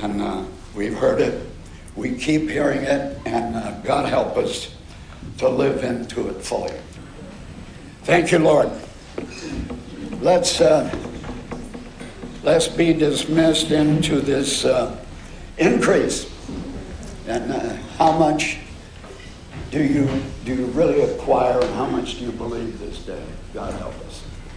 And 0.00 0.20
uh, 0.20 0.42
we've 0.74 0.98
heard 0.98 1.20
it, 1.20 1.46
we 1.94 2.16
keep 2.16 2.50
hearing 2.50 2.82
it, 2.82 3.16
and 3.26 3.54
uh, 3.54 3.78
God 3.82 4.08
help 4.08 4.36
us 4.38 4.74
to 5.38 5.48
live 5.48 5.84
into 5.84 6.28
it 6.30 6.42
fully. 6.42 6.74
Thank 8.02 8.32
you, 8.32 8.40
Lord. 8.40 8.68
Let's, 10.20 10.60
uh, 10.60 10.92
let's 12.42 12.66
be 12.66 12.92
dismissed 12.92 13.70
into 13.70 14.20
this 14.20 14.64
uh, 14.64 15.00
increase. 15.58 16.28
And 17.28 17.52
uh, 17.52 17.76
how 17.98 18.18
much 18.18 18.58
do 19.72 19.82
you, 19.82 20.06
do 20.44 20.54
you 20.54 20.66
really 20.66 21.00
acquire 21.00 21.58
and 21.58 21.74
how 21.76 21.86
much 21.86 22.18
do 22.18 22.26
you 22.26 22.32
believe 22.32 22.78
this 22.78 22.98
day? 23.06 23.24
God 23.54 23.72
help 23.72 23.94
us. 24.06 24.11